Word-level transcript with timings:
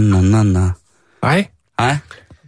Na, 0.00 0.20
na, 0.20 0.42
na. 0.42 0.70
Hej, 1.22 1.48
Hej, 1.78 1.96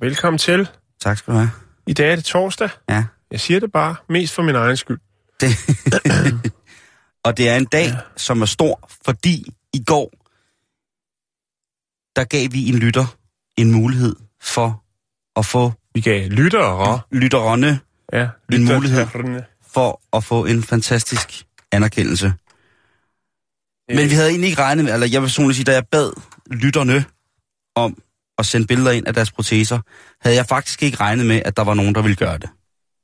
velkommen 0.00 0.38
til. 0.38 0.68
tak 1.00 1.18
skal 1.18 1.32
du 1.34 1.38
have. 1.38 1.50
I 1.86 1.92
dag 1.92 2.12
er 2.12 2.16
det 2.16 2.24
torsdag. 2.24 2.68
Ja. 2.88 3.04
Jeg 3.30 3.40
siger 3.40 3.60
det 3.60 3.72
bare 3.72 3.96
mest 4.08 4.34
for 4.34 4.42
min 4.42 4.54
egen 4.54 4.76
skyld. 4.76 4.98
Det. 5.40 5.48
og 7.24 7.36
det 7.36 7.48
er 7.48 7.56
en 7.56 7.64
dag, 7.64 7.86
ja. 7.86 7.96
som 8.16 8.42
er 8.42 8.46
stor, 8.46 8.90
fordi 9.04 9.46
i 9.74 9.84
går, 9.86 10.10
der 12.16 12.24
gav 12.24 12.48
vi 12.52 12.68
en 12.68 12.78
lytter 12.78 13.16
en 13.56 13.72
mulighed 13.72 14.16
for 14.42 14.84
at 15.36 15.46
få 15.46 15.72
Vi 15.94 16.00
gav 16.00 16.28
lyttere. 16.28 17.00
lytterne 17.12 17.80
Ja, 18.12 18.28
En 18.52 18.64
mulighed. 18.64 19.06
for 19.72 20.00
at 20.16 20.24
få 20.24 20.44
en 20.44 20.62
fantastisk 20.62 21.44
anerkendelse. 21.72 22.32
Men 23.88 24.10
vi 24.10 24.14
havde 24.14 24.28
egentlig 24.28 24.48
ikke 24.50 24.62
regnet 24.62 24.84
med, 24.84 24.94
eller 24.94 25.06
jeg 25.06 25.22
vil 25.22 25.26
personligt 25.26 25.56
sige, 25.56 25.64
da 25.64 25.72
jeg 25.72 25.86
bad 25.86 26.12
lytterne 26.50 27.04
om 27.74 27.96
at 28.38 28.46
sende 28.46 28.66
billeder 28.66 28.90
ind 28.90 29.06
af 29.06 29.14
deres 29.14 29.30
proteser, 29.32 29.78
havde 30.20 30.36
jeg 30.36 30.46
faktisk 30.46 30.82
ikke 30.82 31.00
regnet 31.00 31.26
med, 31.26 31.42
at 31.44 31.56
der 31.56 31.64
var 31.64 31.74
nogen, 31.74 31.94
der 31.94 32.02
ville 32.02 32.16
gøre 32.16 32.38
det. 32.38 32.50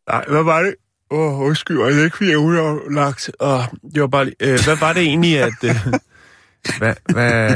Nej, 0.08 0.24
hvad 0.28 0.42
var 0.42 0.62
det? 0.62 0.74
Åh, 1.10 1.40
oh, 1.40 1.46
undskyld, 1.46 1.80
jeg 1.80 1.98
er 2.00 2.04
ikke, 2.04 2.16
fordi 2.16 2.30
jeg 2.30 2.36
er 2.36 2.90
lagt. 2.90 3.30
Oh, 3.40 3.60
det 3.94 4.00
var 4.00 4.06
bare 4.06 4.24
lige, 4.24 4.36
øh, 4.40 4.58
hvad 4.64 4.76
var 4.76 4.92
det 4.92 5.02
egentlig, 5.02 5.38
at... 5.38 5.52
Øh, 5.64 5.76
hvad, 6.78 6.94
hvad... 7.12 7.48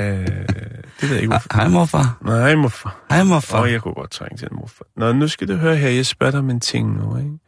Det 1.00 1.08
ved 1.08 1.10
jeg 1.10 1.20
ikke, 1.22 1.28
hvorfor. 1.28 1.48
Hej, 1.54 1.68
morfar. 1.68 2.18
Nej, 2.24 2.54
morfar. 2.54 2.96
Hej, 3.10 3.20
Åh, 3.20 3.26
morfar. 3.26 3.62
oh, 3.62 3.72
jeg 3.72 3.82
kunne 3.82 3.94
godt 3.94 4.10
trænge 4.10 4.36
til 4.36 4.48
en 4.50 4.56
morfar. 4.56 4.84
Nå, 4.96 5.12
nu 5.12 5.28
skal 5.28 5.48
du 5.48 5.54
høre 5.54 5.76
her, 5.76 5.88
jeg 5.88 6.06
spørger 6.06 6.30
dig 6.30 6.40
om 6.40 6.50
en 6.50 6.60
ting 6.60 6.96
nu, 6.96 7.16
ikke? 7.16 7.38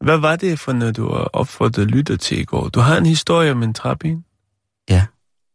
Hvad 0.00 0.18
var 0.18 0.36
det 0.36 0.58
for 0.58 0.72
noget, 0.72 0.96
du 0.96 1.12
har 1.12 1.30
opfordret 1.32 1.86
lytter 1.86 2.16
til 2.16 2.38
i 2.40 2.44
går? 2.44 2.68
Du 2.68 2.80
har 2.80 2.96
en 2.96 3.06
historie 3.06 3.50
om 3.50 3.62
en 3.62 3.74
trappe 3.74 4.22
Ja, 4.90 5.06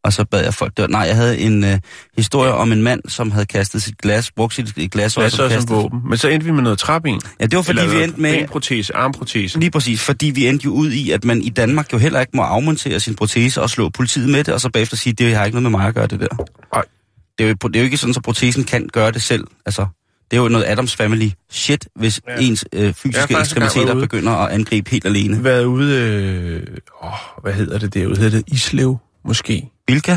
og 0.04 0.12
så 0.12 0.24
bad 0.24 0.44
jeg 0.44 0.54
folk 0.54 0.76
dør. 0.76 0.86
Nej, 0.86 1.00
jeg 1.00 1.16
havde 1.16 1.38
en 1.38 1.64
øh, 1.64 1.78
historie 2.16 2.52
om 2.52 2.72
en 2.72 2.82
mand, 2.82 3.00
som 3.08 3.30
havde 3.30 3.46
kastet 3.46 3.82
sit 3.82 3.98
glas, 3.98 4.30
brugt 4.30 4.54
sit 4.54 4.90
glas, 4.90 5.16
og 5.16 5.30
så 5.30 5.36
som 5.36 5.48
kastet... 5.48 5.70
våben? 5.70 6.00
Men 6.08 6.18
så 6.18 6.28
endte 6.28 6.46
vi 6.46 6.52
med 6.52 6.62
noget 6.62 6.78
trappe 6.78 7.08
Ja, 7.40 7.46
det 7.46 7.56
var 7.56 7.62
fordi, 7.62 7.86
vi 7.96 8.02
endte 8.02 8.20
med... 8.20 8.48
protese, 8.48 8.96
armprotese. 8.96 9.58
Lige 9.58 9.70
præcis, 9.70 10.02
fordi 10.02 10.26
vi 10.26 10.46
endte 10.46 10.64
jo 10.64 10.70
ud 10.70 10.90
i, 10.90 11.10
at 11.10 11.24
man 11.24 11.42
i 11.42 11.48
Danmark 11.48 11.92
jo 11.92 11.98
heller 11.98 12.20
ikke 12.20 12.32
må 12.34 12.42
afmontere 12.42 13.00
sin 13.00 13.14
protese 13.14 13.62
og 13.62 13.70
slå 13.70 13.88
politiet 13.88 14.28
med 14.28 14.44
det, 14.44 14.54
og 14.54 14.60
så 14.60 14.70
bagefter 14.70 14.96
sige, 14.96 15.12
det 15.12 15.36
har 15.36 15.44
ikke 15.44 15.54
noget 15.60 15.70
med 15.70 15.78
mig 15.80 15.88
at 15.88 15.94
gøre 15.94 16.06
det 16.06 16.20
der. 16.20 16.44
Nej. 16.74 16.84
Det 17.38 17.44
er, 17.44 17.48
jo, 17.48 17.54
det 17.54 17.76
er 17.76 17.80
jo 17.80 17.84
ikke 17.84 17.96
sådan, 17.96 18.14
at 18.16 18.22
protesen 18.22 18.64
kan 18.64 18.88
gøre 18.92 19.10
det 19.10 19.22
selv. 19.22 19.44
Altså, 19.66 19.86
det 20.30 20.36
er 20.36 20.42
jo 20.42 20.48
noget 20.48 20.64
Adams 20.68 20.96
Family 20.96 21.30
shit, 21.50 21.88
hvis 21.96 22.20
Ja. 22.28 22.32
ja. 22.32 22.46
ens 22.46 22.64
øh, 22.72 22.94
fysiske 22.94 23.38
ekstremiteter 23.40 23.94
begynder 23.94 24.32
at 24.32 24.52
angribe 24.52 24.90
helt 24.90 25.06
alene. 25.06 25.44
Været 25.44 25.64
ude... 25.64 25.94
Øh, 25.96 26.76
åh, 27.04 27.10
hvad 27.42 27.52
hedder 27.52 27.78
det 27.78 27.94
derude? 27.94 28.16
Hedder 28.16 28.30
det 28.30 28.44
Islev, 28.46 28.98
måske? 29.24 29.70
Bilka? 29.86 30.16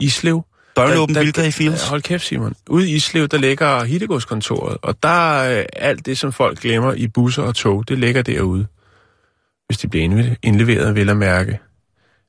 Islev? 0.00 0.44
Døgnåben 0.76 1.14
Bilka 1.14 1.42
i 1.46 1.50
Fields? 1.50 1.88
Hold 1.88 2.02
kæft, 2.02 2.24
Simon. 2.24 2.54
Ude 2.68 2.90
i 2.90 2.94
Islev, 2.94 3.28
der 3.28 3.38
ligger 3.38 3.84
Hittegårdskontoret, 3.84 4.76
og 4.82 5.02
der 5.02 5.08
er 5.32 5.58
øh, 5.60 5.64
alt 5.76 6.06
det, 6.06 6.18
som 6.18 6.32
folk 6.32 6.60
glemmer 6.60 6.92
i 6.92 7.06
busser 7.08 7.42
og 7.42 7.54
tog, 7.54 7.88
det 7.88 7.98
ligger 7.98 8.22
derude. 8.22 8.66
Hvis 9.66 9.78
de 9.78 9.88
bliver 9.88 10.08
indle- 10.08 10.34
indleveret, 10.42 10.94
vil 10.94 11.06
jeg 11.06 11.16
mærke. 11.16 11.58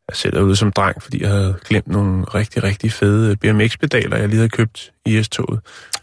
Jeg 0.10 0.16
selv 0.18 0.38
er 0.38 0.42
ude 0.42 0.56
som 0.56 0.72
dreng, 0.72 1.02
fordi 1.04 1.22
jeg 1.22 1.30
havde 1.30 1.56
glemt 1.66 1.88
nogle 1.88 2.24
rigtig, 2.24 2.64
rigtig 2.64 2.92
fede 2.92 3.36
BMX-pedaler, 3.36 4.18
jeg 4.18 4.28
lige 4.28 4.38
havde 4.38 4.50
købt 4.50 4.92
i 5.06 5.24
S-toget. 5.24 5.60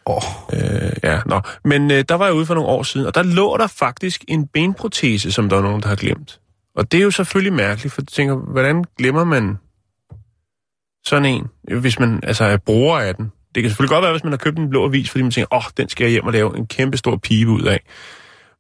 Åh, 0.07 0.23
Øh, 0.53 0.93
ja, 1.05 1.21
nå. 1.27 1.41
Men 1.65 1.91
øh, 1.91 2.05
der 2.09 2.15
var 2.15 2.25
jeg 2.25 2.35
ude 2.35 2.47
for 2.47 2.55
nogle 2.55 2.69
år 2.69 2.83
siden, 2.83 3.07
og 3.07 3.15
der 3.15 3.23
lå 3.23 3.57
der 3.57 3.67
faktisk 3.67 4.25
en 4.29 4.47
benprotese, 4.47 5.33
som 5.33 5.49
der 5.49 5.57
er 5.57 5.63
nogen, 5.63 5.83
der 5.83 5.89
har 5.89 5.97
glemt. 5.97 6.41
Og 6.77 6.93
det 6.93 6.99
er 7.01 7.05
jo 7.05 7.11
selvfølgelig 7.11 7.53
mærkeligt, 7.53 7.95
for 7.95 8.01
du 8.03 8.07
tænker, 8.07 8.35
hvordan 8.35 8.85
glemmer 8.99 9.25
man 9.25 9.59
sådan 11.07 11.25
en, 11.25 11.47
hvis 11.81 11.99
man 11.99 12.21
altså 12.23 12.45
er 12.45 12.57
bruger 12.57 12.99
af 12.99 13.15
den? 13.15 13.33
Det 13.55 13.63
kan 13.63 13.71
selvfølgelig 13.71 13.91
godt 13.95 14.03
være, 14.03 14.13
hvis 14.13 14.25
man 14.25 14.33
har 14.33 14.37
købt 14.37 14.59
en 14.59 14.71
blå 14.71 14.85
avis, 14.85 15.11
fordi 15.11 15.23
man 15.23 15.31
tænker, 15.31 15.55
åh, 15.55 15.59
oh, 15.59 15.63
den 15.77 15.89
skal 15.89 16.05
jeg 16.05 16.11
hjem 16.11 16.25
og 16.25 16.33
lave 16.33 16.57
en 16.59 16.67
kæmpe 16.67 16.97
stor 16.97 17.17
pibe 17.17 17.51
ud 17.51 17.63
af. 17.63 17.81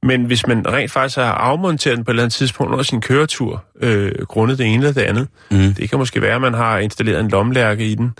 Men 0.02 0.24
hvis 0.24 0.46
man 0.46 0.66
rent 0.72 0.90
faktisk 0.92 1.16
har 1.16 1.32
afmonteret 1.32 1.96
den 1.96 2.04
på 2.04 2.10
et 2.10 2.12
eller 2.12 2.22
andet 2.22 2.34
tidspunkt 2.34 2.72
under 2.72 2.82
sin 2.84 3.00
køretur, 3.00 3.64
øh, 3.80 4.12
grundet 4.26 4.58
det 4.58 4.66
ene 4.66 4.74
eller 4.74 4.92
det 4.92 5.00
andet, 5.00 5.28
Mm. 5.50 5.74
det 5.74 5.90
kan 5.90 5.98
måske 5.98 6.22
være, 6.22 6.34
at 6.34 6.40
man 6.40 6.54
har 6.54 6.78
installeret 6.78 7.20
en 7.20 7.28
lomlærke 7.28 7.86
i 7.86 7.94
den, 7.94 8.12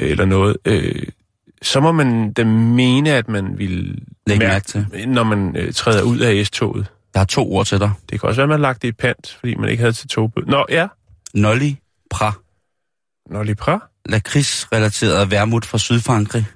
øh, 0.00 0.10
eller 0.10 0.24
noget, 0.24 0.56
øh, 0.64 1.02
så 1.62 1.80
må 1.80 1.92
man 1.92 2.32
da 2.32 2.44
mene, 2.44 3.10
at 3.12 3.28
man 3.28 3.58
vil 3.58 3.98
Læg 4.26 4.38
mærke 4.38 4.64
til. 4.66 4.86
når 5.06 5.22
man 5.24 5.56
øh, 5.56 5.72
træder 5.72 6.02
ud 6.02 6.18
af 6.18 6.46
S-toget. 6.46 6.86
Jeg 7.14 7.20
har 7.20 7.26
to 7.26 7.52
ord 7.52 7.66
til 7.66 7.78
dig. 7.80 7.90
Det 8.10 8.20
kan 8.20 8.28
også 8.28 8.38
være, 8.38 8.44
at 8.44 8.48
man 8.48 8.58
har 8.58 8.62
lagt 8.68 8.82
det 8.82 8.88
i 8.88 8.92
pant, 8.92 9.36
fordi 9.40 9.54
man 9.54 9.68
ikke 9.70 9.80
havde 9.80 9.92
til 9.92 10.08
togbød. 10.08 10.42
Nå, 10.46 10.64
ja. 10.68 10.86
Nolly 11.34 11.70
Pra. 12.10 12.32
Nå, 13.30 13.42
lige 13.42 13.54
pra. 13.54 13.78
Lakrids-relateret 14.08 15.30
vermut 15.30 15.64
fra 15.64 15.78
Sydfrankrig. 15.78 16.46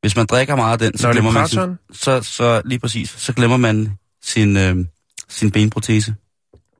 Hvis 0.00 0.16
man 0.16 0.26
drikker 0.26 0.56
meget 0.56 0.72
af 0.72 0.78
den, 0.78 0.98
så 0.98 1.06
Nolly 1.06 1.14
glemmer 1.14 1.30
man 1.30 1.48
sin, 1.48 1.78
så, 1.92 2.22
så 2.22 2.62
lige 2.64 2.78
præcis, 2.78 3.14
så 3.16 3.32
glemmer 3.32 3.56
man 3.56 3.98
sin, 4.22 4.56
øh, 4.56 4.76
sin 5.28 5.50
benprotese. 5.50 6.14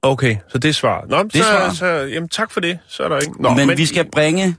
Okay, 0.02 0.36
så 0.48 0.58
det 0.58 0.68
er 0.68 0.72
svaret. 0.72 1.10
Nå, 1.10 1.22
Det 1.22 1.32
så, 1.32 1.70
så, 1.74 1.86
jamen, 1.86 2.28
tak 2.28 2.50
for 2.50 2.60
det. 2.60 2.78
Så 2.88 3.02
er 3.02 3.08
der 3.08 3.18
ikke... 3.18 3.42
Nå, 3.42 3.54
men, 3.54 3.66
men 3.66 3.78
vi 3.78 3.86
skal 3.86 4.10
bringe, 4.10 4.56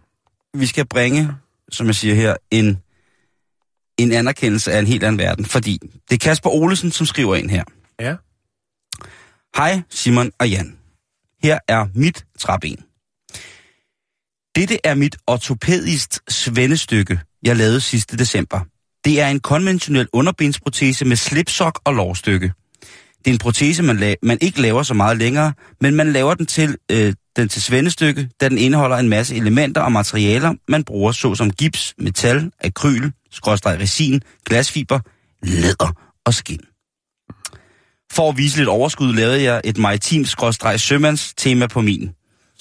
vi 0.53 0.65
skal 0.65 0.85
bringe, 0.87 1.29
som 1.71 1.87
jeg 1.87 1.95
siger 1.95 2.15
her, 2.15 2.35
en, 2.51 2.81
en 3.97 4.11
anerkendelse 4.11 4.71
af 4.71 4.79
en 4.79 4.87
helt 4.87 5.03
anden 5.03 5.19
verden. 5.19 5.45
Fordi 5.45 5.79
det 6.09 6.15
er 6.15 6.17
Kasper 6.17 6.49
Olesen, 6.49 6.91
som 6.91 7.05
skriver 7.05 7.35
ind 7.35 7.49
her. 7.49 7.63
Ja. 7.99 8.15
Hej 9.55 9.81
Simon 9.89 10.31
og 10.39 10.49
Jan. 10.49 10.77
Her 11.43 11.59
er 11.67 11.87
mit 11.95 12.25
træben. 12.39 12.85
Dette 14.55 14.79
er 14.83 14.95
mit 14.95 15.17
ortopædist 15.27 16.19
svendestykke, 16.29 17.19
jeg 17.43 17.55
lavede 17.57 17.81
sidste 17.81 18.17
december. 18.17 18.59
Det 19.05 19.21
er 19.21 19.27
en 19.27 19.39
konventionel 19.39 20.07
underbensprotese 20.13 21.05
med 21.05 21.15
slipsok 21.15 21.81
og 21.83 21.93
lårstykke. 21.93 22.53
Det 23.25 23.27
er 23.27 23.31
en 23.31 23.37
protese, 23.37 23.83
man, 23.83 23.97
la- 23.97 24.15
man 24.23 24.37
ikke 24.41 24.61
laver 24.61 24.83
så 24.83 24.93
meget 24.93 25.17
længere, 25.17 25.53
men 25.81 25.95
man 25.95 26.13
laver 26.13 26.33
den 26.33 26.45
til, 26.45 26.77
øh, 26.91 27.13
den 27.35 27.49
til 27.49 27.61
svendestykke, 27.61 28.29
da 28.41 28.49
den 28.49 28.57
indeholder 28.57 28.97
en 28.97 29.09
masse 29.09 29.35
elementer 29.35 29.81
og 29.81 29.91
materialer, 29.91 30.53
man 30.67 30.83
bruger 30.83 31.11
såsom 31.11 31.51
gips, 31.51 31.93
metal, 31.97 32.51
akryl, 32.59 33.11
skråstreg 33.31 33.79
resin, 33.79 34.21
glasfiber, 34.45 34.99
læder 35.43 35.91
og 36.25 36.33
skin. 36.33 36.59
For 38.11 38.29
at 38.29 38.37
vise 38.37 38.57
lidt 38.57 38.69
overskud, 38.69 39.13
lavede 39.13 39.43
jeg 39.43 39.61
et 39.63 39.77
maritimt 39.77 40.27
skråstreg 40.27 40.79
sømands 40.79 41.33
tema 41.37 41.67
på 41.67 41.81
min. 41.81 42.09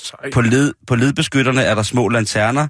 Sej. 0.03 0.31
På, 0.33 0.41
led, 0.41 0.72
på 0.87 0.94
ledbeskytterne 0.94 1.62
er 1.62 1.75
der 1.75 1.83
små 1.83 2.09
lanterner, 2.09 2.69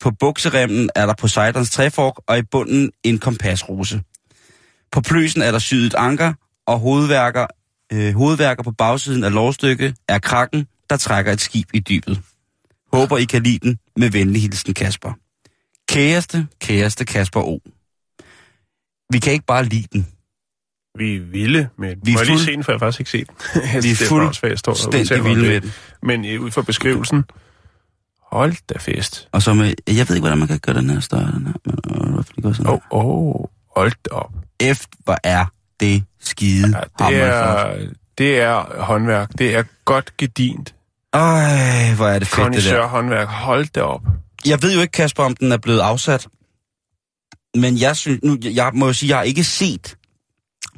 på 0.00 0.10
bukseremmen 0.10 0.90
er 0.94 1.06
der 1.06 1.14
Poseidons 1.14 1.70
træfork, 1.70 2.14
og 2.26 2.38
i 2.38 2.42
bunden 2.42 2.90
en 3.02 3.18
kompasrose. 3.18 4.02
På 4.92 5.00
pløsen 5.00 5.42
er 5.42 5.50
der 5.50 5.58
syet 5.58 5.86
et 5.86 5.94
anker, 5.94 6.32
og 6.66 6.78
hovedværker, 6.78 7.46
øh, 7.92 8.14
hovedværker 8.14 8.62
på 8.62 8.72
bagsiden 8.72 9.24
af 9.24 9.32
lovstykke 9.32 9.94
er 10.08 10.18
krakken, 10.18 10.66
der 10.90 10.96
trækker 10.96 11.32
et 11.32 11.40
skib 11.40 11.68
i 11.74 11.80
dybet. 11.80 12.20
Håber 12.92 13.18
I 13.18 13.24
kan 13.24 13.42
lide 13.42 13.58
den 13.58 13.78
med 13.96 14.10
venlig 14.10 14.42
hilsen 14.42 14.74
Kasper. 14.74 15.12
Kæreste, 15.88 16.46
kæreste 16.60 17.04
Kasper 17.04 17.40
O. 17.40 17.58
Vi 19.10 19.18
kan 19.18 19.32
ikke 19.32 19.46
bare 19.46 19.64
lide 19.64 19.86
den. 19.92 20.11
Vi 20.98 21.16
er 21.16 21.20
vilde 21.20 21.68
med 21.78 21.88
den. 21.96 22.00
Vi 22.04 22.12
er 22.12 22.24
lige 22.24 22.38
se 22.38 22.52
den, 22.52 22.64
for 22.64 22.72
jeg 22.72 22.78
har 22.78 22.86
faktisk 22.86 23.00
ikke 23.00 23.10
set 23.10 23.28
den. 23.28 23.62
Vi 23.84 23.90
er 23.90 24.06
fuldstændig 24.08 25.24
vilde 25.24 25.42
med 25.48 25.60
den. 25.60 25.72
Men 26.02 26.24
øh, 26.24 26.40
ud 26.40 26.50
fra 26.50 26.62
beskrivelsen, 26.62 27.24
hold 28.32 28.54
da 28.68 28.78
fest. 28.78 29.28
Og 29.32 29.42
så 29.42 29.54
med, 29.54 29.74
jeg 29.88 30.08
ved 30.08 30.16
ikke, 30.16 30.20
hvordan 30.20 30.38
man 30.38 30.48
kan 30.48 30.58
gøre 30.58 30.76
den 30.76 30.90
her 30.90 31.00
større, 31.00 31.32
den 31.32 31.46
her, 31.46 31.54
men 31.64 32.06
øh, 32.06 32.12
hvorfor 32.12 32.32
det 32.32 32.44
går 32.44 32.52
sådan 32.52 32.70
Åh, 32.70 32.78
oh, 32.90 33.04
oh, 33.06 33.44
hold 33.76 33.92
da 34.04 34.14
op. 34.14 34.32
F, 34.74 34.84
hvor 35.04 35.16
er 35.24 35.44
det 35.80 36.04
skide 36.20 36.76
Ja, 37.00 37.06
det, 37.06 37.16
er, 37.16 37.76
det 38.18 38.40
er 38.40 38.82
håndværk. 38.82 39.30
Det 39.38 39.56
er 39.56 39.62
godt 39.84 40.16
gedint. 40.16 40.74
Ej, 41.12 41.94
hvor 41.96 42.06
er 42.06 42.18
det 42.18 42.28
fedt, 42.28 42.52
det 42.54 42.64
der. 42.64 42.86
håndværk. 42.86 43.28
Hold 43.28 43.66
da 43.74 43.82
op. 43.82 44.02
Jeg 44.46 44.62
ved 44.62 44.74
jo 44.74 44.80
ikke, 44.80 44.92
Kasper, 44.92 45.24
om 45.24 45.36
den 45.36 45.52
er 45.52 45.56
blevet 45.56 45.80
afsat. 45.80 46.28
Men 47.54 47.80
jeg 47.80 47.96
synes, 47.96 48.20
nu, 48.22 48.38
jeg 48.42 48.70
må 48.74 48.86
jo 48.86 48.92
sige, 48.92 49.10
jeg 49.10 49.16
har 49.16 49.24
ikke 49.24 49.44
set 49.44 49.96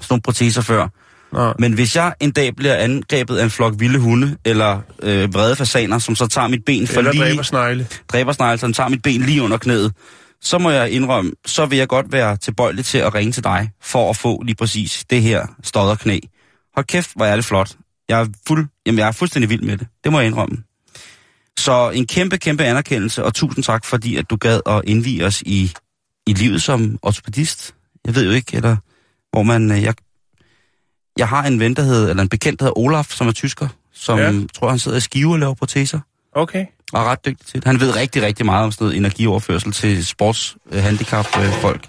sådan 0.01 0.07
nogle 0.11 0.23
proteser 0.23 0.63
før. 0.63 0.89
Nå. 1.33 1.53
Men 1.59 1.73
hvis 1.73 1.97
jeg 1.97 2.15
en 2.21 2.31
dag 2.31 2.57
bliver 2.57 2.75
angrebet 2.75 3.37
af 3.37 3.45
en 3.45 3.51
flok 3.51 3.75
vilde 3.79 3.99
hunde, 3.99 4.37
eller 4.45 4.81
øh, 5.03 5.35
vrede 5.35 5.57
fasaner, 5.57 5.99
som 5.99 6.17
så 6.17 6.27
tager 6.27 6.49
mit 6.49 6.65
ben 6.65 6.87
for 6.87 6.99
Eller 6.99 7.13
lige... 7.13 7.25
dræber 7.25 7.43
snegle. 7.43 7.87
dræbersnegle, 8.09 8.59
som 8.59 8.73
tager 8.73 8.89
mit 8.89 9.03
ben 9.03 9.23
lige 9.23 9.43
under 9.43 9.57
knæet, 9.59 9.93
så 10.43 10.59
må 10.59 10.71
jeg 10.71 10.91
indrømme, 10.91 11.33
så 11.47 11.67
vil 11.67 11.79
jeg 11.79 11.89
godt 11.89 12.13
være 12.13 12.37
tilbøjelig 12.37 12.85
til 12.85 12.99
at 12.99 13.15
ringe 13.15 13.33
til 13.33 13.45
dig, 13.45 13.71
for 13.83 14.11
at 14.11 14.17
få 14.17 14.43
lige 14.43 14.57
præcis 14.57 15.05
det 15.11 15.23
her 15.23 15.47
stodderknæ. 15.63 16.19
Hold 16.75 16.87
kæft, 16.87 17.11
hvor 17.17 17.25
er 17.25 17.37
det 17.37 17.45
flot. 17.45 17.77
Jeg 18.09 18.21
er, 18.21 18.27
fuld, 18.49 18.67
jamen, 18.87 18.99
jeg 18.99 19.09
er 19.09 19.13
fuldstændig 19.13 19.51
vild 19.51 19.63
med 19.63 19.77
det. 19.77 19.87
Det 20.05 20.13
må 20.13 20.21
jeg 20.21 20.27
indrømme. 20.27 20.57
Så 21.59 21.91
en 21.91 22.07
kæmpe, 22.07 22.39
kæmpe 22.39 22.65
anerkendelse, 22.65 23.25
og 23.25 23.35
tusind 23.35 23.65
tak, 23.65 23.85
fordi 23.85 24.17
at 24.17 24.31
du 24.31 24.37
gad 24.37 24.61
at 24.67 24.83
indvige 24.87 25.27
os 25.27 25.43
i, 25.47 25.73
i 26.27 26.33
livet 26.33 26.63
som 26.63 26.99
ortopedist. 27.03 27.75
Jeg 28.07 28.15
ved 28.15 28.25
jo 28.25 28.31
ikke, 28.31 28.57
eller 28.57 28.77
hvor 29.35 29.43
man... 29.43 29.73
øh, 29.73 29.83
Jeg, 29.83 29.95
jeg 31.19 31.29
har 31.29 31.43
en 31.47 31.61
ven, 31.61 31.75
der 31.77 31.83
hedder, 31.83 32.11
eller 32.11 32.23
en 32.23 32.29
bekendt, 32.29 32.61
der 32.61 32.65
hedder 32.67 32.79
Olaf, 32.79 33.07
som 33.11 33.29
er 33.29 33.33
tysker, 33.33 33.69
som 33.93 34.19
Ja. 34.19 34.33
tror, 34.55 34.69
han 34.69 34.79
sidder 34.79 34.97
i 34.99 35.01
Skive 35.01 35.33
og 35.33 35.39
laver 35.39 35.55
proteser 35.55 36.01
Okay. 36.37 36.67
og 36.93 37.01
er 37.01 37.05
ret 37.05 37.25
dygtig 37.27 37.47
til 37.47 37.55
det. 37.61 37.65
Han 37.65 37.81
ved 37.81 37.97
rigtig, 37.97 38.23
rigtig 38.23 38.47
meget 38.47 38.65
om 38.65 38.73
sådan 38.73 38.85
noget 38.85 38.97
energioverførsel 38.97 39.73
til 39.73 40.07
sportshandicap-folk, 40.07 41.89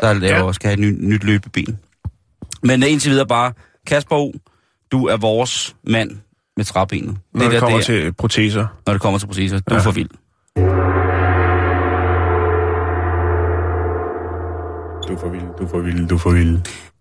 der 0.00 0.12
laver, 0.12 0.46
Ja. 0.46 0.52
skal 0.52 0.68
have 0.68 0.74
et 0.74 0.78
ny, 0.80 0.96
nyt 1.14 1.24
løbeben. 1.24 1.78
Men 2.62 2.82
øh, 2.82 2.92
indtil 2.92 3.10
videre 3.10 3.26
bare, 3.26 3.52
Kasper 3.86 4.16
O., 4.16 4.32
du 4.92 5.06
er 5.06 5.16
vores 5.16 5.76
mand 5.84 6.10
med 6.56 6.64
træbenet. 6.64 7.16
Når 7.34 7.42
det, 7.44 7.52
der, 7.52 7.60
kommer 7.60 7.78
er- 7.78 7.82
til 7.82 8.12
proteser. 8.12 8.66
når 8.86 8.92
det 8.92 9.02
kommer 9.02 9.18
til 9.18 9.26
proceser. 9.26 9.58
Du 9.60 9.74
er 9.74 9.78
Ja. 9.78 9.84
for 9.84 9.90
vild. 9.90 10.08
Du 15.08 15.14
er 15.14 15.18
for 15.20 15.28
vild, 15.28 15.42
du 15.58 15.64
er 15.64 15.68
for 15.68 15.78
vild, 15.80 16.08
du 16.08 16.14
er 16.14 16.18
for 16.18 16.30
vild. 16.30 16.58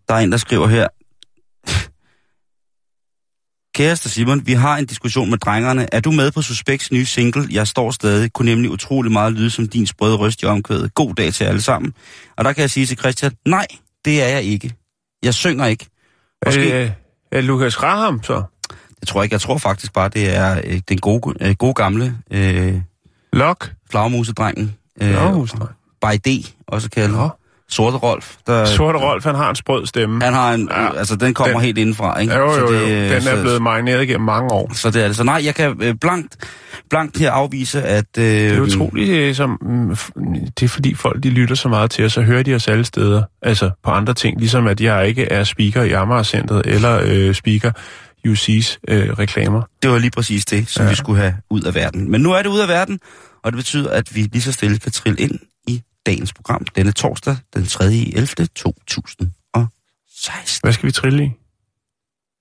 Der 0.07 0.13
er 0.15 0.19
en, 0.19 0.31
der 0.31 0.37
skriver 0.37 0.67
her. 0.67 0.87
Kæreste 3.75 4.09
Simon, 4.09 4.47
vi 4.47 4.53
har 4.53 4.77
en 4.77 4.85
diskussion 4.85 5.29
med 5.29 5.37
drengerne. 5.37 5.87
Er 5.91 5.99
du 5.99 6.11
med 6.11 6.31
på 6.31 6.41
Suspects 6.41 6.91
nye 6.91 7.05
single? 7.05 7.47
Jeg 7.51 7.67
står 7.67 7.91
stadig. 7.91 8.33
Kunne 8.33 8.51
nemlig 8.51 8.71
utrolig 8.71 9.11
meget 9.11 9.33
lyde 9.33 9.49
som 9.49 9.67
din 9.67 9.87
sprøde 9.87 10.15
røst 10.15 10.41
i 10.41 10.45
omkvædet. 10.45 10.93
God 10.93 11.15
dag 11.15 11.33
til 11.33 11.43
alle 11.43 11.61
sammen. 11.61 11.93
Og 12.37 12.45
der 12.45 12.53
kan 12.53 12.61
jeg 12.61 12.69
sige 12.69 12.85
til 12.85 12.97
Christian, 12.97 13.31
nej, 13.47 13.65
det 14.05 14.23
er 14.23 14.27
jeg 14.27 14.43
ikke. 14.43 14.73
Jeg 15.23 15.33
synger 15.33 15.65
ikke. 15.65 15.87
Måske, 16.45 16.69
Er, 16.71 16.79
det- 16.83 16.93
er 17.31 17.35
det 17.37 17.43
Lukas 17.43 17.75
Graham, 17.75 18.23
så? 18.23 18.43
jeg 19.01 19.07
tror 19.07 19.23
ikke, 19.23 19.33
jeg 19.33 19.41
tror 19.41 19.57
faktisk 19.57 19.93
bare, 19.93 20.09
det 20.09 20.35
er 20.35 20.61
øh, 20.65 20.81
den 20.89 20.97
gode, 20.99 21.33
øh, 21.41 21.55
gode 21.55 21.73
gamle 21.73 22.17
øh, 22.31 22.81
Lok? 23.33 23.71
flagmusedrengen. 23.91 24.75
Øh, 25.01 25.11
Nå, 25.13 25.47
By 26.01 26.15
D, 26.29 26.45
også 26.67 26.89
kaldet. 26.89 27.11
Nå. 27.17 27.29
Sorte 27.69 27.97
Rolf. 27.97 28.35
Der, 28.47 28.65
Sorte 28.65 28.99
Rolf, 28.99 29.23
han 29.23 29.35
har 29.35 29.49
en 29.49 29.55
sprød 29.55 29.85
stemme. 29.85 30.23
Han 30.23 30.33
har 30.33 30.53
en, 30.53 30.69
Ja. 30.71 30.97
altså 30.97 31.15
den 31.15 31.33
kommer 31.33 31.53
Den- 31.53 31.65
helt 31.65 31.77
indenfra, 31.77 32.19
ikke? 32.19 32.33
Jo, 32.35 32.53
Så 32.53 32.59
jo, 32.59 32.71
jo. 32.73 32.85
det, 32.85 33.11
Den 33.11 33.21
så, 33.21 33.29
er 33.31 33.41
blevet 33.41 33.61
marineret 33.61 34.03
igennem 34.03 34.25
mange 34.25 34.51
år. 34.51 34.71
Så 34.73 34.91
det 34.91 35.03
er 35.03 35.07
det. 35.07 35.15
Så 35.15 35.23
nej, 35.23 35.41
jeg 35.45 35.55
kan 35.55 35.75
øh, 35.81 35.95
blankt, 36.01 36.37
blankt 36.89 37.17
her 37.17 37.31
afvise, 37.31 37.83
at... 37.83 38.05
Øh, 38.17 38.23
Det 38.25 38.51
er 38.51 38.59
utroligt, 38.61 39.09
øh, 39.09 39.35
som, 39.35 39.57
mm, 39.61 39.95
det 40.59 40.65
er 40.65 40.69
fordi 40.69 40.93
folk 40.95 41.23
de 41.23 41.29
lytter 41.29 41.55
så 41.55 41.69
meget 41.69 41.91
til 41.91 42.05
os, 42.05 42.13
så 42.13 42.21
hører 42.21 42.43
de 42.43 42.53
os 42.55 42.67
alle 42.67 42.85
steder. 42.85 43.23
Altså 43.41 43.69
på 43.83 43.91
andre 43.91 44.13
ting, 44.13 44.39
ligesom 44.39 44.67
at 44.67 44.81
jeg 44.81 45.07
ikke 45.07 45.25
er 45.25 45.43
speaker 45.43 45.83
i 45.83 45.91
Amager 45.91 46.23
Centret, 46.23 46.61
eller 46.65 47.01
øh, 47.05 47.33
speaker 47.35 47.71
UC's 48.27 48.77
øh, 48.87 49.09
reklamer. 49.19 49.61
Det 49.83 49.91
var 49.91 49.97
lige 49.97 50.11
præcis 50.11 50.45
det, 50.45 50.69
som 50.69 50.83
Ja. 50.85 50.89
vi 50.89 50.95
skulle 50.95 51.21
have 51.21 51.33
ud 51.49 51.61
af 51.61 51.75
verden. 51.75 52.11
Men 52.11 52.21
nu 52.21 52.31
er 52.33 52.41
det 52.41 52.49
ud 52.49 52.59
af 52.59 52.67
verden, 52.67 52.99
og 53.43 53.51
det 53.51 53.57
betyder, 53.57 53.89
at 53.89 54.15
vi 54.15 54.21
lige 54.21 54.41
så 54.41 54.51
stille 54.51 54.79
kan 54.79 54.91
trille 54.91 55.19
ind 55.21 55.39
dagens 56.05 56.33
program 56.33 56.65
denne 56.75 56.91
torsdag, 56.91 57.37
den 57.53 57.65
3. 57.65 57.85
11. 57.85 58.27
2016. 58.55 60.59
Hvad 60.63 60.73
skal 60.73 60.87
vi 60.87 60.91
trille 60.91 61.25
i? 61.25 61.31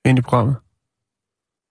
Ind 0.05 0.19
i 0.19 0.23
programmet? 0.23 0.57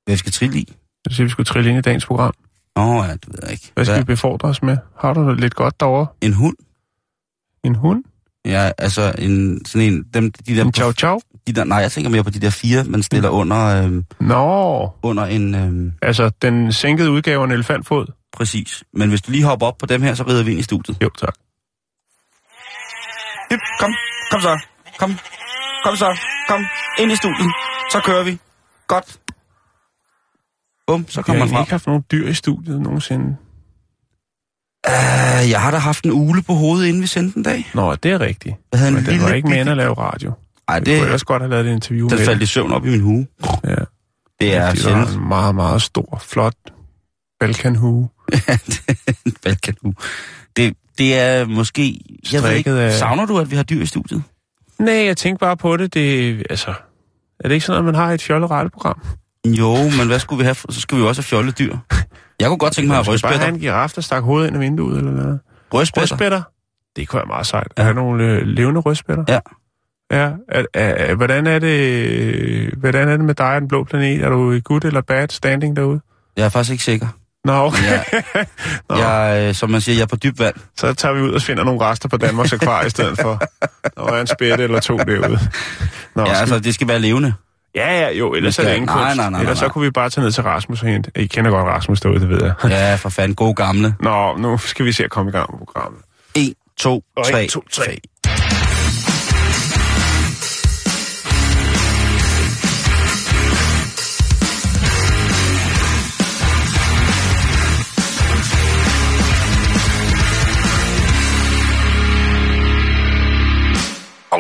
Hvad 0.06 0.18
skal 0.18 0.32
trille 0.32 0.60
i? 0.60 0.74
Jeg 1.06 1.14
siger, 1.16 1.26
vi 1.26 1.30
skulle 1.30 1.46
trille 1.46 1.70
ind 1.70 1.80
i 1.80 1.82
dagens 1.82 2.06
program. 2.06 2.34
Åh, 2.76 2.90
oh, 2.90 3.06
ja, 3.08 3.14
det 3.14 3.28
ved 3.28 3.36
jeg 3.44 3.52
ikke. 3.52 3.72
Hvad 3.74 3.86
skal 3.86 4.00
vi 4.00 4.04
befordre 4.04 4.50
os 4.50 4.64
med? 4.64 4.78
Har 5.00 5.14
du 5.14 5.30
det 5.30 5.40
lidt 5.40 5.56
godt 5.56 5.80
derovre? 5.80 6.08
En 6.22 6.34
hund? 6.34 6.56
En 7.64 7.76
hund? 7.76 8.04
Ja, 8.46 8.72
altså 8.78 9.16
en, 9.20 9.66
sådan 9.66 9.94
en, 9.94 10.04
dem, 10.14 10.32
de 10.32 10.56
der, 10.56 10.66
En 10.66 10.74
chow 10.74 10.92
chow? 10.92 11.20
de 11.48 11.54
der, 11.54 11.64
nej, 11.64 11.78
jeg 11.78 11.92
tænker 11.92 12.10
mere 12.12 12.24
på 12.24 12.30
de 12.30 12.40
der 12.40 12.50
fire, 12.50 12.84
man 12.84 13.04
stiller 13.04 13.30
under, 13.30 13.84
øhm, 13.84 14.06
Nå, 14.20 14.90
under 15.04 15.26
en, 15.26 15.56
øhm, 15.56 15.94
altså 16.02 16.30
den 16.42 16.74
sænkede 16.74 17.12
udgave 17.12 17.42
af 17.42 17.46
en 17.46 17.52
elefantfod? 17.52 18.06
præcis. 18.34 18.84
Men 18.94 19.10
hvis 19.10 19.22
du 19.22 19.32
lige 19.32 19.44
hopper 19.44 19.68
op 19.68 19.78
på 19.78 19.86
dem 19.86 20.02
her, 20.02 20.14
så 20.14 20.24
rider 20.24 20.44
vi 20.44 20.52
ind 20.52 20.60
i 20.60 20.64
studiet. 20.64 20.98
Jo, 21.02 21.10
tak. 21.10 21.34
Hyp, 23.54 23.60
kom, 23.80 23.94
kom 24.32 24.42
så, 24.42 24.60
kom, 25.00 25.10
kom 25.84 25.96
så, 25.96 26.20
kom, 26.48 26.66
ind 27.00 27.12
i 27.12 27.16
studiet, 27.16 27.52
så 27.92 28.02
kører 28.06 28.24
vi. 28.24 28.38
Godt. 28.88 29.20
Bum, 30.88 31.06
så 31.10 31.20
Jeg 31.20 31.26
kommer 31.26 31.40
har 31.40 31.46
man 31.46 31.54
frem. 31.56 31.62
ikke 31.62 31.72
haft 31.72 31.88
nogen 31.88 32.04
dyr 32.12 32.28
i 32.28 32.34
studiet 32.34 32.82
nogensinde. 32.82 33.38
Uh, 34.88 35.50
jeg 35.50 35.62
har 35.62 35.72
da 35.72 35.78
haft 35.78 36.06
en 36.06 36.12
ule 36.12 36.44
på 36.44 36.54
hovedet, 36.54 36.88
inden 36.88 37.02
vi 37.02 37.08
sendte 37.08 37.38
en 37.38 37.44
dag. 37.44 37.72
Nå, 37.74 37.96
det 37.96 38.12
er 38.12 38.20
rigtigt. 38.20 38.56
Jeg 38.72 38.80
havde 38.80 38.90
en 38.90 38.96
Men 38.96 39.04
den 39.06 39.12
lille 39.14 39.28
var 39.28 39.34
ikke 39.34 39.50
med 39.50 39.58
at 39.58 39.78
lave 39.78 39.94
radio. 39.94 40.34
Ej, 40.68 40.80
Det 40.80 40.88
kunne 40.88 40.96
det, 40.96 41.04
ellers 41.04 41.24
godt 41.24 41.42
have 41.42 41.50
lavet 41.50 41.68
et 41.68 41.72
interview 41.72 42.10
den 42.10 42.18
med 42.18 42.26
faldt 42.26 42.42
i 42.44 42.46
søvn 42.46 42.72
op 42.72 42.86
i 42.86 42.90
min 42.90 43.02
hue. 43.02 43.28
Ja. 43.64 43.76
Det 44.40 44.56
er 44.56 44.76
sjældent. 44.76 45.10
var 45.16 45.22
en 45.22 45.28
meget, 45.28 45.56
meget 45.56 45.82
stor, 45.82 46.22
flot 46.26 46.56
balkanhue. 47.40 48.10
en 49.26 49.32
balkanhue. 49.44 49.94
Det, 50.58 50.78
det 50.98 51.20
er 51.20 51.46
måske... 51.46 52.00
Jeg 52.34 52.44
ved 52.44 52.52
ikke, 52.52 52.92
savner 52.92 53.26
du, 53.26 53.40
at 53.40 53.52
vi 53.52 53.56
har 53.56 53.64
dyr 53.64 53.82
i 53.82 53.86
studiet? 53.86 54.24
Nej, 54.80 54.94
jeg 55.06 55.18
tænkte 55.18 55.40
bare 55.40 55.58
på 55.58 55.78
det. 55.78 55.94
Det, 55.94 56.44
altså, 56.50 56.74
er 57.40 57.48
det 57.48 57.52
ikke 57.56 57.66
sådan, 57.66 57.80
at 57.80 57.86
man 57.86 57.96
har 57.96 58.12
et 58.12 58.22
fjollet 58.22 58.52
radioprogram? 58.52 59.02
Jo, 59.48 59.76
men 59.98 60.08
hvad 60.08 60.20
skulle 60.20 60.38
vi 60.38 60.44
have? 60.44 60.56
Så 60.56 60.82
skulle 60.82 61.04
vi 61.04 61.08
også 61.08 61.22
have 61.22 61.26
fjollet 61.26 61.60
dyr. 61.60 61.78
Jeg 62.40 62.48
kunne 62.48 62.58
godt 62.58 62.74
tænke 62.74 62.88
mig 62.88 63.00
at 63.00 63.06
have 63.08 63.18
skal 63.18 63.28
bare 63.28 63.38
have 63.38 63.52
rødspætter. 63.52 63.56
en 63.56 63.60
giraf, 63.60 63.90
der 63.90 64.02
stak 64.02 64.24
hovedet 64.24 64.48
ind 64.48 64.56
af 64.56 64.62
vinduet, 64.62 64.98
eller 64.98 65.12
noget. 65.12 65.40
Rødspætter. 65.74 66.02
Rødspætter? 66.02 66.42
Det 66.96 67.08
kunne 67.08 67.18
være 67.18 67.28
meget 67.28 67.48
sejt. 67.48 67.68
Ja. 67.78 67.84
Er 67.84 67.88
der 67.88 67.94
nogle 67.94 68.24
øh, 68.24 68.42
levende 68.48 68.80
rødspætter? 68.82 69.24
Ja. 69.28 69.40
Ja, 70.12 70.32
er, 70.50 70.66
er, 70.74 70.90
er, 70.90 71.16
hvordan, 71.16 71.48
er 71.48 71.60
det, 71.60 72.74
hvordan 72.78 73.10
er 73.10 73.18
det 73.18 73.26
med 73.26 73.36
dig 73.36 73.56
og 73.56 73.62
den 73.62 73.68
blå 73.68 73.84
planet? 73.84 74.22
Er 74.24 74.30
du 74.30 74.52
i 74.52 74.62
good 74.64 74.86
eller 74.86 75.02
bad 75.02 75.28
standing 75.30 75.76
derude? 75.76 76.02
Jeg 76.38 76.46
er 76.46 76.50
faktisk 76.50 76.72
ikke 76.72 76.84
sikker. 76.84 77.08
Nå, 77.46 77.54
okay. 77.54 77.84
Ja. 77.84 78.02
Nå. 78.90 78.96
Jeg, 78.96 79.48
øh, 79.48 79.56
som 79.56 79.70
man 79.70 79.82
siger, 79.82 79.96
jeg 79.96 80.02
er 80.02 80.08
på 80.08 80.16
dyb 80.16 80.40
vand. 80.40 80.56
Så 80.78 80.94
tager 80.94 81.14
vi 81.14 81.22
ud 81.22 81.32
og 81.32 81.42
finder 81.42 81.64
nogle 81.64 81.82
rester 81.82 82.10
på 82.10 82.18
Danmarks 82.18 82.54
Akvarie 82.54 82.88
i 82.88 82.90
stedet 82.90 83.20
for. 83.22 83.42
Der 83.98 84.14
er 84.14 84.22
en 84.22 84.28
spætte 84.28 84.64
eller 84.64 84.80
to 84.80 84.98
derude. 84.98 85.40
Nå, 86.16 86.22
ja, 86.22 86.26
skal... 86.26 86.36
altså, 86.36 86.60
det 86.60 86.74
skal 86.74 86.88
være 86.88 87.00
levende. 87.00 87.34
Ja, 87.76 88.00
ja, 88.00 88.10
jo, 88.12 88.34
ellers 88.34 88.54
skal... 88.54 88.66
er 88.66 88.70
det 88.70 88.76
ingen 88.76 88.90
nej. 88.90 89.04
Nej, 89.04 89.16
nej, 89.16 89.30
nej, 89.30 89.40
ellers 89.42 89.58
så 89.60 89.70
kunne 89.70 89.86
vi 89.86 89.92
bare 89.92 90.10
tage 90.10 90.24
ned 90.24 90.32
til 90.32 90.44
Rasmus 90.44 90.82
og 90.82 90.88
hente. 90.88 91.12
I 91.16 91.28
kender 91.28 91.52
godt 91.52 91.66
Rasmus 91.66 92.02
derude, 92.02 92.20
det 92.20 92.30
ved 92.30 92.44
jeg. 92.44 92.54
ja, 92.64 92.96
for 92.96 93.10
fanden, 93.10 93.36
god 93.36 93.56
gamle. 93.56 93.96
Nå, 94.00 94.38
nu 94.38 94.58
skal 94.58 94.86
vi 94.86 94.92
se 94.92 95.04
at 95.04 95.10
komme 95.10 95.30
i 95.30 95.32
gang 95.32 95.52
med 95.52 95.58
programmet. 95.58 96.02
1, 96.36 96.54
2, 96.78 97.04
1, 97.34 97.50
2, 97.50 97.64
3. 97.72 97.84
3. 97.86 97.98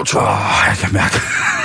Thor. 0.05 0.21
Åh, 0.21 0.67
jeg 0.67 0.77
kan 0.77 0.93
mærke. 0.93 1.15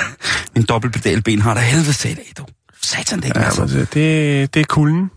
en 0.56 0.62
dobbeltpedal 0.62 1.22
ben 1.22 1.40
har 1.40 1.54
der 1.54 1.60
helvede 1.60 1.92
sat 1.92 2.18
af, 2.18 2.32
du. 2.38 2.44
Satan, 2.82 3.20
det 3.20 3.36
er 3.36 3.40
ja, 3.40 3.44
altså. 3.44 3.86
det, 3.94 4.54
det, 4.54 4.60
er 4.60 4.64
kulden. 4.64 5.10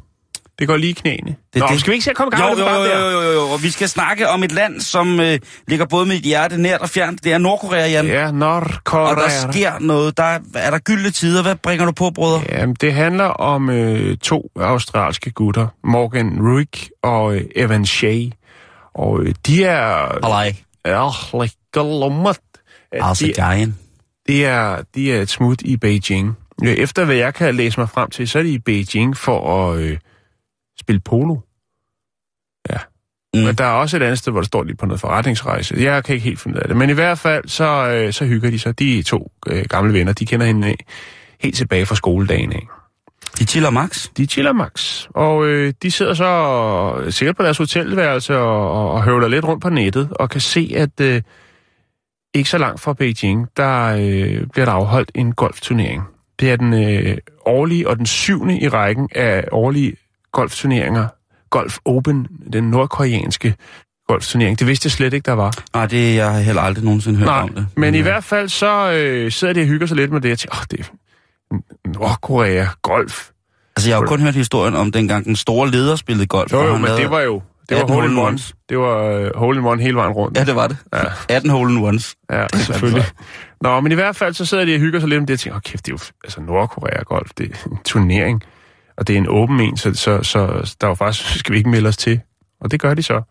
Det 0.59 0.67
går 0.67 0.77
lige 0.77 0.89
i 0.89 0.93
knæene. 0.93 1.35
Det, 1.53 1.59
Nå, 1.59 1.67
det. 1.71 1.79
skal 1.79 1.91
vi 1.91 1.95
ikke 1.95 2.03
se 2.03 2.09
at 2.09 2.15
komme 2.15 2.37
gang 2.37 2.59
jo, 2.59 2.65
jo, 2.65 2.83
jo, 2.83 3.09
jo, 3.09 3.21
jo, 3.21 3.31
jo, 3.31 3.41
og 3.49 3.63
vi 3.63 3.69
skal 3.69 3.89
snakke 3.89 4.29
om 4.29 4.43
et 4.43 4.51
land, 4.51 4.81
som 4.81 5.19
øh, 5.19 5.39
ligger 5.67 5.85
både 5.85 6.05
med 6.05 6.15
hjerte 6.15 6.57
nært 6.57 6.81
og 6.81 6.89
fjernt. 6.89 7.23
Det 7.23 7.33
er 7.33 7.37
Nordkorea, 7.37 7.87
Jan. 7.87 8.07
Ja, 8.07 8.31
Nordkorea. 8.31 9.09
Og 9.09 9.15
der 9.15 9.51
sker 9.51 9.71
noget. 9.79 10.17
Der 10.17 10.23
er, 10.23 10.39
er 10.55 10.71
der 10.71 10.79
gyldne 10.79 11.11
tider. 11.11 11.41
Hvad 11.41 11.55
bringer 11.55 11.85
du 11.85 11.91
på, 11.91 12.09
brødre? 12.15 12.43
Jamen, 12.51 12.75
det 12.81 12.93
handler 12.93 13.25
om 13.25 13.69
øh, 13.69 14.17
to 14.17 14.51
australske 14.55 15.31
gutter. 15.31 15.67
Morgan 15.83 16.39
Ruick 16.39 16.89
og 17.03 17.35
øh, 17.35 17.41
Evan 17.55 17.85
Shea. 17.85 18.25
Og 18.95 19.21
øh, 19.21 19.35
de 19.47 19.65
er... 19.65 20.19
Halløj. 20.23 20.53
Ja, 20.85 21.09
like 21.43 21.55
Altså, 22.91 23.25
De, 23.25 23.33
Giant. 23.33 23.73
de, 24.27 24.45
er, 24.45 24.83
de 24.95 25.13
er 25.13 25.21
et 25.21 25.29
smut 25.29 25.61
i 25.61 25.77
Beijing. 25.77 26.37
Øh, 26.63 26.69
Efter 26.69 27.05
hvad 27.05 27.15
jeg 27.15 27.33
kan 27.33 27.55
læse 27.55 27.79
mig 27.79 27.89
frem 27.89 28.09
til, 28.09 28.27
så 28.27 28.39
er 28.39 28.43
de 28.43 28.49
i 28.53 28.59
Beijing 28.59 29.17
for 29.17 29.69
at 29.69 29.79
øh, 29.79 29.97
spille 30.79 30.99
polo. 30.99 31.37
Ja. 32.69 32.77
Mm. 33.33 33.39
Mm. 33.39 33.45
Men 33.45 33.55
der 33.55 33.63
er 33.65 33.71
også 33.71 33.97
et 33.97 34.03
andet 34.03 34.17
sted, 34.17 34.31
hvor 34.31 34.41
der 34.41 34.47
står 34.47 34.63
lige 34.63 34.75
på 34.75 34.85
noget 34.85 35.01
forretningsrejse. 35.01 35.75
Jeg 35.77 36.03
kan 36.03 36.15
ikke 36.15 36.23
helt 36.25 36.39
finde 36.39 36.57
ud 36.57 36.61
af 36.61 36.67
det. 36.67 36.77
Men 36.77 36.89
i 36.89 36.93
hvert 36.93 37.19
fald, 37.19 37.47
så, 37.47 37.87
øh, 37.87 38.13
så 38.13 38.25
hygger 38.25 38.49
de 38.49 38.59
sig. 38.59 38.79
De 38.79 39.03
to 39.03 39.31
øh, 39.47 39.65
gamle 39.69 39.93
venner, 39.93 40.13
de 40.13 40.25
kender 40.25 40.45
hende 40.45 40.75
helt 41.39 41.55
tilbage 41.55 41.85
fra 41.85 41.95
skoledagen 41.95 42.53
af. 42.53 42.67
De 43.39 43.45
chiller 43.45 43.69
max. 43.69 44.07
De 44.17 44.25
chiller 44.25 44.53
max, 44.53 45.05
og 45.09 45.45
øh, 45.45 45.73
de 45.81 45.91
sidder 45.91 46.13
så 46.13 47.01
øh, 47.03 47.11
sikkert 47.11 47.35
på 47.37 47.43
deres 47.43 47.57
hotelværelse 47.57 48.37
og, 48.37 48.71
og, 48.71 48.91
og 48.91 49.03
høvler 49.03 49.27
lidt 49.27 49.45
rundt 49.45 49.61
på 49.61 49.69
nettet, 49.69 50.09
og 50.11 50.29
kan 50.29 50.41
se, 50.41 50.73
at 50.75 51.01
øh, 51.01 51.21
ikke 52.33 52.49
så 52.49 52.57
langt 52.57 52.81
fra 52.81 52.93
Beijing, 52.93 53.47
der 53.57 53.85
øh, 53.87 54.47
bliver 54.47 54.65
der 54.65 54.71
afholdt 54.71 55.11
en 55.15 55.31
golfturnering. 55.33 56.03
Det 56.39 56.51
er 56.51 56.55
den 56.55 56.73
øh, 56.73 57.17
årlige 57.45 57.89
og 57.89 57.97
den 57.97 58.05
syvende 58.05 58.59
i 58.59 58.67
rækken 58.67 59.09
af 59.15 59.43
årlige 59.51 59.93
golfturneringer. 60.31 61.07
Golf 61.49 61.77
Open, 61.85 62.27
den 62.53 62.63
nordkoreanske 62.63 63.55
golfturnering. 64.07 64.59
Det 64.59 64.67
vidste 64.67 64.85
jeg 64.87 64.91
slet 64.91 65.13
ikke, 65.13 65.25
der 65.25 65.31
var. 65.33 65.53
Nej, 65.73 65.85
det 65.85 66.15
jeg 66.15 66.31
har 66.31 66.39
heller 66.39 66.61
aldrig 66.61 66.85
nogensinde 66.85 67.17
hørt 67.17 67.25
Nej, 67.27 67.41
om 67.41 67.49
det. 67.49 67.67
men 67.75 67.93
i 67.93 67.97
ja. 67.97 68.03
hvert 68.03 68.23
fald 68.23 68.49
så 68.49 68.91
øh, 68.91 69.31
sidder 69.31 69.53
de 69.53 69.59
og 69.61 69.65
hygger 69.67 69.87
sig 69.87 69.97
lidt 69.97 70.11
med 70.11 70.21
det. 70.21 70.29
Jeg 70.29 70.39
tænker, 70.39 70.57
åh, 70.57 70.63
det 70.71 70.79
er 70.79 70.83
Nordkorea, 71.99 72.65
golf. 72.81 73.29
Altså, 73.75 73.89
jeg 73.89 73.97
har 73.97 74.01
jo 74.01 74.07
kun 74.07 74.19
hørt 74.21 74.33
historien 74.35 74.75
om 74.75 74.91
dengang 74.91 75.25
den 75.25 75.35
store 75.35 75.71
leder 75.71 75.95
spillede 75.95 76.27
golf. 76.27 76.53
Jo, 76.53 76.63
jo, 76.63 76.73
men 76.73 76.81
lavede- 76.85 77.01
det 77.01 77.09
var 77.11 77.19
jo 77.21 77.41
det 77.69 77.77
var 77.77 77.83
18 77.83 77.95
hole 77.95 78.11
in 78.11 78.17
ones. 78.17 78.55
Det 78.69 78.77
var 78.77 79.19
uh, 79.19 79.35
hole 79.35 79.59
in 79.59 79.65
one 79.65 79.81
hele 79.81 79.95
vejen 79.95 80.11
rundt. 80.11 80.37
Ja, 80.37 80.43
det 80.43 80.55
var 80.55 80.67
det. 80.67 80.77
Ja. 80.93 81.35
18 81.35 81.49
hole 81.49 81.73
in 81.73 81.77
ones. 81.77 82.15
Ja, 82.31 82.47
selvfølgelig. 82.53 83.05
Nå, 83.61 83.79
men 83.79 83.91
i 83.91 83.95
hvert 83.95 84.15
fald 84.15 84.33
så 84.33 84.45
sidder 84.45 84.65
de 84.65 84.75
og 84.75 84.79
hygger 84.79 84.99
sig 84.99 85.09
lidt 85.09 85.21
med 85.21 85.27
det, 85.27 85.33
og 85.33 85.39
tænker, 85.39 85.55
åh 85.55 85.61
kæft, 85.61 85.85
det 85.85 85.91
er 85.91 85.95
jo 85.95 86.13
altså 86.23 86.41
Nordkorea 86.41 87.03
golf, 87.03 87.31
det 87.37 87.51
er 87.51 87.69
en 87.71 87.77
turnering, 87.85 88.43
og 88.97 89.07
det 89.07 89.13
er 89.13 89.17
en 89.17 89.27
åben 89.27 89.59
en, 89.59 89.77
så, 89.77 89.93
så, 89.93 90.23
så 90.23 90.75
der 90.81 90.87
er 90.87 90.91
jo 90.91 90.95
faktisk, 90.95 91.29
skal 91.39 91.53
vi 91.53 91.57
ikke 91.57 91.69
melde 91.69 91.87
os 91.87 91.97
til. 91.97 92.21
Og 92.61 92.71
det 92.71 92.79
gør 92.79 92.93
de 92.93 93.03
så. 93.03 93.21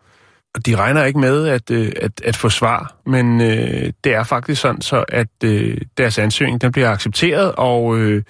Og 0.55 0.65
de 0.65 0.75
regner 0.75 1.03
ikke 1.03 1.19
med 1.19 1.47
at, 1.47 1.71
øh, 1.71 1.91
at, 2.01 2.21
at 2.23 2.35
få 2.35 2.49
svar, 2.49 2.95
men 3.05 3.41
øh, 3.41 3.93
det 4.03 4.13
er 4.13 4.23
faktisk 4.23 4.61
sådan, 4.61 4.81
så 4.81 5.05
at 5.09 5.27
øh, 5.43 5.77
deres 5.97 6.19
ansøgning 6.19 6.61
den 6.61 6.71
bliver 6.71 6.91
accepteret, 6.91 7.51
og 7.51 7.97
øh, 7.97 8.23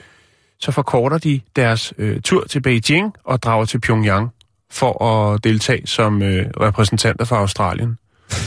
så 0.59 0.71
forkorter 0.71 1.17
de 1.17 1.41
deres 1.55 1.93
øh, 1.97 2.21
tur 2.21 2.43
til 2.43 2.61
Beijing 2.61 3.13
og 3.23 3.43
drager 3.43 3.65
til 3.65 3.79
Pyongyang 3.79 4.29
for 4.71 5.05
at 5.05 5.43
deltage 5.43 5.87
som 5.87 6.21
øh, 6.21 6.45
repræsentanter 6.61 7.25
for 7.25 7.35
Australien. 7.35 7.97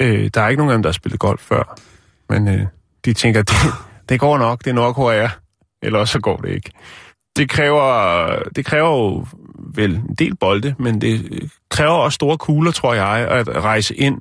Øh, 0.00 0.30
der 0.34 0.40
er 0.40 0.48
ikke 0.48 0.58
nogen 0.58 0.70
af 0.70 0.76
dem, 0.76 0.82
der 0.82 0.88
har 0.88 0.92
spillet 0.92 1.20
golf 1.20 1.40
før. 1.40 1.78
Men 2.28 2.48
øh, 2.48 2.66
de 3.04 3.12
tænker, 3.12 3.40
at 3.40 3.48
det, 3.48 3.56
det 4.08 4.20
går 4.20 4.38
nok, 4.38 4.64
det 4.64 4.70
er 4.70 4.74
Nordkorea. 4.74 5.28
Eller 5.82 5.98
også 5.98 6.12
så 6.12 6.20
går 6.20 6.36
det 6.36 6.50
ikke. 6.50 6.70
Det 7.36 7.50
kræver, 7.50 8.42
det 8.56 8.64
kræver 8.64 8.88
jo 8.88 9.26
vel 9.74 9.94
en 9.94 10.14
del 10.18 10.36
bolde, 10.36 10.74
men 10.78 11.00
det 11.00 11.42
kræver 11.70 11.92
også 11.92 12.14
store 12.14 12.38
kugler, 12.38 12.72
tror 12.72 12.94
jeg, 12.94 13.28
at 13.28 13.48
rejse 13.48 13.94
ind. 13.94 14.20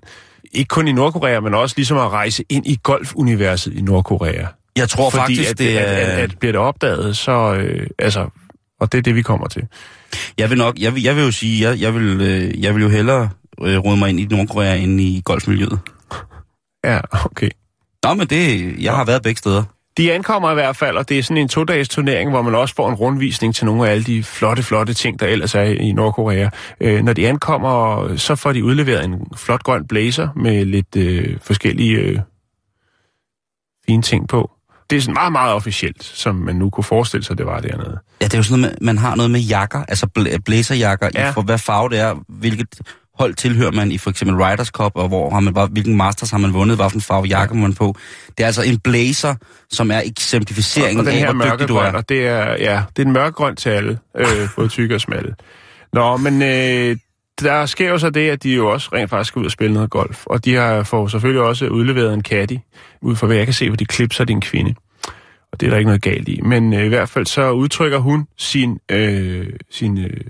Ikke 0.52 0.68
kun 0.68 0.88
i 0.88 0.92
Nordkorea, 0.92 1.40
men 1.40 1.54
også 1.54 1.74
ligesom 1.78 1.98
at 1.98 2.10
rejse 2.10 2.44
ind 2.50 2.68
i 2.68 2.80
golfuniverset 2.84 3.74
i 3.74 3.82
Nordkorea. 3.82 4.46
Jeg 4.76 4.90
tror 4.90 5.10
Fordi 5.10 5.22
faktisk, 5.22 5.52
at, 5.52 5.58
det 5.58 5.78
at, 5.78 6.04
er... 6.04 6.14
at, 6.14 6.32
at 6.32 6.40
bliver 6.40 6.52
det 6.52 6.62
opdaget, 6.62 7.18
så... 7.18 7.54
Øh, 7.54 7.88
altså, 8.00 8.30
og 8.80 8.92
det 8.92 8.98
er 8.98 9.02
det, 9.02 9.16
vi 9.16 9.22
kommer 9.22 9.48
til. 9.48 9.68
Jeg 10.38 10.50
vil 10.50 10.58
nok, 10.58 10.80
jeg 10.80 10.96
vil, 10.96 11.04
jeg 11.04 11.16
vil 11.16 11.24
jo 11.24 11.32
sige, 11.32 11.70
jeg, 11.70 11.82
jeg, 11.82 11.96
vil, 11.96 12.22
øh, 12.22 12.64
jeg 12.64 12.76
vil 12.76 12.84
jo 12.84 12.90
hellere 12.90 13.30
øh, 13.62 13.78
rode 13.78 13.98
mig 13.98 14.10
ind 14.10 14.20
i 14.20 14.26
Nordkorea 14.26 14.76
end 14.76 15.02
i 15.02 15.22
golfmiljøet. 15.26 15.80
Ja, 16.84 17.00
okay. 17.26 17.50
Nå, 18.04 18.14
men 18.14 18.28
det, 18.28 18.76
jeg 18.84 18.96
har 18.96 19.06
været 19.06 19.22
begge 19.24 19.38
steder. 19.38 19.64
De 19.98 20.14
ankommer 20.14 20.52
i 20.52 20.54
hvert 20.54 20.76
fald, 20.76 20.98
og 20.98 21.10
det 21.10 21.20
er 21.20 21.24
sådan 21.24 21.38
en 21.38 21.48
to-dages 21.48 21.90
turnering, 21.90 22.30
hvor 22.30 22.42
man 22.42 22.56
også 22.56 22.76
får 22.76 22.90
en 22.90 22.96
rundvisning 22.96 23.56
til 23.56 23.66
nogle 23.66 23.88
af 23.88 23.92
alle 23.92 24.04
de 24.04 24.24
flotte, 24.24 24.64
flotte 24.64 24.94
ting, 24.94 25.20
der 25.20 25.28
ellers 25.28 25.56
er 25.56 25.62
i 25.64 25.92
Nordkorea. 25.92 26.50
Øh, 26.82 27.04
når 27.04 27.14
de 27.14 27.28
ankommer, 27.28 28.16
så 28.18 28.36
får 28.36 28.52
de 28.54 28.64
udleveret 28.64 29.06
en 29.06 29.28
flot 29.36 29.64
grøn 29.64 29.88
blazer 29.88 30.30
med 30.36 30.66
lidt 30.66 30.96
øh, 30.96 31.38
forskellige 31.42 31.98
øh, 31.98 32.20
fine 33.86 34.02
ting 34.02 34.28
på. 34.28 34.52
Det 34.92 34.98
er 34.98 35.02
sådan 35.02 35.14
meget, 35.14 35.32
meget 35.32 35.54
officielt, 35.54 36.04
som 36.04 36.36
man 36.36 36.56
nu 36.56 36.70
kunne 36.70 36.84
forestille 36.84 37.24
sig, 37.24 37.38
det 37.38 37.46
var 37.46 37.60
dernede. 37.60 38.00
Ja, 38.22 38.26
det 38.26 38.34
er 38.34 38.38
jo 38.38 38.44
sådan 38.44 38.60
noget 38.62 38.78
man 38.82 38.98
har 38.98 39.16
noget 39.16 39.32
med 39.32 39.40
jakker, 39.40 39.84
altså 39.88 40.08
bl- 40.20 40.38
blazerjakker, 40.46 41.10
ja. 41.16 41.30
I 41.30 41.34
for 41.34 41.42
hvad 41.42 41.58
farve 41.58 41.90
det 41.90 42.00
er, 42.00 42.16
hvilket 42.28 42.68
hold 43.20 43.34
tilhører 43.34 43.72
man 43.72 43.92
i 43.92 43.98
for 43.98 44.10
eksempel 44.10 44.36
Riders 44.36 44.68
Cup, 44.68 44.92
og 44.96 45.08
hvor 45.08 45.30
har 45.30 45.40
man, 45.40 45.68
hvilken 45.72 45.98
masters 45.98 46.32
har 46.32 46.38
man 46.38 46.54
vundet, 46.54 46.78
hvilken 46.78 47.02
farve 47.02 47.26
jakke 47.26 47.56
må 47.56 47.62
man 47.62 47.74
på. 47.74 47.96
Det 48.38 48.44
er 48.44 48.48
altså 48.48 48.62
en 48.64 48.80
blazer, 48.80 49.36
som 49.72 49.92
er 49.92 50.02
eksemplificeringen 50.06 51.00
og 51.00 51.14
den 51.14 51.26
af, 51.26 51.34
hvor 51.36 51.46
dygtig 51.46 51.68
du 51.68 51.76
er. 51.76 51.92
og 51.92 52.10
det 52.10 52.28
er, 52.28 52.46
ja, 52.60 52.84
det 52.96 53.02
er 53.02 53.06
en 53.06 53.14
mørkegrøn 53.14 53.56
til 53.56 53.70
alle, 53.70 54.00
øh, 54.18 54.48
både 54.56 54.68
tykke 54.68 54.96
og 54.96 55.02
smalle. 55.02 55.36
Nå, 55.94 56.18
men 56.18 56.42
øh, 56.42 56.98
der 57.44 57.66
sker 57.66 57.90
jo 57.90 57.98
så 57.98 58.10
det, 58.10 58.30
at 58.30 58.44
de 58.44 58.54
jo 58.54 58.68
også 58.72 58.90
rent 58.94 59.10
faktisk 59.10 59.28
skal 59.28 59.40
ud 59.40 59.46
og 59.46 59.52
spille 59.52 59.74
noget 59.74 59.90
golf. 59.90 60.26
Og 60.26 60.46
de 60.46 60.54
har 60.56 60.84
får 60.84 61.08
selvfølgelig 61.08 61.42
også 61.42 61.68
udleveret 61.68 62.14
en 62.14 62.22
caddy, 62.24 62.58
ud 63.02 63.16
fra 63.16 63.28
hvad 63.28 63.38
jeg 63.38 63.46
kan 63.46 63.54
se, 63.54 63.70
hvor 63.70 63.78
de 63.78 63.86
klipser 63.86 64.24
din 64.24 64.42
kvinde. 64.42 64.76
Og 65.52 65.60
det 65.60 65.66
er 65.66 65.70
der 65.70 65.78
ikke 65.78 65.88
noget 65.88 66.02
galt 66.02 66.28
i. 66.28 66.42
Men 66.42 66.74
øh, 66.74 66.86
i 66.86 66.88
hvert 66.88 67.10
fald 67.10 67.26
så 67.26 67.52
udtrykker 67.52 67.98
hun 67.98 68.28
sin, 68.38 68.80
øh, 68.92 69.54
sin 69.70 69.98
øh, 69.98 70.22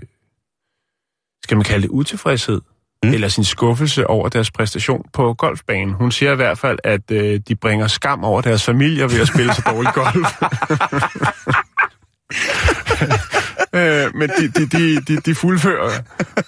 skal 1.44 1.56
man 1.56 1.64
kalde 1.64 1.82
det 1.82 1.88
utilfredshed, 1.90 2.60
Mm. 3.04 3.12
eller 3.12 3.28
sin 3.28 3.44
skuffelse 3.44 4.06
over 4.06 4.28
deres 4.28 4.50
præstation 4.50 5.04
på 5.12 5.34
golfbanen. 5.34 5.94
Hun 5.94 6.12
siger 6.12 6.32
i 6.32 6.36
hvert 6.36 6.58
fald, 6.58 6.78
at 6.84 7.10
øh, 7.10 7.40
de 7.48 7.54
bringer 7.54 7.86
skam 7.86 8.24
over 8.24 8.40
deres 8.40 8.64
familier 8.64 9.08
ved 9.08 9.20
at 9.20 9.28
spille 9.28 9.54
så 9.54 9.62
dårligt 9.66 9.94
golf. 9.94 10.28
øh, 13.74 14.14
men 14.14 14.30
de, 14.38 14.48
de, 14.48 14.66
de, 14.66 15.00
de, 15.00 15.16
de, 15.16 15.34
fuldfører, 15.34 15.90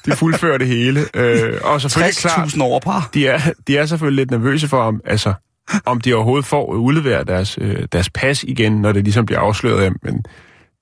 de 0.07 0.13
fuldfører 0.17 0.59
det 0.59 0.67
hele. 0.67 1.01
Øh, 1.15 1.61
og 1.63 1.81
selvfølgelig 1.81 2.17
klart, 2.17 2.49
60.000 2.49 2.63
over 2.63 2.81
par. 2.81 3.11
de 3.15 3.27
er, 3.27 3.41
de 3.67 3.77
er 3.77 3.87
selvfølgelig 3.87 4.23
lidt 4.23 4.31
nervøse 4.31 4.69
for, 4.69 4.83
om, 4.83 5.01
altså, 5.05 5.35
om 5.85 6.01
de 6.01 6.15
overhovedet 6.15 6.47
får 6.47 6.75
udleveret 6.75 7.29
deres, 7.29 7.59
øh, 7.61 7.87
deres 7.93 8.11
pas 8.11 8.43
igen, 8.43 8.73
når 8.73 8.93
det 8.93 9.05
ligesom 9.05 9.27
bliver 9.27 9.41
afsløret. 9.41 9.93
Men 10.03 10.25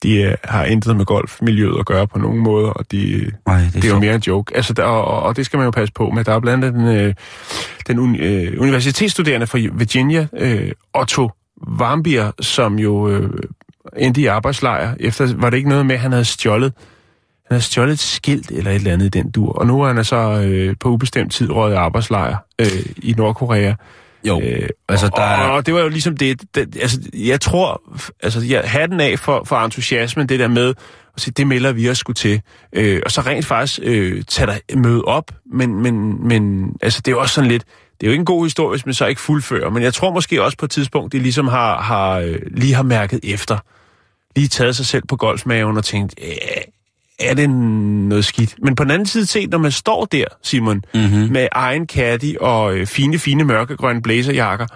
de 0.02 0.22
øh, 0.22 0.34
har 0.44 0.64
intet 0.64 0.96
med 0.96 1.04
golfmiljøet 1.04 1.78
at 1.78 1.86
gøre 1.86 2.06
på 2.06 2.18
nogen 2.18 2.38
måde, 2.38 2.72
og 2.72 2.92
de, 2.92 3.30
Nej, 3.46 3.58
det 3.58 3.66
er, 3.66 3.70
det 3.70 3.84
er 3.84 3.88
jo 3.88 3.98
mere 3.98 4.14
en 4.14 4.20
joke. 4.20 4.56
Altså, 4.56 4.72
der, 4.72 4.82
og, 4.84 5.22
og 5.22 5.36
det 5.36 5.46
skal 5.46 5.56
man 5.56 5.64
jo 5.64 5.70
passe 5.70 5.92
på 5.92 6.10
med. 6.10 6.24
Der 6.24 6.34
er 6.34 6.40
blandt 6.40 6.64
andet 6.64 6.80
den, 6.80 6.96
øh, 6.96 7.14
den 7.86 7.98
un, 7.98 8.16
øh, 8.16 8.60
universitetsstuderende 8.60 9.46
fra 9.46 9.58
Virginia, 9.72 10.26
øh, 10.38 10.72
Otto 10.94 11.30
Warmbier, 11.78 12.30
som 12.40 12.78
jo 12.78 13.08
øh, 13.08 13.30
endte 13.96 14.20
i 14.20 14.26
arbejdslejr. 14.26 14.94
Efter 15.00 15.34
var 15.36 15.50
det 15.50 15.56
ikke 15.56 15.68
noget 15.68 15.86
med, 15.86 15.94
at 15.94 16.00
han 16.00 16.12
havde 16.12 16.24
stjålet 16.24 16.72
han 17.52 17.54
havde 17.54 17.64
stjålet 17.64 17.92
et 17.92 17.98
skilt 17.98 18.50
eller 18.50 18.70
et 18.70 18.74
eller 18.74 18.92
andet 18.92 19.06
i 19.06 19.08
den 19.08 19.30
dur. 19.30 19.52
Og 19.52 19.66
nu 19.66 19.82
er 19.82 19.92
han 19.92 20.04
så 20.04 20.16
øh, 20.16 20.76
på 20.80 20.88
ubestemt 20.88 21.32
tid 21.32 21.50
røget 21.50 21.74
i 21.74 21.76
arbejdslejr 21.76 22.36
øh, 22.58 22.66
i 22.96 23.14
Nordkorea. 23.16 23.74
Jo, 24.24 24.40
Øh, 24.40 24.68
altså 24.88 25.10
der 25.16 25.22
og, 25.22 25.44
er... 25.44 25.48
og 25.48 25.66
det 25.66 25.74
var 25.74 25.80
jo 25.80 25.88
ligesom 25.88 26.16
det, 26.16 26.42
det 26.54 26.76
altså 26.82 27.00
jeg 27.14 27.40
tror, 27.40 27.82
altså 28.22 28.40
jeg 28.40 28.62
hatten 28.64 29.00
af 29.00 29.18
for, 29.18 29.44
for 29.44 29.56
entusiasmen, 29.56 30.28
det 30.28 30.38
der 30.38 30.48
med 30.48 30.74
at 31.14 31.20
sige, 31.20 31.34
det 31.36 31.46
melder 31.46 31.72
vi 31.72 31.90
os 31.90 31.98
sgu 31.98 32.12
til. 32.12 32.40
Øh, 32.72 33.00
og 33.04 33.10
så 33.10 33.20
rent 33.20 33.46
faktisk 33.46 33.80
øh, 33.82 34.22
tage 34.28 34.46
dig 34.46 34.78
møde 34.78 35.02
op, 35.04 35.30
men, 35.52 35.82
men, 35.82 36.28
men 36.28 36.72
altså 36.82 37.00
det 37.04 37.08
er 37.08 37.12
jo 37.12 37.20
også 37.20 37.34
sådan 37.34 37.50
lidt, 37.50 37.64
det 38.00 38.06
er 38.06 38.10
jo 38.10 38.12
ikke 38.12 38.20
en 38.20 38.26
god 38.26 38.44
historie, 38.44 38.70
hvis 38.70 38.86
man 38.86 38.94
så 38.94 39.06
ikke 39.06 39.20
fuldfører, 39.20 39.70
men 39.70 39.82
jeg 39.82 39.94
tror 39.94 40.12
måske 40.12 40.42
også 40.42 40.58
på 40.58 40.64
et 40.64 40.70
tidspunkt, 40.70 41.12
det 41.12 41.22
ligesom 41.22 41.48
har, 41.48 41.80
har 41.80 42.18
øh, 42.18 42.38
lige 42.50 42.74
har 42.74 42.82
mærket 42.82 43.20
efter, 43.22 43.58
lige 44.36 44.48
taget 44.48 44.76
sig 44.76 44.86
selv 44.86 45.02
på 45.08 45.16
golfmaven 45.16 45.76
og 45.76 45.84
tænkt, 45.84 46.14
"Æh, 46.18 46.36
er 47.20 47.34
det 47.34 47.50
noget 47.50 48.24
skidt? 48.24 48.54
Men 48.62 48.74
på 48.74 48.84
den 48.84 48.90
anden 48.90 49.06
side 49.06 49.26
set, 49.26 49.50
når 49.50 49.58
man 49.58 49.72
står 49.72 50.04
der, 50.04 50.24
Simon, 50.42 50.82
Mm-hmm. 50.94 51.32
med 51.32 51.48
egen 51.52 51.86
caddy 51.86 52.36
og 52.40 52.74
øh, 52.76 52.86
fine, 52.86 53.18
fine 53.18 53.44
mørkegrønne 53.44 54.02
blazerjakker, 54.02 54.66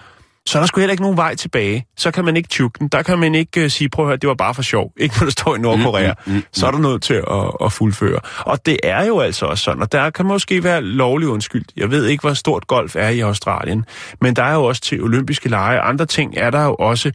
så 0.46 0.58
er 0.58 0.62
der 0.62 0.66
sgu 0.66 0.80
heller 0.80 0.92
ikke 0.92 1.02
nogen 1.02 1.16
vej 1.16 1.34
tilbage. 1.34 1.86
Så 1.96 2.10
kan 2.10 2.24
man 2.24 2.36
ikke 2.36 2.48
tjukke 2.48 2.78
den. 2.78 2.88
Der 2.88 3.02
kan 3.02 3.18
man 3.18 3.34
ikke 3.34 3.60
øh, 3.64 3.70
sige, 3.70 3.88
prøv 3.88 4.04
at 4.04 4.08
høre, 4.08 4.16
det 4.16 4.28
var 4.28 4.34
bare 4.34 4.54
for 4.54 4.62
sjov. 4.62 4.92
Ikke 4.96 5.14
når 5.20 5.24
der 5.24 5.30
står 5.30 5.56
i 5.56 5.58
Nordkorea. 5.58 6.12
Mm, 6.26 6.32
mm, 6.32 6.36
mm, 6.38 6.42
Så 6.52 6.66
er 6.66 6.70
der 6.70 6.78
nødt 6.78 7.02
til 7.02 7.14
at, 7.14 7.50
at 7.64 7.72
fuldføre. 7.72 8.20
Og 8.40 8.66
det 8.66 8.78
er 8.82 9.04
jo 9.06 9.20
altså 9.20 9.46
også 9.46 9.64
sådan, 9.64 9.82
og 9.82 9.92
der 9.92 10.10
kan 10.10 10.26
måske 10.26 10.64
være 10.64 10.82
lovlig 10.82 11.28
undskyld. 11.28 11.64
Jeg 11.76 11.90
ved 11.90 12.06
ikke, 12.06 12.20
hvor 12.20 12.34
stort 12.34 12.66
golf 12.66 12.96
er 12.96 13.08
i 13.08 13.20
Australien, 13.20 13.84
men 14.20 14.36
der 14.36 14.42
er 14.42 14.54
jo 14.54 14.64
også 14.64 14.82
til 14.82 15.02
olympiske 15.02 15.48
lege. 15.48 15.80
Andre 15.80 16.06
ting 16.06 16.34
er 16.36 16.50
der 16.50 16.64
jo 16.64 16.74
også, 16.74 17.12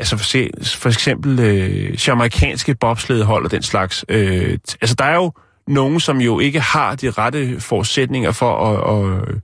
altså 0.00 0.16
for, 0.16 0.24
se, 0.24 0.50
for 0.64 0.88
eksempel 0.88 1.40
øh, 1.40 2.08
jamaikanske 2.08 2.74
bobsledehold 2.74 3.44
og 3.44 3.50
den 3.50 3.62
slags. 3.62 4.04
Øh, 4.08 4.58
altså 4.80 4.94
der 4.94 5.04
er 5.04 5.14
jo 5.14 5.32
nogen, 5.66 6.00
som 6.00 6.20
jo 6.20 6.38
ikke 6.38 6.60
har 6.60 6.94
de 6.94 7.10
rette 7.10 7.60
forudsætninger 7.60 8.32
for 8.32 8.66
at, 8.66 9.30
at 9.30 9.42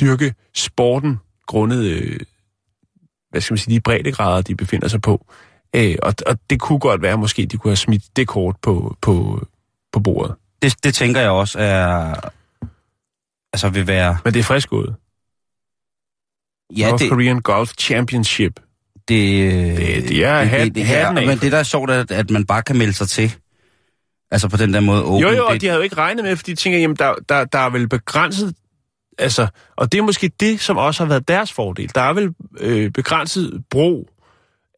dyrke 0.00 0.34
sporten 0.54 1.20
grundet, 1.46 1.84
øh, 1.84 2.20
hvad 3.30 3.40
skal 3.40 3.52
man 3.52 3.58
sige, 3.58 3.74
de 3.74 3.80
breddegrader, 3.80 4.42
de 4.42 4.54
befinder 4.54 4.88
sig 4.88 5.02
på. 5.02 5.26
Øh, 5.76 5.96
og, 6.02 6.14
og 6.26 6.38
det 6.50 6.60
kunne 6.60 6.78
godt 6.78 7.02
være, 7.02 7.18
måske 7.18 7.46
de 7.46 7.56
kunne 7.56 7.70
have 7.70 7.76
smidt 7.76 8.16
det 8.16 8.28
kort 8.28 8.56
på, 8.62 8.96
på, 9.00 9.46
på 9.92 10.00
bordet. 10.00 10.34
Det, 10.62 10.84
det 10.84 10.94
tænker 10.94 11.20
jeg 11.20 11.30
også 11.30 11.58
er... 11.58 12.14
Altså 13.52 13.68
vil 13.68 13.86
være... 13.86 14.18
Men 14.24 14.34
det 14.34 14.40
er 14.40 14.44
frisk 14.44 14.72
ud. 14.72 14.94
Ja, 16.76 16.88
North 16.88 17.02
det, 17.02 17.10
Korean 17.10 17.40
Golf 17.40 17.72
Championship. 17.78 18.60
Det, 19.08 19.52
Det- 19.76 20.08
det 20.08 20.24
er 20.24 20.42
hat- 20.44 20.76
hatten 20.86 21.18
af 21.18 21.26
Men 21.26 21.38
det 21.38 21.52
der 21.52 21.58
er 21.58 21.62
sjovt, 21.62 21.90
er, 21.90 22.04
at 22.10 22.30
man 22.30 22.44
bare 22.46 22.62
kan 22.62 22.76
melde 22.78 22.92
sig 22.92 23.08
til. 23.08 23.34
Altså 24.30 24.48
på 24.48 24.56
den 24.56 24.74
der 24.74 24.80
måde 24.80 25.02
åben. 25.02 25.22
Jo, 25.22 25.28
jo, 25.36 25.46
og 25.46 25.52
det, 25.52 25.60
de 25.60 25.66
havde 25.66 25.76
jo 25.78 25.82
ikke 25.82 25.96
regnet 25.96 26.24
med, 26.24 26.36
fordi 26.36 26.50
de 26.50 26.56
tænker, 26.56 26.78
jamen, 26.78 26.96
der, 26.96 27.14
der, 27.28 27.44
der 27.44 27.58
er 27.58 27.70
vel 27.70 27.88
begrænset... 27.88 28.54
Altså, 29.18 29.46
og 29.76 29.92
det 29.92 29.98
er 29.98 30.02
måske 30.02 30.30
det, 30.40 30.60
som 30.60 30.76
også 30.76 31.04
har 31.04 31.08
været 31.08 31.28
deres 31.28 31.52
fordel. 31.52 31.90
Der 31.94 32.00
er 32.00 32.12
vel 32.12 32.30
øh, 32.60 32.90
begrænset 32.90 33.62
brug 33.70 34.08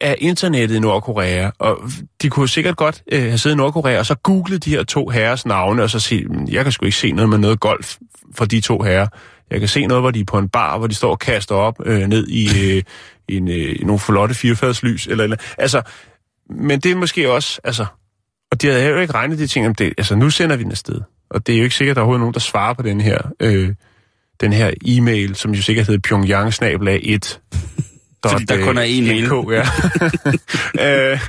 af 0.01 0.15
internettet 0.19 0.75
i 0.75 0.79
Nordkorea, 0.79 1.49
og 1.59 1.77
de 2.21 2.29
kunne 2.29 2.49
sikkert 2.49 2.75
godt 2.77 3.03
øh, 3.11 3.21
have 3.21 3.37
siddet 3.37 3.55
i 3.55 3.57
Nordkorea, 3.57 3.99
og 3.99 4.05
så 4.05 4.15
googlet 4.15 4.65
de 4.65 4.69
her 4.69 4.83
to 4.83 5.09
herres 5.09 5.45
navne, 5.45 5.83
og 5.83 5.89
så 5.89 5.99
sige, 5.99 6.25
"Mm, 6.25 6.47
jeg 6.51 6.63
kan 6.65 6.71
sgu 6.71 6.85
ikke 6.85 6.97
se 6.97 7.11
noget 7.11 7.29
med 7.29 7.37
noget 7.37 7.59
golf 7.59 7.95
for 8.35 8.45
de 8.45 8.61
to 8.61 8.81
herrer. 8.81 9.07
Jeg 9.51 9.59
kan 9.59 9.69
se 9.69 9.85
noget, 9.85 10.03
hvor 10.03 10.11
de 10.11 10.19
er 10.19 10.25
på 10.25 10.37
en 10.37 10.49
bar, 10.49 10.77
hvor 10.77 10.87
de 10.87 10.95
står 10.95 11.11
og 11.11 11.19
kaster 11.19 11.55
op 11.55 11.75
øh, 11.85 12.07
ned 12.07 12.27
i, 12.27 12.45
øh, 12.77 12.77
i 12.77 12.83
en, 13.27 13.47
øh, 13.47 13.75
nogle 13.81 13.99
flotte 13.99 14.35
firefadslys. 14.35 15.07
Eller, 15.07 15.23
eller. 15.23 15.37
Altså, 15.57 15.81
men 16.49 16.79
det 16.79 16.91
er 16.91 16.95
måske 16.95 17.31
også... 17.31 17.61
Altså, 17.63 17.85
og 18.51 18.61
de 18.61 18.67
havde 18.67 18.87
jo 18.87 18.97
ikke 18.97 19.13
regnet 19.13 19.39
de 19.39 19.47
ting 19.47 19.67
om 19.67 19.75
det. 19.75 19.93
Altså, 19.97 20.15
nu 20.15 20.29
sender 20.29 20.55
vi 20.55 20.63
den 20.63 20.71
afsted. 20.71 21.01
Og 21.29 21.47
det 21.47 21.53
er 21.53 21.59
jo 21.59 21.63
ikke 21.63 21.75
sikkert, 21.75 21.93
at 21.93 21.95
der 21.95 22.01
er 22.01 22.03
overhovedet 22.03 22.21
nogen, 22.21 22.33
der 22.33 22.39
svarer 22.39 22.73
på 22.73 22.81
den 22.81 23.01
her, 23.01 23.17
øh, 23.39 23.73
den 24.41 24.53
her 24.53 24.71
e-mail, 24.85 25.35
som 25.35 25.53
jo 25.53 25.61
sikkert 25.61 25.87
hedder 25.87 26.01
pyongyang 26.01 26.47
1 26.47 27.41
Fordi 28.31 28.45
der 28.45 28.65
kun 28.65 28.77
er 28.77 28.83
én 28.83 29.07
mail. 29.07 29.23
NK, 29.25 29.51
ja. 29.51 29.63
øh, 31.13 31.19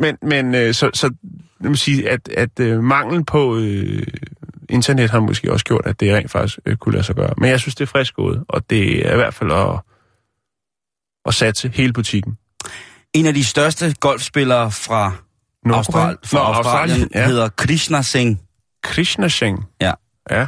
men 0.00 0.18
men 0.22 0.54
øh, 0.54 0.74
så, 0.74 0.90
så 0.94 1.10
jeg 1.62 1.70
må 1.70 1.76
sige, 1.76 2.10
at, 2.10 2.28
at 2.28 2.60
øh, 2.60 2.82
manglen 2.82 3.24
på 3.24 3.56
øh, 3.56 4.06
internet 4.68 5.10
har 5.10 5.20
måske 5.20 5.52
også 5.52 5.64
gjort, 5.64 5.86
at 5.86 6.00
det 6.00 6.14
rent 6.14 6.30
faktisk 6.30 6.58
øh, 6.66 6.76
kunne 6.76 6.92
lade 6.92 7.04
sig 7.04 7.16
gøre. 7.16 7.34
Men 7.38 7.50
jeg 7.50 7.60
synes, 7.60 7.74
det 7.74 7.82
er 7.82 7.86
frisk 7.86 8.14
gået, 8.14 8.44
og 8.48 8.70
det 8.70 9.06
er 9.06 9.12
i 9.12 9.16
hvert 9.16 9.34
fald 9.34 9.52
at, 9.52 9.80
at 11.26 11.34
satse 11.34 11.70
hele 11.74 11.92
butikken. 11.92 12.36
En 13.14 13.26
af 13.26 13.34
de 13.34 13.44
største 13.44 13.94
golfspillere 14.00 14.70
fra? 14.72 15.12
Austral- 15.66 16.16
fra 16.26 16.38
Nå, 16.38 16.38
Australien, 16.44 16.56
Australien, 16.56 17.08
ja. 17.14 17.26
hedder 17.26 17.48
Krishna 17.48 18.02
Singh. 18.02 18.38
Krishna 18.82 19.28
Singh. 19.28 19.62
Ja. 19.80 19.92
Ja. 20.30 20.46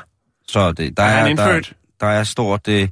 Så 0.49 0.73
det, 0.73 0.97
der 0.97 1.03
Er 1.03 1.07
er, 1.07 1.27
han 1.27 1.37
der, 1.37 1.47
indfødt? 1.47 1.73
der 2.01 2.07
er 2.07 2.25
stort... 2.25 2.67
Det, 2.67 2.91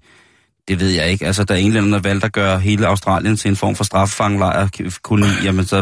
det 0.69 0.81
ved 0.81 0.91
jeg 0.91 1.11
ikke. 1.11 1.27
Altså, 1.27 1.45
der 1.45 1.55
er 1.55 1.59
englænderne, 1.59 1.93
der 1.93 2.01
valgte 2.01 2.25
at 2.27 2.33
gøre 2.33 2.61
hele 2.61 2.87
Australien 2.87 3.37
til 3.37 3.49
en 3.49 3.57
form 3.57 3.75
for 3.75 3.85
straffangelejr. 3.85 4.69
Koloni, 5.03 5.33
jamen, 5.45 5.65
så, 5.65 5.77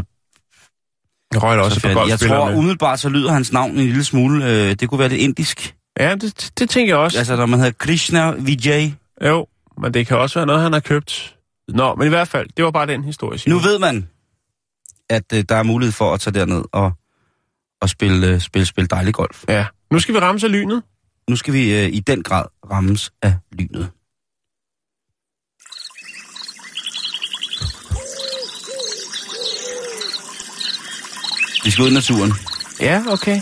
Jeg 1.32 1.42
røg 1.42 1.60
også 1.60 1.80
så 1.80 1.92
på. 1.92 2.06
Jeg 2.08 2.18
tror 2.20 2.50
umiddelbart, 2.50 3.00
så 3.00 3.08
lyder 3.08 3.32
hans 3.32 3.52
navn 3.52 3.70
en 3.70 3.76
lille 3.76 4.04
smule... 4.04 4.44
Øh, 4.44 4.74
det 4.74 4.88
kunne 4.88 4.98
være 4.98 5.08
lidt 5.08 5.20
indisk. 5.20 5.74
Ja, 6.00 6.14
det, 6.14 6.50
det 6.58 6.70
tænker 6.70 6.94
jeg 6.94 6.98
også. 6.98 7.18
Altså, 7.18 7.36
når 7.36 7.46
man 7.46 7.58
hedder 7.58 7.72
Krishna 7.78 8.30
Vijay. 8.30 8.90
Jo, 9.24 9.46
men 9.82 9.94
det 9.94 10.06
kan 10.06 10.18
også 10.18 10.38
være 10.38 10.46
noget, 10.46 10.62
han 10.62 10.72
har 10.72 10.80
købt. 10.80 11.33
Nå, 11.68 11.94
men 11.94 12.06
i 12.06 12.08
hvert 12.08 12.28
fald, 12.28 12.48
det 12.56 12.64
var 12.64 12.70
bare 12.70 12.86
den 12.86 13.04
historie. 13.04 13.32
Nu 13.32 13.38
Simon. 13.38 13.62
ved 13.62 13.78
man, 13.78 14.08
at 15.10 15.32
øh, 15.34 15.44
der 15.48 15.56
er 15.56 15.62
mulighed 15.62 15.92
for 15.92 16.14
at 16.14 16.20
tage 16.20 16.34
derned 16.34 16.64
og, 16.72 16.92
og 17.80 17.88
spille, 17.88 18.26
øh, 18.26 18.40
spille, 18.40 18.66
spille 18.66 18.88
dejlig 18.88 19.14
golf. 19.14 19.44
Ja. 19.48 19.66
Nu 19.90 19.98
skal 19.98 20.14
vi 20.14 20.20
ramme 20.20 20.40
sig 20.40 20.50
lynet. 20.50 20.82
Nu 21.28 21.36
skal 21.36 21.54
vi 21.54 21.80
øh, 21.80 21.88
i 21.92 22.00
den 22.00 22.22
grad 22.22 22.44
rammes 22.70 23.12
af 23.22 23.34
lynet. 23.52 23.90
Vi 31.64 31.70
skal 31.70 31.82
ud 31.82 31.90
i 31.90 31.94
naturen. 31.94 32.32
Ja, 32.80 33.04
okay. 33.08 33.40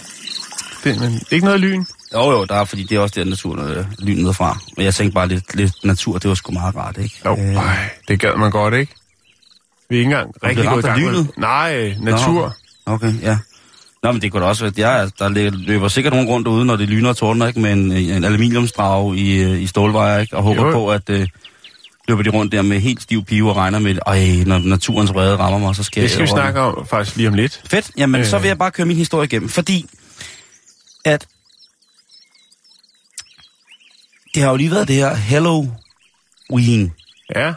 Det, 0.84 1.00
men, 1.00 1.12
det 1.12 1.22
er 1.30 1.32
ikke 1.32 1.44
noget 1.44 1.60
lyn. 1.60 1.84
Jo, 2.14 2.30
jo, 2.30 2.44
der 2.44 2.54
er, 2.54 2.64
fordi 2.64 2.82
det 2.82 2.96
er 2.96 3.00
også 3.00 3.14
der, 3.20 3.24
naturen 3.24 3.68
øh, 3.76 3.84
lynet 3.98 4.36
fra. 4.36 4.58
Men 4.76 4.84
jeg 4.84 4.94
tænkte 4.94 5.14
bare 5.14 5.28
lidt, 5.28 5.54
lidt 5.54 5.72
natur, 5.84 6.18
det 6.18 6.28
var 6.28 6.34
sgu 6.34 6.52
meget 6.52 6.76
rart, 6.76 6.98
ikke? 6.98 7.20
Jo, 7.26 7.36
øh. 7.38 7.54
ej, 7.54 7.90
det 8.08 8.20
gad 8.20 8.36
man 8.36 8.50
godt, 8.50 8.74
ikke? 8.74 8.92
Vi 9.90 9.96
er 9.96 10.00
ikke 10.00 10.08
engang 10.08 10.34
rigtig 10.44 10.64
gået 10.68 10.84
i 10.84 10.86
gang 10.86 11.00
med... 11.00 11.10
lynet? 11.12 11.30
Nej, 11.38 11.94
natur. 12.00 12.54
Okay, 12.86 13.12
ja. 13.22 13.38
Nå, 14.02 14.12
men 14.12 14.22
det 14.22 14.32
kunne 14.32 14.42
da 14.42 14.48
også 14.48 14.64
være, 14.64 14.72
ja, 14.98 15.04
der 15.18 15.28
lø- 15.28 15.66
løber 15.66 15.88
sikkert 15.88 16.12
nogen 16.12 16.28
rundt 16.28 16.46
derude, 16.46 16.64
når 16.64 16.76
det 16.76 16.88
lyner 16.88 17.08
og 17.08 17.16
tordner, 17.16 17.46
ikke? 17.46 17.60
Med 17.60 17.72
en, 17.72 17.92
en 17.92 18.24
aluminiumsdrage 18.24 19.16
i, 19.16 19.42
øh, 19.42 19.62
i 19.62 19.66
stålvejer, 19.66 20.18
ikke? 20.18 20.36
Og 20.36 20.42
håber 20.42 20.66
Jo. 20.66 20.72
på, 20.72 20.90
at 20.90 21.10
øh, 21.10 21.28
løber 22.08 22.22
de 22.22 22.30
rundt 22.30 22.52
der 22.52 22.62
med 22.62 22.80
helt 22.80 23.02
stiv 23.02 23.24
pive 23.24 23.50
og 23.50 23.56
regner 23.56 23.78
med, 23.78 23.98
øj, 24.06 24.18
når 24.46 24.58
naturens 24.58 25.10
vrede 25.14 25.36
rammer 25.36 25.58
mig, 25.58 25.76
så 25.76 25.82
skal 25.82 26.02
Det 26.02 26.10
skal 26.10 26.18
vi 26.22 26.28
jeg... 26.28 26.28
snakke 26.28 26.60
om 26.60 26.86
faktisk 26.86 27.16
lige 27.16 27.28
om 27.28 27.34
lidt. 27.34 27.60
Fedt. 27.66 27.90
Jamen, 27.96 28.20
øh. 28.20 28.26
så 28.26 28.36
Øh. 28.36 28.42
vil 28.42 28.48
jeg 28.48 28.58
bare 28.58 28.70
køre 28.70 28.86
min 28.86 28.96
historie 28.96 29.24
igennem, 29.26 29.48
fordi 29.48 29.86
at 31.04 31.26
det 34.34 34.42
har 34.42 34.50
jo 34.50 34.56
lige 34.56 34.70
været 34.70 34.88
det 34.88 34.96
her 34.96 35.14
Halloween, 35.14 36.92
Ja, 37.34 37.54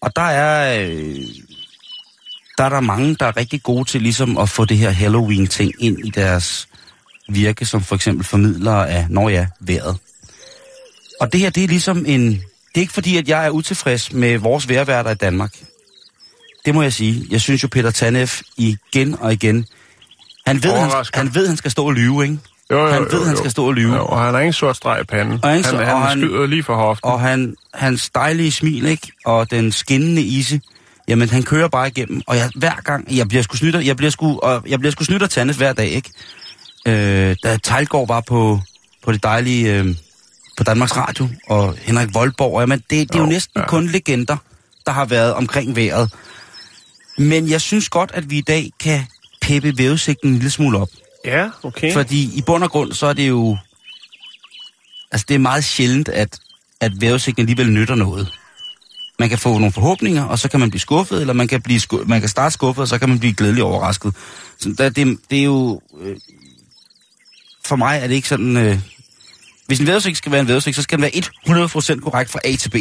og 0.00 0.16
der 0.16 0.22
er, 0.22 0.82
øh, 0.86 1.20
der 2.58 2.64
er 2.64 2.68
der 2.68 2.80
mange, 2.80 3.14
der 3.14 3.26
er 3.26 3.36
rigtig 3.36 3.62
gode 3.62 3.84
til 3.84 4.02
ligesom 4.02 4.38
at 4.38 4.48
få 4.48 4.64
det 4.64 4.78
her 4.78 4.90
Halloween-ting 4.90 5.72
ind 5.78 6.06
i 6.06 6.10
deres 6.10 6.68
virke, 7.28 7.66
som 7.66 7.82
for 7.82 7.94
eksempel 7.94 8.26
formidlere 8.26 8.90
af, 8.90 9.06
når 9.10 9.28
ja, 9.28 9.46
vejret. 9.60 9.96
Og 11.20 11.32
det 11.32 11.40
her, 11.40 11.50
det 11.50 11.64
er 11.64 11.68
ligesom 11.68 12.04
en... 12.06 12.30
Det 12.30 12.76
er 12.76 12.80
ikke 12.80 12.92
fordi, 12.92 13.16
at 13.16 13.28
jeg 13.28 13.46
er 13.46 13.50
utilfreds 13.50 14.12
med 14.12 14.38
vores 14.38 14.68
vejrværter 14.68 15.10
i 15.10 15.14
Danmark. 15.14 15.54
Det 16.64 16.74
må 16.74 16.82
jeg 16.82 16.92
sige. 16.92 17.26
Jeg 17.30 17.40
synes 17.40 17.62
jo, 17.62 17.68
Peter 17.68 17.90
Tanef 17.90 18.40
igen 18.56 19.18
og 19.20 19.32
igen... 19.32 19.66
Han 20.46 20.62
ved, 20.62 20.72
han, 20.72 21.04
han 21.14 21.34
ved, 21.34 21.48
han 21.48 21.56
skal 21.56 21.70
stå 21.70 21.86
og 21.86 21.92
lyve, 21.92 22.22
ikke? 22.24 22.38
Jo, 22.72 22.78
jo, 22.86 22.92
Han 22.92 23.02
ved, 23.02 23.10
jo, 23.12 23.24
han 23.24 23.36
skal 23.36 23.50
stå 23.50 23.66
og 23.66 23.74
lyve. 23.74 23.94
Jo, 23.94 24.06
og 24.06 24.20
han 24.24 24.34
har 24.34 24.40
ingen 24.40 24.52
sort 24.52 24.76
streg 24.76 25.00
i 25.00 25.04
panden. 25.04 25.40
Og 25.42 25.48
han, 25.50 25.64
han, 25.64 25.74
og 25.94 26.02
han- 26.02 26.18
skyder 26.20 26.46
lige 26.46 26.62
for 26.62 26.74
hoften. 26.76 27.10
Og 27.10 27.20
han, 27.20 27.54
hans 27.74 28.10
dejlige 28.10 28.52
smil, 28.52 28.86
ikke? 28.86 29.12
Og 29.24 29.50
den 29.50 29.72
skinnende 29.72 30.22
ise, 30.22 30.60
jamen 31.08 31.28
han 31.28 31.42
kører 31.42 31.68
bare 31.68 31.88
igennem. 31.88 32.22
Og 32.26 32.36
jeg, 32.36 32.50
hver 32.54 32.74
gang, 32.84 33.16
jeg 33.16 33.28
bliver 33.28 33.42
sgu 33.42 33.56
snydt, 33.56 33.74
af- 33.74 33.84
jeg 33.84 33.96
bliver 33.96 34.10
sgu, 34.10 34.38
og 34.38 34.62
jeg 34.68 34.78
bliver 34.78 34.92
sgu 34.92 35.04
snydt 35.04 35.22
af 35.22 35.28
Tannes 35.30 35.56
hver 35.56 35.72
dag, 35.72 35.88
ikke? 35.88 36.10
Øh, 36.86 37.36
da 37.44 37.56
Tejlgaard 37.56 38.06
var 38.08 38.20
på, 38.28 38.60
på 39.04 39.12
det 39.12 39.22
dejlige, 39.22 39.74
øh, 39.78 39.94
på 40.56 40.64
Danmarks 40.64 40.96
Radio, 40.96 41.28
og 41.48 41.74
Henrik 41.82 42.14
Voldborg, 42.14 42.60
jamen 42.60 42.78
det, 42.78 42.90
det 42.90 43.14
er 43.14 43.18
jo 43.18 43.24
Jo, 43.24 43.30
næsten 43.30 43.60
ja. 43.60 43.66
kun 43.66 43.86
legender, 43.86 44.36
der 44.86 44.92
har 44.92 45.04
været 45.04 45.34
omkring 45.34 45.76
vejret. 45.76 46.10
Men 47.18 47.50
jeg 47.50 47.60
synes 47.60 47.88
godt, 47.88 48.10
at 48.14 48.30
vi 48.30 48.38
i 48.38 48.40
dag 48.40 48.70
kan 48.80 49.00
peppe 49.42 49.78
vævesigten 49.78 50.28
en 50.28 50.34
lille 50.34 50.50
smule 50.50 50.78
op. 50.78 50.88
Ja, 51.24 51.50
okay. 51.62 51.92
Fordi 51.92 52.38
i 52.38 52.42
bund 52.46 52.64
og 52.64 52.70
grund, 52.70 52.92
så 52.92 53.06
er 53.06 53.12
det 53.12 53.28
jo... 53.28 53.58
Altså, 55.12 55.24
det 55.28 55.34
er 55.34 55.38
meget 55.38 55.64
sjældent, 55.64 56.08
at, 56.08 56.38
at 56.80 56.92
vejrudsigten 57.00 57.42
alligevel 57.42 57.72
nytter 57.72 57.94
noget. 57.94 58.28
Man 59.18 59.28
kan 59.28 59.38
få 59.38 59.58
nogle 59.58 59.72
forhåbninger, 59.72 60.24
og 60.24 60.38
så 60.38 60.48
kan 60.48 60.60
man 60.60 60.70
blive 60.70 60.80
skuffet, 60.80 61.20
eller 61.20 61.32
man 61.32 61.48
kan, 61.48 61.62
blive 61.62 61.80
sku- 61.80 62.04
man 62.04 62.20
kan 62.20 62.28
starte 62.28 62.52
skuffet, 62.52 62.82
og 62.82 62.88
så 62.88 62.98
kan 62.98 63.08
man 63.08 63.18
blive 63.18 63.34
glædelig 63.34 63.62
overrasket. 63.62 64.14
Så 64.58 64.74
der, 64.78 64.88
det, 64.88 65.18
det 65.30 65.38
er 65.38 65.44
jo... 65.44 65.80
Øh, 66.00 66.16
for 67.64 67.76
mig 67.76 67.98
er 68.02 68.06
det 68.06 68.14
ikke 68.14 68.28
sådan... 68.28 68.56
Øh, 68.56 68.78
hvis 69.66 69.80
en 69.80 69.86
vejrudsigt 69.86 70.16
skal 70.16 70.32
være 70.32 70.40
en 70.40 70.48
vejrudsigt, 70.48 70.76
så 70.76 70.82
skal 70.82 70.98
den 70.98 71.02
være 71.02 71.66
100% 71.96 72.00
korrekt 72.00 72.30
fra 72.30 72.40
A 72.44 72.56
til 72.56 72.70
B. 72.70 72.74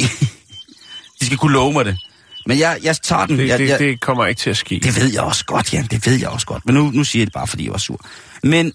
De 1.20 1.26
skal 1.26 1.38
kunne 1.38 1.54
love 1.54 1.74
mig 1.74 1.86
det. 1.86 1.98
Men 2.46 2.60
jeg, 2.60 2.80
jeg 2.84 2.96
tager 2.98 3.26
den. 3.26 3.38
det, 3.38 3.48
jeg, 3.48 3.60
det, 3.60 3.68
jeg, 3.70 3.80
det 3.80 4.02
kommer 4.02 4.26
ikke 4.26 4.40
til 4.40 4.50
at 4.50 4.58
ske. 4.58 4.80
det 4.84 4.96
ved 4.96 5.14
jeg 5.14 5.22
også 5.22 5.46
godt, 5.46 5.74
Jan. 5.74 5.86
Det 5.86 6.06
ved 6.06 6.20
jeg 6.20 6.30
også 6.30 6.48
godt. 6.48 6.66
Men 6.66 6.76
nu, 6.76 6.92
nu 6.94 7.04
siger 7.04 7.22
jeg 7.22 7.28
det 7.28 7.34
bare, 7.34 7.48
fordi 7.48 7.64
jeg 7.64 7.72
var 7.72 7.78
sur. 7.78 8.06
Men 8.44 8.74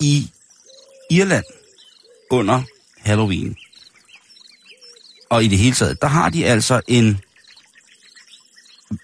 i 0.00 0.30
Irland 1.10 1.44
under 2.30 2.62
Halloween, 3.00 3.56
og 5.30 5.44
i 5.44 5.48
det 5.48 5.58
hele 5.58 5.74
taget, 5.74 6.02
der 6.02 6.08
har 6.08 6.30
de 6.30 6.46
altså 6.46 6.80
en 6.88 7.20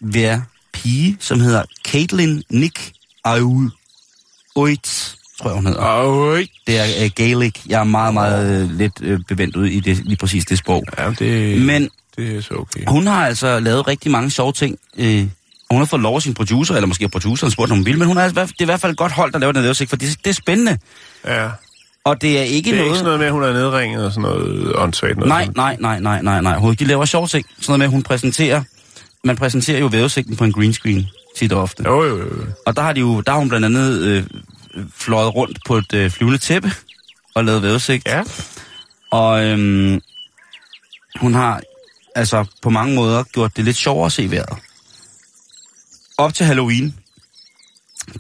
hver 0.01 0.41
pige, 0.73 1.17
som 1.21 1.41
hedder 1.41 1.63
Caitlin 1.85 2.43
Nick 2.51 2.93
Aoud. 3.25 3.71
Oit, 4.55 5.17
tror 5.39 5.51
jeg, 5.51 5.55
hun 5.55 5.67
hedder. 5.67 5.83
Øj. 5.83 6.47
Det 6.67 6.79
er 6.79 7.05
uh, 7.05 7.11
Gaelic. 7.15 7.55
Jeg 7.67 7.81
er 7.81 7.85
meget, 7.85 8.15
meget 8.15 8.65
uh, 8.65 8.71
lidt 8.71 9.01
uh, 9.01 9.21
bevendt 9.29 9.57
ud 9.57 9.67
i 9.67 9.81
det, 9.81 9.97
lige 10.05 10.17
præcis 10.17 10.45
det 10.45 10.59
sprog. 10.59 10.85
Ja, 10.99 11.11
det, 11.19 11.63
Men 11.63 11.91
det 12.17 12.37
er 12.37 12.41
så 12.41 12.55
okay. 12.55 12.85
hun 12.87 13.07
har 13.07 13.27
altså 13.27 13.61
lavet 13.61 13.89
rigtig 13.89 14.11
mange 14.11 14.31
sjove 14.31 14.53
ting. 14.53 14.79
Øh, 14.97 15.27
hun 15.71 15.81
har 15.81 15.87
fået 15.87 16.03
lov 16.03 16.17
af 16.17 16.23
sin 16.23 16.35
producer, 16.35 16.75
eller 16.75 16.87
måske 16.87 17.09
produceren 17.09 17.51
spurgt, 17.51 17.71
om 17.71 17.77
hun 17.77 17.87
vil, 17.87 17.99
men 17.99 18.09
hun 18.09 18.19
er, 18.19 18.29
det 18.29 18.39
er 18.39 18.47
i 18.61 18.65
hvert 18.65 18.81
fald 18.81 18.95
godt 18.95 19.13
hold, 19.13 19.33
der 19.33 19.39
laver 19.39 19.53
den 19.53 19.63
vævesigt, 19.63 19.91
for 19.91 19.97
det, 19.97 20.17
det 20.25 20.31
er 20.31 20.35
spændende. 20.35 20.79
Ja. 21.27 21.49
Og 22.05 22.23
det 22.23 22.39
er 22.39 22.43
ikke 22.43 22.71
Det 22.71 22.77
er 22.77 22.79
noget... 22.79 22.89
ikke 22.89 22.99
sådan 22.99 23.05
noget 23.05 23.19
med, 23.19 23.27
at 23.27 23.33
hun 23.33 23.45
er 23.45 23.53
nedringet 23.53 24.05
og 24.05 24.13
sådan 24.13 24.23
noget 24.23 24.77
åndssvagt. 24.77 25.17
Noget 25.17 25.29
nej, 25.29 25.49
nej, 25.57 25.77
nej, 25.81 26.01
nej, 26.01 26.23
nej, 26.23 26.41
nej. 26.41 26.59
Hun, 26.59 26.75
de 26.75 26.85
laver 26.85 27.05
sjove 27.05 27.27
ting. 27.27 27.47
Sådan 27.61 27.65
noget 27.69 27.79
med, 27.79 27.87
at 27.87 27.91
hun 27.91 28.03
præsenterer... 28.03 28.63
Man 29.25 29.37
præsenterer 29.37 29.79
jo 29.79 29.87
vævesigten 29.87 30.37
på 30.37 30.45
en 30.45 30.53
green 30.53 30.73
screen, 30.73 31.07
tit 31.37 31.53
og 31.53 31.63
ofte. 31.63 31.83
Jo, 31.87 32.05
jo, 32.05 32.19
jo. 32.19 32.27
Og 32.67 32.77
der 32.77 32.83
har, 32.83 32.93
de 32.93 33.01
jo, 33.01 33.21
der 33.21 33.33
har 33.33 33.39
hun 33.39 33.49
blandt 33.49 33.67
andet 33.67 34.01
øh, 34.03 34.25
fløjet 34.97 35.35
rundt 35.35 35.59
på 35.67 35.77
et 35.77 35.95
øh, 35.95 36.11
flyvende 36.11 36.39
tæppe 36.39 36.73
og 37.35 37.45
lavet 37.45 37.63
vævesigt. 37.63 38.09
Ja. 38.09 38.23
Og 39.11 39.45
øhm, 39.45 40.01
hun 41.21 41.35
har 41.35 41.61
altså 42.15 42.45
på 42.63 42.71
mange 42.71 42.95
måder 42.95 43.23
gjort 43.23 43.57
det 43.57 43.65
lidt 43.65 43.77
sjovere 43.77 44.07
at 44.07 44.13
se 44.13 44.31
vejret. 44.31 44.59
Op 46.19 46.35
til 46.35 46.47
Halloween, 46.47 46.95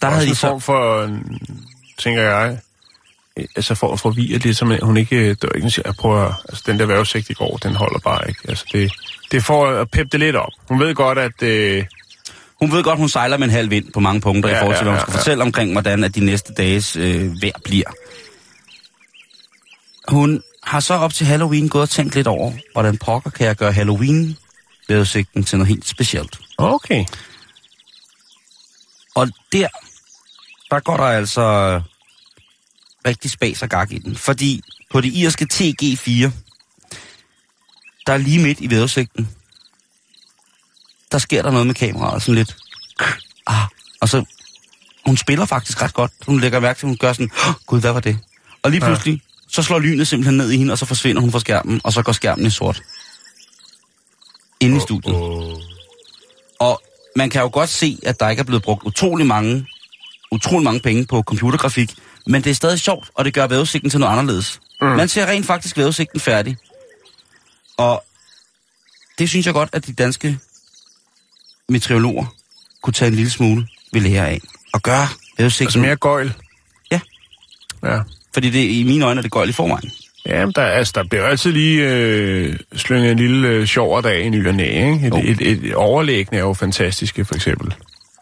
der 0.03 0.07
Også 0.07 0.19
havde 0.19 0.31
de 0.31 0.35
så... 0.35 0.41
form 0.41 0.61
for, 0.61 0.97
øh, 1.03 1.11
tænker 1.99 2.23
jeg, 2.23 2.59
øh, 3.37 3.45
altså 3.57 3.75
for 3.75 3.93
at 3.93 4.01
forvirre 4.01 4.39
det, 4.39 4.57
som 4.57 4.73
hun 4.83 4.97
ikke, 4.97 5.29
det 5.29 5.43
var 5.43 5.53
ikke, 5.67 5.83
jeg 5.85 5.95
prøver, 5.95 6.33
altså 6.49 6.65
den 6.67 6.79
der 6.79 6.87
vejrudsigt 6.87 7.31
i 7.31 7.35
går, 7.35 7.57
den 7.57 7.75
holder 7.75 7.99
bare 7.99 8.29
ikke. 8.29 8.41
Altså 8.49 8.65
det, 8.73 8.93
det 9.33 9.45
for 9.45 9.67
at 9.67 9.91
peppe 9.91 10.09
det 10.13 10.21
lidt 10.21 10.37
op. 10.37 10.53
Hun 10.69 10.81
ved 10.81 10.95
godt, 10.95 11.19
at 11.19 11.43
øh, 11.43 11.85
Hun 12.61 12.73
ved 12.73 12.83
godt, 12.83 12.99
hun 12.99 13.09
sejler 13.09 13.37
med 13.37 13.47
en 13.47 13.53
halv 13.53 13.71
vind 13.71 13.93
på 13.93 14.01
mange 14.01 14.21
punkter 14.21 14.51
ja, 14.51 14.57
i 14.57 14.59
forhold 14.59 14.77
til, 14.77 14.83
hvad 14.85 14.93
hun 14.93 14.99
ja, 14.99 15.03
skal 15.03 15.13
ja. 15.13 15.19
fortælle 15.19 15.43
omkring, 15.45 15.73
hvordan 15.73 16.05
at 16.05 16.15
de 16.15 16.21
næste 16.25 16.55
dages 16.55 16.97
øh, 16.97 17.43
vejr 17.43 17.59
bliver. 17.65 17.91
Hun 20.09 20.43
har 20.63 20.81
så 20.81 20.95
op 20.95 21.15
til 21.15 21.27
Halloween 21.27 21.69
gået 21.69 21.83
og 21.83 21.91
tænkt 21.91 22.15
lidt 22.15 22.27
over, 22.27 22.53
hvordan 22.73 22.99
pokker 22.99 23.31
kan 23.31 23.47
jeg 23.47 23.57
gøre 23.57 23.73
Halloween 23.73 24.37
vejrudsigten 24.89 25.45
til 25.45 25.59
noget 25.59 25.69
helt 25.69 25.89
specielt. 25.89 26.39
okay. 26.59 27.05
Og 29.19 29.29
der, 29.53 29.69
der 30.71 30.81
går 30.81 30.97
der 30.97 31.05
altså 31.05 31.81
rigtig 33.07 33.31
spas 33.31 33.63
og 33.63 33.69
gak 33.69 33.93
i 33.93 33.99
den. 33.99 34.17
Fordi 34.17 34.63
på 34.91 35.01
det 35.01 35.13
irske 35.13 35.49
TG4, 35.53 36.31
der 38.07 38.13
er 38.13 38.17
lige 38.17 38.43
midt 38.43 38.61
i 38.61 38.71
vejrudsigten, 38.71 39.29
der 41.13 41.19
sker 41.19 41.43
der 41.43 41.51
noget 41.51 41.67
med 41.67 41.75
kameraet, 41.75 42.23
sådan 42.23 42.35
lidt, 42.35 42.57
ah, 43.47 43.65
og 44.01 44.09
så, 44.09 44.25
hun 45.07 45.17
spiller 45.17 45.47
faktisk 45.47 45.83
ret 45.83 45.95
godt. 45.95 46.13
Hun 46.27 46.41
lægger 46.41 46.61
mærke 46.61 46.79
til, 46.79 46.87
at 46.87 46.91
hun 46.91 46.97
gør 46.97 47.13
sådan, 47.13 47.31
oh, 47.47 47.55
gud, 47.67 47.81
hvad 47.81 47.93
var 47.93 48.01
det? 48.01 48.19
Og 48.63 48.71
lige 48.71 48.85
Ja. 48.85 48.91
pludselig, 48.91 49.23
så 49.49 49.63
slår 49.63 49.79
lynet 49.79 50.09
simpelthen 50.09 50.37
ned 50.37 50.51
i 50.51 50.57
hende, 50.57 50.73
og 50.73 50.79
så 50.79 50.87
forsvinder 50.87 51.23
hun 51.23 51.33
fra 51.33 51.41
skærmen, 51.41 51.81
og 51.85 51.93
så 51.93 52.03
går 52.03 52.13
skærmen 52.13 52.47
i 52.47 52.51
sort. 52.51 52.83
Inde 54.61 54.77
i 54.77 54.81
studiet. 54.81 55.15
Åh. 55.15 55.57
Og 56.61 56.83
man 57.19 57.31
kan 57.31 57.43
jo 57.43 57.51
godt 57.53 57.69
se, 57.69 57.99
at 58.03 58.21
der 58.21 58.29
ikke 58.29 58.41
er 58.41 58.45
blevet 58.45 58.63
brugt 58.63 58.83
utrolig 58.85 59.27
mange, 59.27 59.67
utrolig 60.33 60.65
mange 60.65 60.81
penge 60.81 61.07
på 61.07 61.23
computergrafik, 61.23 61.95
men 62.27 62.45
det 62.45 62.51
er 62.51 62.55
stadig 62.55 62.81
sjovt, 62.81 63.11
og 63.15 63.25
det 63.25 63.35
gør 63.35 63.47
vejrudsigten 63.47 63.91
til 63.91 64.01
noget 64.01 64.13
anderledes. 64.13 64.61
Mm. 64.81 64.87
Man 64.87 65.09
ser 65.09 65.27
rent 65.27 65.47
faktisk 65.47 65.77
vejrudsigten 65.77 66.21
færdig. 66.21 66.57
Og 67.77 68.05
det 69.19 69.29
synes 69.29 69.47
jeg 69.47 69.55
godt, 69.55 69.69
at 69.73 69.87
de 69.87 69.93
danske 69.93 70.39
meteorologer 71.69 72.27
kunne 72.83 72.93
tage 72.93 73.09
en 73.09 73.15
lille 73.15 73.31
smule 73.31 73.69
ved 73.93 74.01
lære 74.01 74.29
af. 74.29 74.41
Og 74.73 74.83
gøre 74.83 75.09
vejrudsigten... 75.39 75.67
Altså 75.67 75.79
mere 75.79 75.97
gøjl. 75.97 76.33
Ja. 76.91 77.01
Ja. 77.83 78.01
Fordi 78.35 78.51
det, 78.51 78.71
i 78.71 78.83
mine 78.83 79.05
øjne 79.05 79.19
er 79.19 79.23
det 79.23 79.31
gøjl 79.31 79.49
i 79.49 79.53
forvejen. 79.53 79.91
Ja, 80.29 80.47
men 80.47 80.53
der, 80.55 80.63
altså, 80.63 80.93
der 80.95 81.05
bliver 81.05 81.25
altid 81.25 81.53
lige 81.53 81.91
øh, 81.91 82.59
slynget 82.77 83.11
en 83.11 83.19
lille 83.19 83.49
øh, 83.49 83.67
sjov 83.67 84.03
dag 84.03 84.21
i 84.21 84.29
ny 84.29 84.49
og 84.49 84.55
næ, 84.55 84.93
ikke? 84.93 85.07
Et, 85.07 85.41
et, 85.41 85.65
et 85.65 85.75
overlæggende 85.75 86.39
er 86.39 86.43
jo 86.43 86.53
fantastiske, 86.53 87.25
for 87.25 87.35
eksempel. 87.35 87.75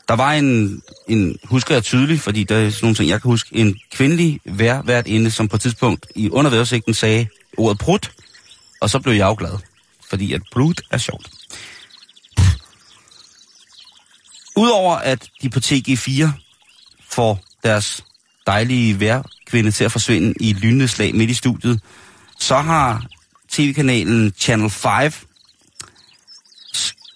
Der 0.09 0.17
var 0.17 0.33
en, 0.33 0.83
en, 1.09 1.39
husker 1.45 1.75
jeg 1.75 1.83
tydeligt, 1.83 2.21
fordi 2.21 2.45
der 2.45 2.57
er 2.57 2.71
sådan 2.71 2.85
nogle 2.85 2.95
ting, 2.95 3.09
jeg 3.09 3.23
kan 3.23 3.29
huske, 3.29 3.57
en 3.57 3.79
kvindelig 3.93 4.41
vær, 4.45 5.03
inde, 5.07 5.31
som 5.31 5.49
på 5.49 5.57
et 5.57 5.63
tidspunkt 5.63 6.07
i 6.15 6.31
under 6.31 6.51
vejrudsigten 6.51 6.95
sagde 6.95 7.27
ordet 7.57 7.79
prut, 7.79 8.13
og 8.81 8.91
så 8.91 8.99
blev 8.99 9.15
jeg 9.15 9.27
jo 9.27 9.35
glad, 9.39 9.59
fordi 10.09 10.33
at 10.33 10.43
prut 10.53 10.81
er 10.91 10.99
sjovt. 10.99 11.31
Udover 14.57 14.95
at 14.97 15.29
de 15.43 15.51
på 15.51 15.59
TG4 15.59 16.29
får 17.11 17.41
deres 17.65 18.05
dejlige 18.47 19.01
vejrkvinde 19.47 19.71
til 19.71 19.85
at 19.85 19.93
forsvinde 19.93 20.35
i 20.41 20.51
et 20.51 20.57
lynende 20.57 20.89
slag 20.89 21.15
midt 21.15 21.31
i 21.31 21.35
studiet, 21.35 21.81
så 22.39 22.57
har 22.59 23.07
tv-kanalen 23.49 24.33
Channel 24.39 24.71
5 24.71 25.13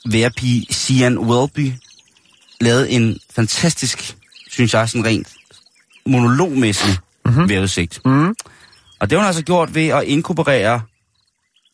vejrpige 0.06 0.66
Sian 0.70 1.18
Welby 1.18 1.72
lavet 2.60 2.94
en 2.96 3.18
fantastisk, 3.30 4.16
synes 4.50 4.74
jeg, 4.74 4.88
sådan 4.88 5.04
rent 5.04 5.28
monologmæssig 6.06 6.98
mm-hmm. 7.24 7.48
vejrudsigt. 7.48 8.00
Mm. 8.04 8.34
Og 9.00 9.10
det 9.10 9.12
har 9.12 9.18
hun 9.18 9.26
altså 9.26 9.44
gjort 9.44 9.74
ved 9.74 9.88
at 9.88 10.04
inkorporere 10.04 10.82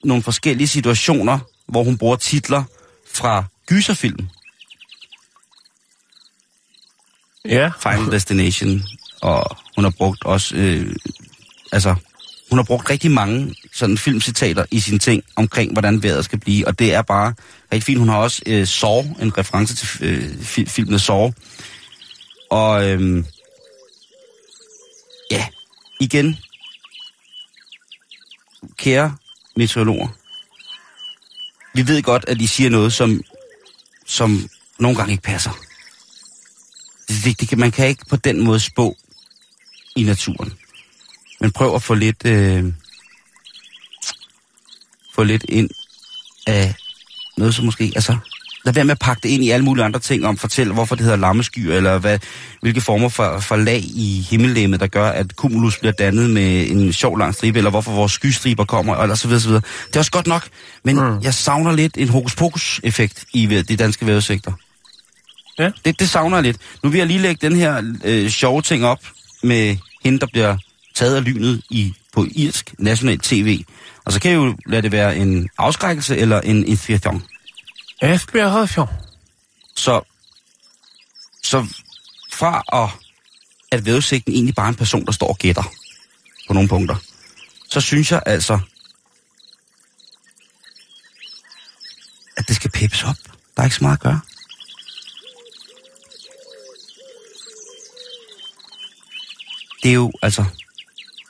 nogle 0.05 0.23
forskellige 0.23 0.69
situationer, 0.69 1.39
hvor 1.69 1.85
hun 1.85 1.99
bruger 1.99 2.17
titler 2.17 2.65
fra 3.15 3.45
gyserfilm. 3.67 4.29
Ja. 7.45 7.71
Final 7.83 8.13
Destination, 8.13 8.83
og 9.23 9.57
hun 9.75 9.85
har 9.85 9.91
brugt 9.91 10.25
også, 10.25 10.57
øh, 10.57 10.97
altså, 11.73 11.95
hun 12.51 12.59
har 12.59 12.65
brugt 12.65 12.91
rigtig 12.91 13.11
mange 13.11 13.55
sådan 13.73 13.99
filmcitater 13.99 14.65
i 14.71 14.81
sine 14.81 14.99
ting 14.99 15.23
omkring, 15.37 15.73
hvordan 15.73 16.03
vejret 16.03 16.25
skal 16.25 16.41
blive, 16.41 16.67
og 16.67 16.79
det 16.79 16.95
er 16.95 17.03
bare 17.03 17.35
rigtig 17.73 17.83
fint. 17.83 17.99
Hun 17.99 18.09
har 18.09 18.17
også 18.17 18.43
øh, 18.47 18.67
Saw, 18.67 19.03
en 19.23 19.39
reference 19.39 19.77
til 19.77 20.05
øh, 20.05 20.31
fi- 20.41 20.69
filmen 20.69 20.99
Saw. 20.99 21.31
Og 22.51 22.91
øh, 22.91 23.25
ja, 25.31 25.47
igen, 26.01 26.37
kære 28.77 29.17
meteorologer, 29.57 30.09
vi 31.75 31.89
ved 31.89 32.03
godt, 32.03 32.25
at 32.29 32.41
I 32.41 32.47
siger 32.47 32.71
noget, 32.71 32.93
som, 32.93 33.21
som 34.07 34.49
nogle 34.79 34.97
gange 34.97 35.13
ikke 35.13 35.23
passer. 35.23 35.51
Det, 37.09 37.41
det, 37.41 37.51
det, 37.51 37.59
man 37.59 37.73
kan 37.73 37.89
ikke 37.89 38.05
på 38.11 38.17
den 38.17 38.45
måde 38.45 38.61
spå 38.61 38.97
i 39.97 40.03
naturen. 40.03 40.53
Men 41.41 41.51
prøv 41.51 41.75
at 41.75 41.83
få 41.83 41.95
lidt, 41.95 42.27
øh, 42.27 42.65
få 45.15 45.23
lidt 45.23 45.45
ind 45.49 45.71
af 46.47 46.75
noget, 47.37 47.55
som 47.55 47.65
måske, 47.65 47.93
altså, 47.95 48.17
lad 48.65 48.75
være 48.75 48.85
med 48.85 48.93
at 48.93 48.99
pakke 48.99 49.21
det 49.23 49.29
ind 49.29 49.45
i 49.45 49.51
alle 49.51 49.65
mulige 49.65 49.85
andre 49.85 50.01
ting 50.01 50.27
om, 50.27 50.37
fortæl, 50.37 50.73
hvorfor 50.73 50.95
det 50.95 51.05
hedder 51.05 51.19
lammeskyer, 51.19 51.77
eller 51.77 51.99
hvad, 51.99 52.19
hvilke 52.61 52.81
former 52.81 53.09
for, 53.09 53.41
for 53.41 53.57
lag 53.57 53.81
i 53.85 54.27
himmellegemet, 54.31 54.81
der 54.81 54.87
gør, 54.87 55.09
at 55.09 55.27
cumulus 55.31 55.79
bliver 55.79 55.93
dannet 55.93 56.31
med 56.31 56.71
en 56.71 56.93
sjov 56.93 57.19
lang 57.19 57.35
stribe, 57.35 57.59
eller 57.59 57.71
hvorfor 57.71 57.93
vores 57.93 58.13
skystriber 58.13 58.65
kommer, 58.65 58.97
eller 58.97 59.15
så 59.15 59.29
videre, 59.29 59.41
så 59.41 59.49
videre. 59.49 59.63
Det 59.87 59.97
er 59.97 60.01
også 60.01 60.11
godt 60.11 60.27
nok, 60.27 60.49
men 60.85 60.97
mm. 60.97 61.23
jeg 61.23 61.35
savner 61.35 61.73
lidt 61.73 61.97
en 61.99 62.09
hokus 62.09 62.35
pokus-effekt 62.35 63.25
i 63.33 63.47
de 63.47 63.77
danske 63.77 64.07
vejrudsigter. 64.07 64.53
Ja. 65.59 65.71
Det, 65.85 66.01
det 66.01 66.11
savner 66.11 66.37
jeg 66.37 66.45
lidt. 66.45 66.57
Nu 66.83 66.91
vil 66.91 66.99
jeg 66.99 67.07
lige 67.07 67.21
lægge 67.21 67.49
den 67.49 67.57
her 67.57 67.95
øh, 68.05 68.31
sjove 68.31 68.63
ting 68.63 68.85
op 68.85 69.01
med 69.47 69.77
hende, 70.05 70.19
der 70.19 70.27
bliver 70.27 70.57
taget 70.95 71.17
af 71.17 71.25
lynet 71.25 71.63
i, 71.71 71.95
på 72.13 72.27
irsk 72.35 72.75
national 72.79 73.19
tv. 73.19 73.65
Og 74.05 74.13
så 74.13 74.21
kan 74.21 74.31
jeg 74.31 74.37
jo 74.37 74.57
lade 74.67 74.83
det 74.83 74.93
være 74.93 75.17
en 75.17 75.49
afskrækkelse 75.59 76.17
eller 76.17 76.41
en 76.41 76.67
inspiration. 76.67 77.23
Inspiration. 78.03 78.89
Så, 79.77 80.01
så 81.43 81.67
fra 82.33 82.63
at, 82.73 82.91
at 83.73 83.87
vejrudsigten 83.87 84.33
egentlig 84.33 84.55
bare 84.55 84.67
er 84.67 84.71
en 84.71 84.75
person, 84.75 85.07
der 85.07 85.13
står 85.13 85.29
og 85.29 85.39
gætter 85.39 85.73
på 86.49 86.53
nogle 86.53 86.69
punkter, 86.69 86.97
så 87.69 87.81
synes 87.81 88.13
jeg 88.13 88.23
altså, 88.27 88.59
at 92.37 92.49
det 92.49 92.57
skal 92.57 92.71
peppes 92.71 93.05
op. 93.05 93.17
Der 93.57 93.63
er 93.63 93.65
ikke 93.65 93.77
så 93.77 93.85
meget 93.85 93.97
at 93.97 94.03
gøre. 94.03 94.21
Det 99.87 99.93
er 99.93 99.95
jo, 99.95 100.13
altså, 100.23 100.45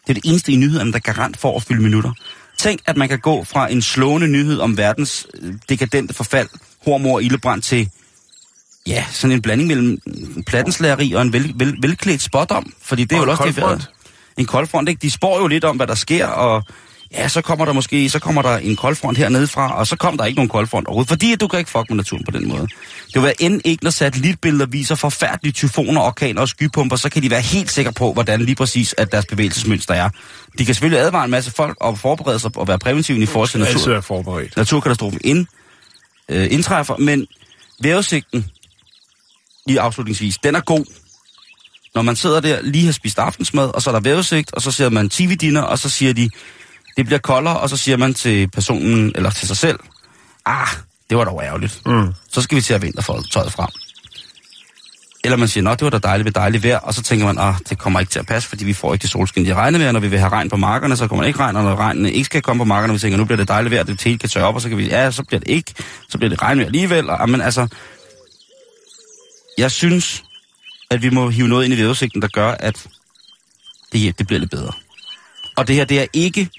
det 0.06 0.10
er 0.10 0.14
det 0.14 0.22
eneste 0.24 0.52
i 0.52 0.56
nyhederne, 0.56 0.92
der 0.92 0.96
er 0.96 1.12
garant 1.12 1.36
for 1.36 1.56
at 1.56 1.62
fylde 1.62 1.82
minutter. 1.82 2.12
Tænk, 2.58 2.80
at 2.86 2.96
man 2.96 3.08
kan 3.08 3.18
gå 3.18 3.44
fra 3.44 3.72
en 3.72 3.82
slående 3.82 4.28
nyhed 4.28 4.60
om 4.60 4.76
verdens 4.76 5.26
øh, 5.42 5.54
dekadente 5.68 6.14
forfald, 6.14 6.48
hormor 6.84 7.14
og 7.14 7.22
ildebrand 7.22 7.62
til, 7.62 7.90
ja, 8.86 9.04
sådan 9.12 9.36
en 9.36 9.42
blanding 9.42 9.68
mellem 9.68 10.00
plattenslageri 10.46 11.12
og 11.12 11.22
en 11.22 11.32
vel, 11.32 11.52
vel, 11.56 11.76
velklædt 11.80 12.22
spot 12.22 12.50
om. 12.50 12.72
Fordi 12.82 13.04
det 13.04 13.16
er 13.16 13.20
Og 13.20 13.26
jo 13.26 13.30
også 13.30 13.44
det, 13.44 13.88
En 14.36 14.46
koldfront, 14.46 14.88
ikke? 14.88 15.02
De 15.02 15.10
spår 15.10 15.40
jo 15.40 15.46
lidt 15.46 15.64
om, 15.64 15.76
hvad 15.76 15.86
der 15.86 15.94
sker, 15.94 16.26
og 16.26 16.64
ja, 17.16 17.28
så 17.28 17.40
kommer 17.40 17.64
der 17.64 17.72
måske, 17.72 18.10
så 18.10 18.18
kommer 18.18 18.42
der 18.42 18.56
en 18.56 18.76
koldfront 18.76 19.18
hernede 19.18 19.46
fra, 19.46 19.78
og 19.78 19.86
så 19.86 19.96
kommer 19.96 20.16
der 20.16 20.24
ikke 20.24 20.36
nogen 20.36 20.48
koldfront 20.48 20.86
overhovedet, 20.86 21.08
fordi 21.08 21.34
du 21.34 21.48
kan 21.48 21.58
ikke 21.58 21.70
fuck 21.70 21.90
med 21.90 21.96
naturen 21.96 22.24
på 22.24 22.30
den 22.30 22.48
måde. 22.48 22.60
Det 23.06 23.14
vil 23.14 23.22
være 23.22 23.42
end 23.42 23.60
ikke, 23.64 23.84
når 23.84 23.90
satellitbilleder 23.90 24.66
viser 24.66 24.94
forfærdelige 24.94 25.52
tyfoner, 25.52 26.00
orkaner 26.00 26.40
og 26.40 26.48
skypumper, 26.48 26.96
så 26.96 27.08
kan 27.08 27.22
de 27.22 27.30
være 27.30 27.40
helt 27.40 27.70
sikre 27.70 27.92
på, 27.92 28.12
hvordan 28.12 28.40
lige 28.40 28.54
præcis 28.54 28.94
at 28.98 29.12
deres 29.12 29.26
bevægelsesmønster 29.26 29.94
er. 29.94 30.10
De 30.58 30.64
kan 30.64 30.74
selvfølgelig 30.74 31.00
advare 31.00 31.24
en 31.24 31.30
masse 31.30 31.50
folk 31.50 31.76
og 31.80 31.98
forberede 31.98 32.38
sig 32.38 32.50
og 32.56 32.68
være 32.68 32.78
præventive 32.78 33.18
i 33.22 33.26
forhold 33.26 33.48
til 33.48 33.60
natur 33.60 33.94
er 33.94 34.00
forberedt. 34.00 34.56
naturkatastrofen 34.56 35.20
ind, 35.24 35.46
øh, 36.28 36.52
indtræffer, 36.52 36.96
men 36.96 37.26
vejrudsigten, 37.82 38.46
lige 39.66 39.80
afslutningsvis, 39.80 40.38
den 40.38 40.54
er 40.54 40.60
god. 40.60 40.84
Når 41.94 42.02
man 42.02 42.16
sidder 42.16 42.40
der, 42.40 42.62
lige 42.62 42.84
har 42.84 42.92
spist 42.92 43.18
aftensmad, 43.18 43.74
og 43.74 43.82
så 43.82 43.90
er 43.90 43.94
der 43.94 44.00
vejrudsigt, 44.00 44.54
og 44.54 44.62
så 44.62 44.70
ser 44.70 44.88
man 44.88 45.08
tv-dinner, 45.08 45.62
og 45.62 45.78
så 45.78 45.88
siger 45.88 46.12
de, 46.12 46.30
det 46.96 47.06
bliver 47.06 47.18
koldere, 47.18 47.60
og 47.60 47.70
så 47.70 47.76
siger 47.76 47.96
man 47.96 48.14
til 48.14 48.48
personen, 48.50 49.12
eller 49.14 49.30
til 49.30 49.48
sig 49.48 49.56
selv, 49.56 49.78
ah, 50.46 50.68
det 51.10 51.18
var 51.18 51.24
dog 51.24 51.42
ærgerligt. 51.44 51.86
Mm. 51.86 52.12
Så 52.32 52.42
skal 52.42 52.56
vi 52.56 52.62
til 52.62 52.74
at 52.74 52.82
vintertøjet 52.82 53.52
frem. 53.52 53.68
Eller 55.24 55.36
man 55.36 55.48
siger, 55.48 55.64
nå, 55.64 55.70
det 55.70 55.82
var 55.82 55.90
da 55.90 55.98
dejligt 55.98 56.24
ved 56.24 56.32
dejligt 56.32 56.62
vejr, 56.62 56.78
og 56.78 56.94
så 56.94 57.02
tænker 57.02 57.26
man, 57.26 57.38
ah, 57.38 57.54
det 57.68 57.78
kommer 57.78 58.00
ikke 58.00 58.10
til 58.10 58.18
at 58.18 58.26
passe, 58.26 58.48
fordi 58.48 58.64
vi 58.64 58.72
får 58.72 58.92
ikke 58.92 59.02
det 59.02 59.10
solskin, 59.10 59.46
de 59.46 59.54
regner 59.54 59.78
med, 59.78 59.86
og 59.86 59.92
når 59.92 60.00
vi 60.00 60.08
vil 60.08 60.18
have 60.18 60.32
regn 60.32 60.50
på 60.50 60.56
markerne, 60.56 60.96
så 60.96 61.08
kommer 61.08 61.22
det 61.22 61.28
ikke 61.28 61.40
regn, 61.40 61.56
og 61.56 61.64
når 61.64 61.76
regnen 61.76 62.06
ikke 62.06 62.24
skal 62.24 62.42
komme 62.42 62.60
på 62.60 62.64
markerne, 62.64 62.92
vi 62.92 62.98
tænker, 62.98 63.18
nu 63.18 63.24
bliver 63.24 63.36
det 63.36 63.48
dejligt 63.48 63.70
vejr, 63.74 63.82
det 63.82 64.02
hele 64.02 64.18
kan 64.18 64.28
tørre 64.28 64.46
op, 64.46 64.54
og 64.54 64.60
så 64.60 64.68
kan 64.68 64.78
vi, 64.78 64.88
ja, 64.88 65.10
så 65.10 65.22
bliver 65.22 65.40
det 65.40 65.48
ikke, 65.48 65.74
så 66.08 66.18
bliver 66.18 66.30
det 66.30 66.42
regnvejr 66.42 66.66
alligevel, 66.66 67.10
og, 67.10 67.30
men 67.30 67.40
altså, 67.40 67.68
jeg 69.58 69.70
synes, 69.70 70.24
at 70.90 71.02
vi 71.02 71.10
må 71.10 71.28
hive 71.28 71.48
noget 71.48 71.64
ind 71.64 71.74
i 71.74 71.82
vejrudsigten, 71.82 72.22
der 72.22 72.28
gør, 72.28 72.50
at 72.50 72.86
det, 73.92 74.18
det 74.18 74.26
bliver 74.26 74.40
lidt 74.40 74.50
bedre. 74.50 74.72
Og 75.56 75.68
det 75.68 75.76
her, 75.76 75.84
det 75.84 76.00
er 76.00 76.06
ikke 76.12 76.50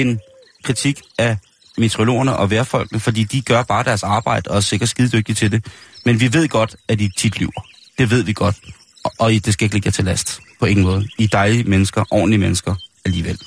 en 0.00 0.20
kritik 0.64 1.00
af 1.18 1.36
meteorologerne 1.78 2.36
og 2.36 2.50
vejrfolkene, 2.50 3.00
fordi 3.00 3.24
de 3.24 3.42
gør 3.42 3.62
bare 3.62 3.84
deres 3.84 4.02
arbejde 4.02 4.50
og 4.50 4.56
er 4.56 4.60
sikkert 4.60 4.88
skide 4.88 5.08
dygtige 5.08 5.36
til 5.36 5.52
det. 5.52 5.66
Men 6.04 6.20
vi 6.20 6.32
ved 6.32 6.48
godt, 6.48 6.76
at 6.88 6.98
de 6.98 7.10
tit 7.16 7.38
lyver. 7.38 7.66
Det 7.98 8.10
ved 8.10 8.22
vi 8.22 8.32
godt. 8.32 8.56
Og, 9.04 9.12
og 9.18 9.30
det 9.30 9.52
skal 9.52 9.64
ikke 9.64 9.74
ligge 9.74 9.86
jer 9.86 9.92
til 9.92 10.04
last. 10.04 10.40
På 10.60 10.66
ingen 10.66 10.84
måde. 10.84 11.08
I 11.18 11.24
er 11.24 11.28
dejlige 11.28 11.64
mennesker, 11.64 12.04
ordentlige 12.10 12.40
mennesker 12.40 12.74
alligevel. 13.04 13.38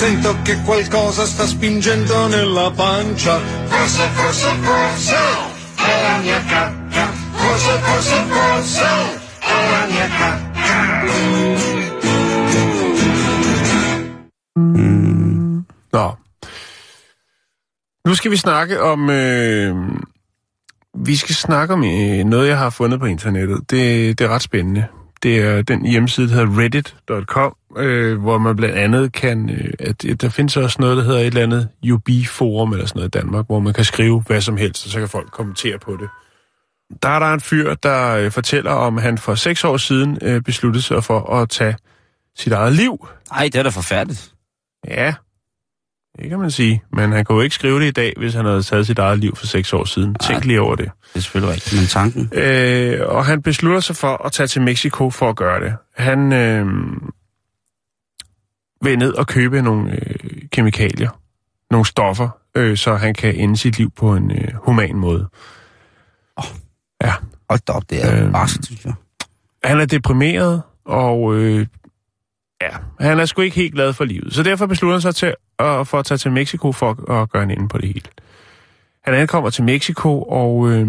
Sento 0.00 0.30
che 0.44 0.54
qualcosa 0.66 1.26
sta 1.26 1.46
spingendo 1.46 2.28
nella 2.28 2.70
pancia. 2.70 3.34
Forse, 3.72 4.04
forse, 4.18 4.48
forse 4.66 5.16
è 5.76 6.02
la 6.06 6.18
mia 6.24 6.40
cacca. 6.52 7.06
Forse, 7.42 7.72
forse, 7.86 8.16
forse 8.34 8.88
è 9.40 9.70
la 9.72 9.86
mia 9.90 10.08
cacca. 10.18 11.75
Mm. 14.56 15.64
Nå. 15.92 16.12
Nu 18.06 18.14
skal 18.14 18.30
vi 18.30 18.36
snakke 18.36 18.82
om... 18.82 19.10
Øh, 19.10 19.76
vi 20.98 21.16
skal 21.16 21.34
snakke 21.34 21.74
om 21.74 21.84
øh, 21.84 22.24
noget, 22.24 22.48
jeg 22.48 22.58
har 22.58 22.70
fundet 22.70 23.00
på 23.00 23.06
internettet. 23.06 23.70
Det, 23.70 24.18
det 24.18 24.24
er 24.24 24.28
ret 24.28 24.42
spændende. 24.42 24.86
Det 25.22 25.38
er 25.38 25.62
den 25.62 25.86
hjemmeside, 25.86 26.28
der 26.28 26.34
hedder 26.34 26.58
reddit.com, 26.58 27.56
øh, 27.76 28.20
hvor 28.20 28.38
man 28.38 28.56
blandt 28.56 28.74
andet 28.74 29.12
kan... 29.12 29.50
Øh, 29.50 29.72
at, 29.78 30.20
der 30.20 30.28
findes 30.28 30.56
også 30.56 30.76
noget, 30.80 30.96
der 30.96 31.02
hedder 31.02 31.20
et 31.20 31.26
eller 31.26 31.42
andet 31.42 31.68
UB-forum 31.92 32.72
eller 32.72 32.86
sådan 32.86 32.98
noget 32.98 33.14
i 33.14 33.18
Danmark, 33.18 33.46
hvor 33.46 33.60
man 33.60 33.72
kan 33.72 33.84
skrive 33.84 34.22
hvad 34.26 34.40
som 34.40 34.56
helst, 34.56 34.86
og 34.86 34.92
så 34.92 34.98
kan 34.98 35.08
folk 35.08 35.30
kommentere 35.30 35.78
på 35.78 35.96
det. 36.00 36.08
Der 37.02 37.08
er 37.08 37.18
der 37.18 37.34
en 37.34 37.40
fyr, 37.40 37.74
der 37.74 38.16
øh, 38.16 38.30
fortæller 38.30 38.70
om, 38.70 38.96
at 38.96 39.02
han 39.02 39.18
for 39.18 39.34
seks 39.34 39.64
år 39.64 39.76
siden 39.76 40.18
øh, 40.22 40.42
besluttede 40.42 40.82
sig 40.82 41.04
for 41.04 41.34
at 41.34 41.48
tage 41.48 41.76
sit 42.36 42.52
eget 42.52 42.72
liv. 42.72 43.08
Nej, 43.30 43.48
det 43.52 43.54
er 43.54 43.62
da 43.62 43.68
forfærdeligt. 43.68 44.35
Ja, 44.88 45.14
det 46.18 46.28
kan 46.28 46.38
man 46.38 46.50
sige. 46.50 46.82
Men 46.92 47.12
han 47.12 47.24
kunne 47.24 47.44
ikke 47.44 47.54
skrive 47.54 47.80
det 47.80 47.86
i 47.86 47.90
dag, 47.90 48.14
hvis 48.16 48.34
han 48.34 48.44
havde 48.44 48.62
taget 48.62 48.86
sit 48.86 48.98
eget 48.98 49.18
liv 49.18 49.36
for 49.36 49.46
seks 49.46 49.72
år 49.72 49.84
siden. 49.84 50.14
Tænk 50.14 50.44
lige 50.44 50.60
over 50.60 50.76
det. 50.76 50.90
Det 51.12 51.16
er 51.16 51.20
selvfølgelig 51.20 51.54
rigtigt, 51.54 51.80
men 51.80 51.86
tanken... 51.86 52.30
Øh, 52.32 53.00
og 53.08 53.26
han 53.26 53.42
beslutter 53.42 53.80
sig 53.80 53.96
for 53.96 54.26
at 54.26 54.32
tage 54.32 54.46
til 54.46 54.62
Mexico 54.62 55.10
for 55.10 55.28
at 55.28 55.36
gøre 55.36 55.60
det. 55.60 55.74
Han 55.96 56.32
øh, 56.32 56.66
vil 58.82 58.98
ned 58.98 59.12
og 59.12 59.26
købe 59.26 59.62
nogle 59.62 59.92
øh, 59.92 60.48
kemikalier, 60.52 61.20
nogle 61.70 61.86
stoffer, 61.86 62.28
øh, 62.56 62.76
så 62.76 62.94
han 62.94 63.14
kan 63.14 63.34
ende 63.34 63.56
sit 63.56 63.78
liv 63.78 63.90
på 63.90 64.16
en 64.16 64.30
øh, 64.30 64.48
human 64.54 64.96
måde. 64.96 65.28
Ja. 67.02 67.12
Hold 67.50 67.60
da 67.66 67.72
op, 67.72 67.90
det 67.90 68.04
er 68.04 68.24
øh, 68.26 68.32
barskt, 68.32 68.66
synes 68.66 68.84
jeg. 68.84 68.94
Han 69.64 69.80
er 69.80 69.86
deprimeret, 69.86 70.62
og 70.84 71.34
øh, 71.34 71.66
ja, 72.62 72.68
han 73.00 73.20
er 73.20 73.24
sgu 73.24 73.42
ikke 73.42 73.56
helt 73.56 73.74
glad 73.74 73.92
for 73.92 74.04
livet. 74.04 74.34
Så 74.34 74.42
derfor 74.42 74.66
beslutter 74.66 74.94
han 74.94 75.02
sig 75.02 75.14
til 75.14 75.34
at, 75.58 75.88
for 75.88 75.98
at 75.98 76.04
tage 76.04 76.18
til 76.18 76.32
Mexico 76.32 76.72
for 76.72 76.90
at, 76.90 77.22
at 77.22 77.30
gøre 77.30 77.42
en 77.42 77.50
ende 77.50 77.68
på 77.68 77.78
det 77.78 77.88
hele. 77.88 78.06
Han 79.04 79.14
ankommer 79.14 79.50
til 79.50 79.64
Mexico, 79.64 80.22
og 80.22 80.70
øh, 80.70 80.86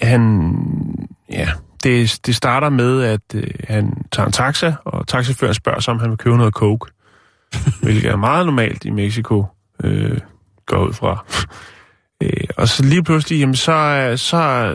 han, 0.00 1.08
ja, 1.30 1.48
det, 1.82 2.20
det 2.26 2.36
starter 2.36 2.68
med, 2.68 3.02
at 3.02 3.34
øh, 3.34 3.50
han 3.68 4.04
tager 4.12 4.26
en 4.26 4.32
taxa, 4.32 4.74
og 4.84 5.08
taxiføren 5.08 5.54
spørger 5.54 5.80
sig, 5.80 5.94
om 5.94 6.00
han 6.00 6.10
vil 6.10 6.18
købe 6.18 6.36
noget 6.36 6.54
coke, 6.54 6.92
hvilket 7.82 8.10
er 8.10 8.16
meget 8.16 8.46
normalt 8.46 8.84
i 8.84 8.90
Mexico, 8.90 9.44
øh, 9.84 10.20
går 10.66 10.86
ud 10.86 10.92
fra. 10.92 11.24
øh, 12.22 12.44
og 12.56 12.68
så 12.68 12.82
lige 12.84 13.04
pludselig, 13.04 13.38
jamen, 13.38 13.56
så, 13.56 14.12
så 14.16 14.74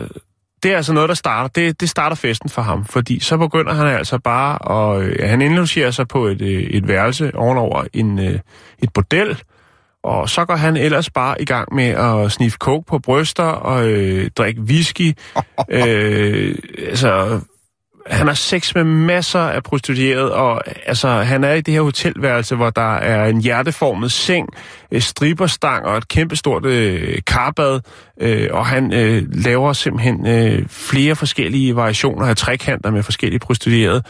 det 0.66 0.72
er 0.72 0.76
altså 0.76 0.92
noget, 0.92 1.08
der 1.08 1.14
starter. 1.14 1.48
Det, 1.48 1.80
det 1.80 1.88
starter 1.88 2.16
festen 2.16 2.50
for 2.50 2.62
ham, 2.62 2.84
fordi 2.84 3.20
så 3.20 3.36
begynder 3.36 3.74
han 3.74 3.86
altså 3.86 4.18
bare 4.18 4.72
at... 4.72 5.02
Øh, 5.02 5.28
han 5.28 5.42
indlogerer 5.42 5.90
sig 5.90 6.08
på 6.08 6.26
et, 6.26 6.42
øh, 6.42 6.62
et 6.62 6.88
værelse 6.88 7.34
ovenover 7.34 7.84
en, 7.92 8.18
øh, 8.18 8.38
et 8.78 8.92
bordel, 8.94 9.42
og 10.02 10.28
så 10.28 10.44
går 10.44 10.54
han 10.56 10.76
ellers 10.76 11.10
bare 11.10 11.42
i 11.42 11.44
gang 11.44 11.74
med 11.74 11.84
at 11.84 12.32
sniffe 12.32 12.58
coke 12.58 12.86
på 12.86 12.98
bryster 12.98 13.44
og 13.44 13.88
øh, 13.88 14.30
drikke 14.30 14.60
whisky. 14.60 15.12
øh, 15.70 16.58
altså, 16.88 17.40
han 18.10 18.26
har 18.26 18.34
sex 18.34 18.74
med 18.74 18.84
masser 18.84 19.40
af 19.40 19.62
prostituerede, 19.62 20.34
og 20.34 20.62
altså, 20.86 21.08
han 21.08 21.44
er 21.44 21.52
i 21.52 21.60
det 21.60 21.74
her 21.74 21.80
hotelværelse, 21.80 22.56
hvor 22.56 22.70
der 22.70 22.94
er 22.94 23.26
en 23.26 23.40
hjerteformet 23.40 24.12
seng, 24.12 24.48
striberstang 24.98 25.86
og 25.86 25.96
et 25.96 26.08
kæmpestort 26.08 26.64
øh, 26.64 27.18
karbad, 27.26 27.80
øh, 28.20 28.48
og 28.52 28.66
han 28.66 28.92
øh, 28.92 29.22
laver 29.32 29.72
simpelthen 29.72 30.26
øh, 30.26 30.68
flere 30.68 31.16
forskellige 31.16 31.76
variationer 31.76 32.26
af 32.26 32.36
trekanter 32.36 32.90
med 32.90 33.02
forskellige 33.02 33.40
prostituerede, 33.40 34.02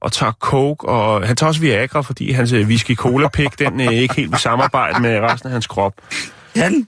og 0.00 0.12
tager 0.12 0.32
coke, 0.32 0.88
og 0.88 1.26
han 1.26 1.36
tager 1.36 1.48
også 1.48 1.60
Viagra, 1.60 2.00
fordi 2.00 2.32
hans 2.32 2.52
øh, 2.52 2.66
whisky 2.66 2.96
cola 2.96 3.28
pik 3.28 3.58
den 3.58 3.80
øh, 3.80 3.92
ikke 3.92 4.14
helt 4.14 4.30
vil 4.30 4.40
samarbejde 4.40 5.00
med 5.00 5.20
resten 5.20 5.46
af 5.46 5.52
hans 5.52 5.66
krop. 5.66 5.92
Jan, 6.56 6.86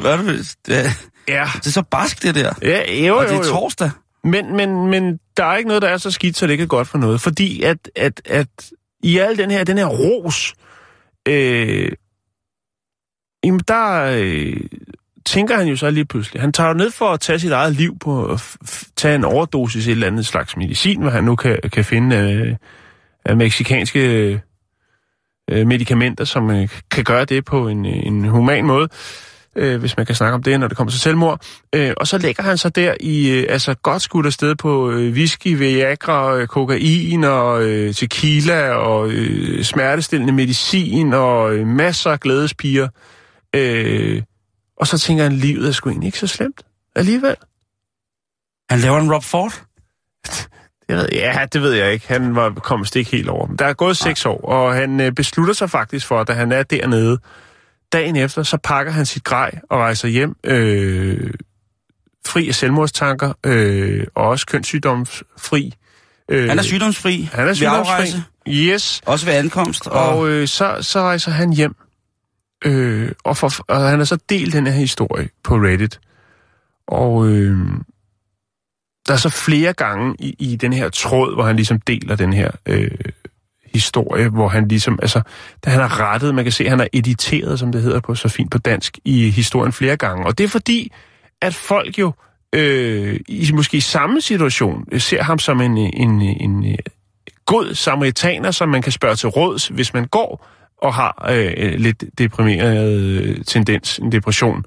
hvad 0.00 0.12
er 0.12 0.22
det? 0.66 1.10
Ja, 1.28 1.48
det 1.54 1.66
er 1.66 1.70
så 1.70 1.82
barsk, 1.90 2.22
det 2.22 2.34
der. 2.34 2.52
ja 2.62 3.06
jo, 3.06 3.16
Og 3.16 3.24
jo, 3.24 3.28
det 3.28 3.34
er 3.34 3.36
jo. 3.36 3.42
torsdag. 3.42 3.90
Men, 4.24 4.56
men, 4.56 4.86
men 4.90 5.20
der 5.36 5.44
er 5.44 5.56
ikke 5.56 5.68
noget, 5.68 5.82
der 5.82 5.88
er 5.88 5.96
så 5.96 6.10
skidt, 6.10 6.36
så 6.36 6.46
det 6.46 6.52
ikke 6.52 6.62
er 6.62 6.68
godt 6.68 6.88
for 6.88 6.98
noget. 6.98 7.20
Fordi 7.20 7.62
at, 7.62 7.90
at, 7.96 8.20
at 8.24 8.48
i 9.02 9.18
al 9.18 9.38
den 9.38 9.50
her, 9.50 9.64
den 9.64 9.78
her 9.78 9.86
ros, 9.86 10.54
øh, 11.28 11.92
jamen 13.44 13.60
der 13.68 14.16
øh, 14.18 14.60
tænker 15.26 15.56
han 15.56 15.68
jo 15.68 15.76
så 15.76 15.90
lige 15.90 16.04
pludselig. 16.04 16.40
Han 16.40 16.52
tager 16.52 16.68
jo 16.68 16.74
ned 16.74 16.90
for 16.90 17.08
at 17.08 17.20
tage 17.20 17.38
sit 17.38 17.52
eget 17.52 17.72
liv 17.72 17.98
på 17.98 18.26
at 18.26 18.40
f- 18.40 18.56
f- 18.70 18.92
tage 18.96 19.14
en 19.14 19.24
overdosis 19.24 19.86
et 19.86 19.90
eller 19.92 20.06
andet 20.06 20.26
slags 20.26 20.56
medicin, 20.56 21.02
hvad 21.02 21.12
han 21.12 21.24
nu 21.24 21.36
kan, 21.36 21.58
kan 21.72 21.84
finde 21.84 22.16
øh, 22.16 22.56
af 23.24 23.36
meksikanske 23.36 24.42
øh, 25.50 25.66
medicamenter, 25.66 26.24
som 26.24 26.50
øh, 26.50 26.68
kan 26.90 27.04
gøre 27.04 27.24
det 27.24 27.44
på 27.44 27.68
en, 27.68 27.84
en 27.84 28.24
human 28.24 28.64
måde 28.64 28.88
øh, 29.56 29.80
hvis 29.80 29.96
man 29.96 30.06
kan 30.06 30.14
snakke 30.14 30.34
om 30.34 30.42
det, 30.42 30.60
når 30.60 30.68
det 30.68 30.76
kommer 30.76 30.90
til 30.90 31.00
selvmord. 31.00 31.40
Øh, 31.74 31.92
og 31.96 32.06
så 32.06 32.18
lægger 32.18 32.42
han 32.42 32.58
sig 32.58 32.76
der 32.76 32.94
i, 33.00 33.30
øh, 33.30 33.46
altså 33.48 33.74
godt 33.74 34.02
skudt 34.02 34.26
afsted 34.26 34.54
på 34.54 34.90
øh, 34.90 35.12
whisky, 35.12 35.56
Viagra, 35.56 36.36
øh, 36.36 36.46
kokain 36.46 37.24
og 37.24 37.62
øh, 37.62 37.94
tequila 37.94 38.70
og 38.70 39.10
øh, 39.10 39.64
smertestillende 39.64 40.32
medicin 40.32 41.12
og 41.12 41.54
øh, 41.54 41.66
masser 41.66 42.10
af 42.10 42.20
glædespiger. 42.20 42.88
Øh, 43.56 44.22
og 44.76 44.86
så 44.86 44.98
tænker 44.98 45.22
han, 45.24 45.32
livet 45.32 45.68
er 45.68 45.72
sgu 45.72 45.88
egentlig 45.88 46.06
ikke 46.06 46.18
så 46.18 46.26
slemt 46.26 46.62
alligevel. 46.96 47.36
Han 48.70 48.78
laver 48.78 49.00
en 49.00 49.12
Rob 49.12 49.24
Ford. 49.24 49.52
Det 50.88 50.96
ved, 50.96 51.08
ja, 51.12 51.46
det 51.52 51.62
ved 51.62 51.72
jeg 51.72 51.92
ikke. 51.92 52.08
Han 52.08 52.34
var 52.34 52.50
kommet 52.50 52.96
ikke 52.96 53.10
helt 53.10 53.28
over. 53.28 53.46
Men 53.46 53.56
Der 53.56 53.64
er 53.66 53.72
gået 53.72 53.96
seks 53.96 54.26
år, 54.26 54.40
og 54.40 54.74
han 54.74 55.00
øh, 55.00 55.12
beslutter 55.12 55.54
sig 55.54 55.70
faktisk 55.70 56.06
for, 56.06 56.24
da 56.24 56.32
han 56.32 56.52
er 56.52 56.62
dernede, 56.62 57.18
dagen 57.92 58.16
efter, 58.16 58.42
så 58.42 58.58
pakker 58.64 58.92
han 58.92 59.06
sit 59.06 59.24
grej 59.24 59.58
og 59.70 59.78
rejser 59.78 60.08
hjem, 60.08 60.36
øh, 60.44 61.30
fri 62.26 62.48
af 62.48 62.54
selvmordstanker, 62.54 63.32
øh, 63.46 64.06
og 64.14 64.28
også 64.28 64.46
kønssygdomsfri. 64.46 65.74
Øh, 66.28 66.48
Han 66.48 66.58
er 66.58 66.62
sygdomsfri. 66.62 67.28
han 67.32 67.40
er 67.40 67.44
ved 67.46 67.54
sygdomsfri. 67.54 67.80
afrejse. 67.92 68.22
Yes. 68.48 69.00
Også 69.06 69.26
ved 69.26 69.34
ankomst. 69.34 69.86
Og, 69.86 70.08
Og 70.08 70.28
øh, 70.28 70.48
så, 70.48 70.76
så 70.80 71.00
rejser 71.00 71.30
han 71.30 71.52
hjem, 71.52 71.76
øh, 72.64 73.12
og, 73.24 73.36
for, 73.36 73.50
og 73.68 73.80
han 73.88 73.98
har 73.98 74.04
så 74.04 74.18
delt 74.28 74.52
den 74.52 74.66
her 74.66 74.72
historie 74.74 75.28
på 75.42 75.54
Reddit. 75.54 76.00
Og 76.86 77.28
øh, 77.28 77.58
der 79.06 79.12
er 79.12 79.16
så 79.16 79.28
flere 79.28 79.72
gange 79.72 80.14
i, 80.18 80.36
i 80.38 80.56
den 80.56 80.72
her 80.72 80.88
tråd, 80.88 81.34
hvor 81.34 81.42
han 81.44 81.56
ligesom 81.56 81.80
deler 81.80 82.16
den 82.16 82.32
her 82.32 82.50
øh, 82.66 82.90
historie, 83.74 84.28
hvor 84.28 84.48
han 84.48 84.68
ligesom, 84.68 84.98
altså, 85.02 85.22
da 85.64 85.70
han 85.70 85.80
har 85.80 86.00
rettet, 86.00 86.34
man 86.34 86.44
kan 86.44 86.52
se, 86.52 86.64
at 86.64 86.70
han 86.70 86.78
har 86.78 86.88
editeret, 86.92 87.58
som 87.58 87.72
det 87.72 87.82
hedder 87.82 88.00
på 88.00 88.14
så 88.14 88.28
fint 88.28 88.50
på 88.50 88.58
dansk, 88.58 88.98
i 89.04 89.30
historien 89.30 89.72
flere 89.72 89.96
gange. 89.96 90.26
Og 90.26 90.38
det 90.38 90.44
er 90.44 90.48
fordi, 90.48 90.92
at 91.42 91.54
folk 91.54 91.98
jo 91.98 92.12
øh, 92.54 93.20
i 93.28 93.50
måske 93.54 93.80
samme 93.80 94.20
situation 94.20 94.84
øh, 94.92 95.00
ser 95.00 95.22
ham 95.22 95.38
som 95.38 95.60
en, 95.60 95.78
øh, 95.78 95.90
en, 95.92 96.22
øh, 96.22 96.28
en, 96.40 96.64
en 96.64 96.76
god 97.46 97.74
samaritaner, 97.74 98.50
som 98.50 98.68
man 98.68 98.82
kan 98.82 98.92
spørge 98.92 99.16
til 99.16 99.28
råds, 99.28 99.68
hvis 99.68 99.94
man 99.94 100.04
går 100.04 100.46
og 100.82 100.94
har 100.94 101.28
øh, 101.30 101.74
lidt 101.78 102.04
deprimeret 102.18 103.46
tendens, 103.46 103.98
en 103.98 104.12
depression, 104.12 104.64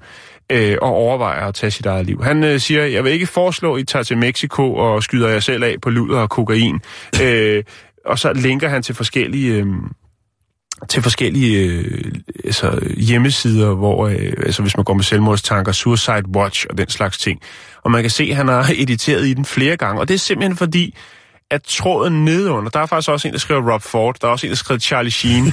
øh, 0.52 0.76
og 0.82 0.88
overvejer 0.88 1.46
at 1.46 1.54
tage 1.54 1.70
sit 1.70 1.86
eget 1.86 2.06
liv. 2.06 2.22
Han 2.22 2.44
øh, 2.44 2.60
siger, 2.60 2.84
jeg 2.84 3.04
vil 3.04 3.12
ikke 3.12 3.26
foreslå, 3.26 3.74
at 3.74 3.80
I 3.80 3.84
tager 3.84 4.02
til 4.02 4.18
Mexico 4.18 4.74
og 4.74 5.02
skyder 5.02 5.28
jer 5.28 5.40
selv 5.40 5.64
af 5.64 5.76
på 5.82 5.90
luder 5.90 6.18
og 6.20 6.30
kokain. 6.30 6.80
øh, 7.22 7.64
og 8.08 8.18
så 8.18 8.32
linker 8.32 8.68
han 8.68 8.82
til 8.82 8.94
forskellige... 8.94 9.54
Øh, 9.54 9.66
til 10.88 11.02
forskellige 11.02 11.66
øh, 11.66 12.12
altså, 12.44 12.80
hjemmesider, 12.96 13.74
hvor 13.74 14.06
øh, 14.06 14.32
altså, 14.46 14.62
hvis 14.62 14.76
man 14.76 14.84
går 14.84 14.94
med 14.94 15.04
selvmordstanker, 15.04 15.72
Suicide 15.72 16.28
Watch 16.36 16.66
og 16.70 16.78
den 16.78 16.88
slags 16.88 17.18
ting. 17.18 17.40
Og 17.84 17.90
man 17.90 18.02
kan 18.02 18.10
se, 18.10 18.24
at 18.24 18.36
han 18.36 18.48
har 18.48 18.74
editeret 18.76 19.26
i 19.26 19.34
den 19.34 19.44
flere 19.44 19.76
gange. 19.76 20.00
Og 20.00 20.08
det 20.08 20.14
er 20.14 20.18
simpelthen 20.18 20.56
fordi, 20.56 20.94
at 21.50 21.62
tråden 21.62 22.24
nedenunder, 22.24 22.70
der 22.70 22.80
er 22.80 22.86
faktisk 22.86 23.10
også 23.10 23.28
en, 23.28 23.34
der 23.34 23.40
skriver 23.40 23.72
Rob 23.72 23.82
Ford, 23.82 24.16
der 24.20 24.28
er 24.28 24.32
også 24.32 24.46
en, 24.46 24.50
der 24.50 24.56
skriver 24.56 24.78
Charlie 24.78 25.10
Sheen. 25.10 25.46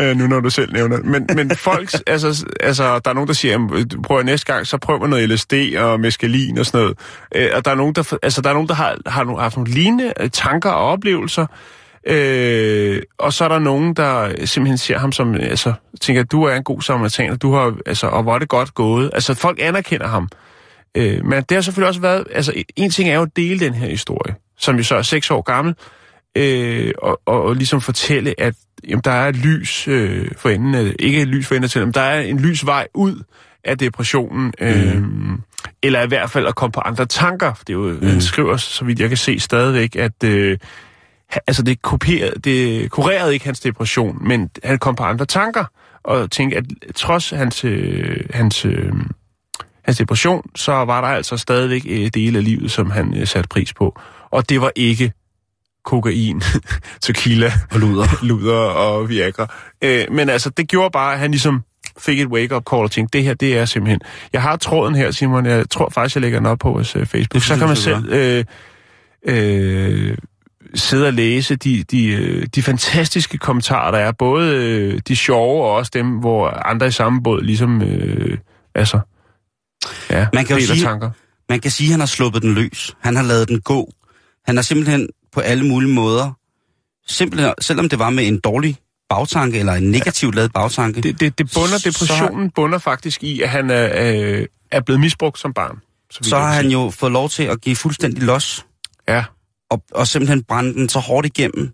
øh, 0.00 0.16
nu 0.16 0.26
når 0.26 0.40
du 0.40 0.50
selv 0.50 0.72
nævner. 0.72 0.98
Men, 1.02 1.26
men 1.34 1.56
folk, 1.56 1.90
altså, 2.06 2.46
altså, 2.60 2.98
der 2.98 3.10
er 3.10 3.14
nogen, 3.14 3.28
der 3.28 3.34
siger, 3.34 3.52
"Jamen, 3.52 3.88
prøv 4.04 4.22
næste 4.22 4.52
gang, 4.52 4.66
så 4.66 4.78
prøv 4.78 5.00
med 5.00 5.08
noget 5.08 5.30
LSD 5.30 5.52
og 5.78 6.00
meskalin 6.00 6.58
og 6.58 6.66
sådan 6.66 6.80
noget. 6.80 6.98
Øh, 7.34 7.50
og 7.54 7.64
der 7.64 7.70
er 7.70 7.74
nogen, 7.74 7.94
der, 7.94 8.16
altså, 8.22 8.40
der, 8.40 8.48
er 8.48 8.54
nogen, 8.54 8.68
der 8.68 8.74
har, 8.74 8.96
har 9.06 9.24
nogle, 9.24 9.42
haft 9.42 9.56
nogle 9.56 9.72
lignende 9.72 10.12
øh, 10.20 10.30
tanker 10.30 10.70
og 10.70 10.86
oplevelser, 10.86 11.46
Øh, 12.08 13.02
og 13.18 13.32
så 13.32 13.44
er 13.44 13.48
der 13.48 13.58
nogen, 13.58 13.94
der 13.94 14.46
simpelthen 14.46 14.78
ser 14.78 14.98
ham 14.98 15.12
som, 15.12 15.34
altså, 15.34 15.72
tænker, 16.00 16.22
du 16.22 16.42
er 16.42 16.54
en 16.54 16.64
god 16.64 16.82
samaritaner, 16.82 17.36
du 17.36 17.54
har, 17.54 17.74
altså, 17.86 18.06
og 18.06 18.22
hvor 18.22 18.34
er 18.34 18.38
det 18.38 18.48
godt 18.48 18.74
gået. 18.74 19.10
Altså, 19.14 19.34
folk 19.34 19.58
anerkender 19.62 20.08
ham. 20.08 20.28
Øh, 20.96 21.24
men 21.24 21.42
det 21.42 21.54
har 21.54 21.60
selvfølgelig 21.60 21.88
også 21.88 22.00
været, 22.00 22.24
altså, 22.32 22.52
en 22.76 22.90
ting 22.90 23.08
er 23.08 23.14
jo 23.14 23.22
at 23.22 23.36
dele 23.36 23.60
den 23.60 23.74
her 23.74 23.88
historie, 23.88 24.34
som 24.58 24.76
jo 24.76 24.82
så 24.82 24.96
er 24.96 25.02
seks 25.02 25.30
år 25.30 25.42
gammel, 25.42 25.74
øh, 26.36 26.92
og, 27.02 27.20
og, 27.26 27.42
og 27.42 27.54
ligesom 27.54 27.80
fortælle, 27.80 28.40
at 28.40 28.54
jamen, 28.88 29.02
der 29.04 29.10
er 29.10 29.28
et 29.28 29.36
lys 29.36 29.88
øh, 29.88 30.30
for 30.36 30.48
enden, 30.48 30.74
af, 30.74 30.92
ikke 30.98 31.22
et 31.22 31.28
lys 31.28 31.46
for 31.46 31.54
enden 31.54 31.70
til, 31.70 31.80
men 31.80 31.94
der 31.94 32.00
er 32.00 32.20
en 32.20 32.40
lys 32.40 32.66
vej 32.66 32.86
ud 32.94 33.22
af 33.64 33.78
depressionen, 33.78 34.52
øh, 34.60 35.02
eller 35.82 36.02
i 36.02 36.06
hvert 36.06 36.30
fald 36.30 36.46
at 36.46 36.54
komme 36.54 36.72
på 36.72 36.80
andre 36.80 37.06
tanker. 37.06 37.54
For 37.54 37.64
det 37.64 37.72
er 37.72 37.78
jo, 37.78 37.98
mm. 38.00 38.06
han 38.06 38.20
skriver, 38.20 38.56
så 38.56 38.84
vidt 38.84 39.00
jeg 39.00 39.08
kan 39.08 39.18
se 39.18 39.40
stadigvæk, 39.40 39.96
at 39.96 40.24
øh, 40.24 40.58
altså 41.46 41.62
det, 41.62 41.82
kopierede, 41.82 42.40
det 42.44 42.90
kurerede 42.90 43.32
ikke 43.32 43.44
hans 43.44 43.60
depression, 43.60 44.28
men 44.28 44.50
han 44.64 44.78
kom 44.78 44.94
på 44.94 45.02
andre 45.02 45.26
tanker, 45.26 45.64
og 46.04 46.30
tænkte, 46.30 46.56
at 46.56 46.64
trods 46.94 47.30
hans, 47.30 47.64
øh, 47.64 48.16
hans, 48.30 48.64
øh, 48.64 48.92
hans 49.86 49.98
depression, 49.98 50.42
så 50.54 50.72
var 50.72 51.00
der 51.00 51.08
altså 51.08 51.36
stadigvæk 51.36 51.86
øh, 51.88 52.10
dele 52.14 52.38
af 52.38 52.44
livet, 52.44 52.70
som 52.70 52.90
han 52.90 53.16
øh, 53.16 53.26
satte 53.26 53.48
pris 53.48 53.74
på. 53.74 54.00
Og 54.30 54.48
det 54.48 54.60
var 54.60 54.72
ikke 54.76 55.12
kokain, 55.84 56.42
tequila, 57.02 57.52
Og 57.72 57.80
luder. 57.80 58.06
luder 58.28 58.58
og 58.58 59.08
Viagra. 59.08 59.46
Øh, 59.82 60.04
men 60.10 60.28
altså, 60.28 60.50
det 60.50 60.68
gjorde 60.68 60.90
bare, 60.90 61.12
at 61.12 61.18
han 61.18 61.30
ligesom 61.30 61.62
fik 61.98 62.20
et 62.20 62.28
wake-up 62.28 62.62
call 62.70 62.82
og 62.82 62.90
tænkte, 62.90 63.18
det 63.18 63.24
her, 63.24 63.34
det 63.34 63.58
er 63.58 63.64
simpelthen... 63.64 64.00
Jeg 64.32 64.42
har 64.42 64.56
tråden 64.56 64.94
her, 64.94 65.10
Simon. 65.10 65.46
Jeg 65.46 65.70
tror 65.70 65.88
faktisk, 65.88 66.16
jeg 66.16 66.20
lægger 66.20 66.38
den 66.38 66.46
op 66.46 66.58
på 66.58 66.70
vores 66.70 66.96
øh, 66.96 67.06
Facebook. 67.06 67.34
Det 67.34 67.42
Så 67.42 67.56
kan 67.56 67.66
man 67.66 67.76
selv 67.76 68.12
øh, 68.12 68.44
øh, 69.26 70.16
sidde 70.74 71.06
og 71.06 71.12
læse 71.12 71.56
de, 71.56 71.82
de, 71.90 72.06
øh, 72.06 72.46
de 72.54 72.62
fantastiske 72.62 73.38
kommentarer, 73.38 73.90
der 73.90 73.98
er. 73.98 74.12
Både 74.12 74.54
øh, 74.54 75.00
de 75.08 75.16
sjove 75.16 75.64
og 75.64 75.72
også 75.72 75.90
dem, 75.94 76.06
hvor 76.06 76.48
andre 76.48 76.86
i 76.86 76.90
samme 76.90 77.22
båd 77.22 77.42
ligesom... 77.42 77.82
Øh, 77.82 78.38
altså, 78.74 79.00
ja, 80.10 80.26
Man 80.34 80.44
kan 80.44 80.58
jo 80.58 80.66
sige- 80.66 80.84
tanker. 80.84 81.10
Man 81.48 81.60
kan 81.60 81.70
sige, 81.70 81.86
at 81.86 81.90
han 81.90 82.00
har 82.00 82.06
sluppet 82.06 82.42
den 82.42 82.54
løs. 82.54 82.96
Han 83.00 83.16
har 83.16 83.22
lavet 83.22 83.48
den 83.48 83.60
gå. 83.60 83.92
Han 84.46 84.56
har 84.56 84.62
simpelthen 84.62 85.08
på 85.32 85.40
alle 85.40 85.66
mulige 85.66 85.90
måder, 85.92 86.32
simpelthen, 87.06 87.52
selvom 87.60 87.88
det 87.88 87.98
var 87.98 88.10
med 88.10 88.26
en 88.28 88.40
dårlig 88.40 88.76
bagtanke, 89.08 89.58
eller 89.58 89.72
en 89.72 89.90
negativt 89.90 90.34
lavet 90.34 90.52
bagtanke, 90.52 91.00
Det, 91.00 91.20
det, 91.20 91.38
det 91.38 91.50
bunder, 91.54 91.78
Så- 91.78 91.88
depressionen 91.88 92.50
bunder 92.50 92.78
faktisk 92.78 93.24
i, 93.24 93.40
at 93.42 93.48
han 93.48 93.70
er, 93.70 93.90
øh, 94.38 94.46
er 94.70 94.80
blevet 94.80 95.00
misbrugt 95.00 95.38
som 95.38 95.52
barn. 95.54 95.78
så 96.10 96.36
jeg 96.36 96.44
har 96.46 96.52
han 96.54 96.68
jo 96.70 96.90
fået 96.90 97.12
lov 97.12 97.28
til 97.28 97.42
at 97.42 97.60
give 97.60 97.76
fuldstændig 97.76 98.22
los, 98.22 98.66
Ja, 99.08 99.24
og, 99.70 99.82
og 99.94 100.06
simpelthen 100.08 100.44
brænde 100.44 100.74
den 100.74 100.88
så 100.88 100.98
hårdt 100.98 101.26
igennem, 101.26 101.72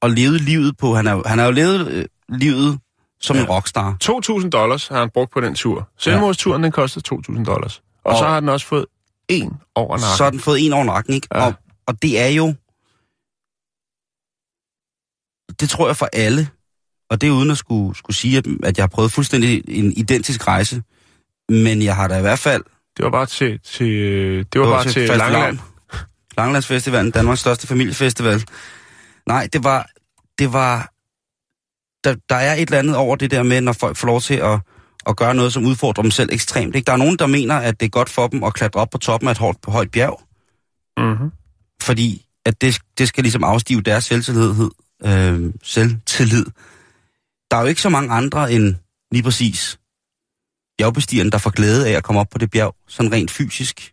og 0.00 0.10
levet 0.10 0.40
livet 0.40 0.76
på, 0.76 0.94
han 0.94 1.06
har, 1.06 1.22
han 1.28 1.38
har 1.38 1.46
jo 1.46 1.52
levet 1.52 1.88
øh, 1.88 2.04
livet 2.28 2.78
som 3.20 3.36
ja. 3.36 3.42
en 3.42 3.48
Ja. 3.48 3.54
rockstar. 3.54 3.96
2.000 4.42 4.48
dollars 4.48 4.88
har 4.88 4.98
han 4.98 5.10
brugt 5.10 5.32
på 5.32 5.40
den 5.40 5.54
tur. 5.54 5.88
Selvmordsturen, 5.98 6.62
den 6.62 6.72
kostede 6.72 7.14
2.000 7.14 7.44
dollars. 7.44 7.82
Og, 8.04 8.12
Og- 8.12 8.18
så 8.18 8.24
har 8.26 8.40
den 8.40 8.48
også 8.48 8.66
fået 8.66 8.86
en 9.28 9.52
over 9.74 9.96
nakken. 9.96 10.16
Så 10.16 10.22
har 10.24 10.30
den 10.30 10.40
fået 10.40 10.66
en 10.66 10.72
over 10.72 10.84
nakken, 10.84 11.14
ikke? 11.14 11.28
Ja. 11.34 11.46
Og, 11.46 11.54
og 11.86 12.02
det 12.02 12.20
er 12.20 12.26
jo... 12.28 12.54
Det 15.60 15.70
tror 15.70 15.86
jeg 15.86 15.96
for 15.96 16.08
alle, 16.12 16.48
og 17.10 17.20
det 17.20 17.26
er 17.26 17.30
uden 17.30 17.50
at 17.50 17.58
skulle, 17.58 17.96
skulle 17.96 18.16
sige, 18.16 18.38
at, 18.38 18.46
at 18.62 18.78
jeg 18.78 18.82
har 18.82 18.88
prøvet 18.88 19.12
fuldstændig 19.12 19.62
en 19.68 19.92
identisk 19.92 20.46
rejse, 20.48 20.82
men 21.48 21.82
jeg 21.82 21.96
har 21.96 22.08
da 22.08 22.18
i 22.18 22.20
hvert 22.20 22.38
fald... 22.38 22.64
Det 22.96 23.04
var 23.04 23.10
bare 23.10 23.26
til, 23.26 23.60
til, 23.60 23.88
det 24.52 24.60
var 24.60 24.66
bare 24.70 24.84
til, 24.84 24.92
til. 24.92 25.18
Langeland. 25.18 25.58
Langelandsfestivalen, 26.36 27.10
Danmarks 27.10 27.40
største 27.40 27.66
familiefestival. 27.66 28.44
Nej, 29.26 29.48
det 29.52 29.64
var... 29.64 29.88
Det 30.38 30.52
var 30.52 30.92
der, 32.06 32.16
der 32.28 32.36
er 32.36 32.54
et 32.54 32.60
eller 32.60 32.78
andet 32.78 32.96
over 32.96 33.16
det 33.16 33.30
der 33.30 33.42
med, 33.42 33.60
når 33.60 33.72
folk 33.72 33.96
får 33.96 34.06
lov 34.06 34.20
til 34.20 34.34
at, 34.34 34.60
at 35.06 35.16
gøre 35.16 35.34
noget, 35.34 35.52
som 35.52 35.64
udfordrer 35.64 36.02
dem 36.02 36.10
selv 36.10 36.28
ekstremt. 36.32 36.74
Ikke? 36.76 36.86
Der 36.86 36.92
er 36.92 36.96
nogen, 36.96 37.16
der 37.18 37.26
mener, 37.26 37.54
at 37.54 37.80
det 37.80 37.86
er 37.86 37.90
godt 37.90 38.08
for 38.10 38.26
dem 38.26 38.44
at 38.44 38.54
klatre 38.54 38.80
op 38.80 38.90
på 38.90 38.98
toppen 38.98 39.28
af 39.28 39.32
et 39.32 39.38
højt, 39.38 39.56
højt 39.68 39.90
bjerg, 39.90 40.20
Mm-hmm. 40.98 41.30
fordi 41.82 42.26
at 42.46 42.60
det, 42.60 42.78
det 42.98 43.08
skal 43.08 43.24
ligesom 43.24 43.44
afstive 43.44 43.80
deres 43.80 44.04
selvtillid. 44.04 44.54
Øh, 45.04 45.52
selvtillid. 45.62 46.46
Der 47.50 47.56
er 47.56 47.60
jo 47.60 47.66
ikke 47.66 47.82
så 47.82 47.88
mange 47.88 48.10
andre 48.14 48.52
end 48.52 48.74
lige 49.12 49.22
præcis 49.22 49.78
bjergbestigeren, 50.78 51.32
der 51.32 51.38
får 51.38 51.50
glæde 51.50 51.88
af 51.88 51.92
at 51.92 52.04
komme 52.04 52.20
op 52.20 52.28
på 52.30 52.38
det 52.38 52.50
bjerg, 52.50 52.74
sådan 52.88 53.12
rent 53.12 53.30
fysisk. 53.30 53.92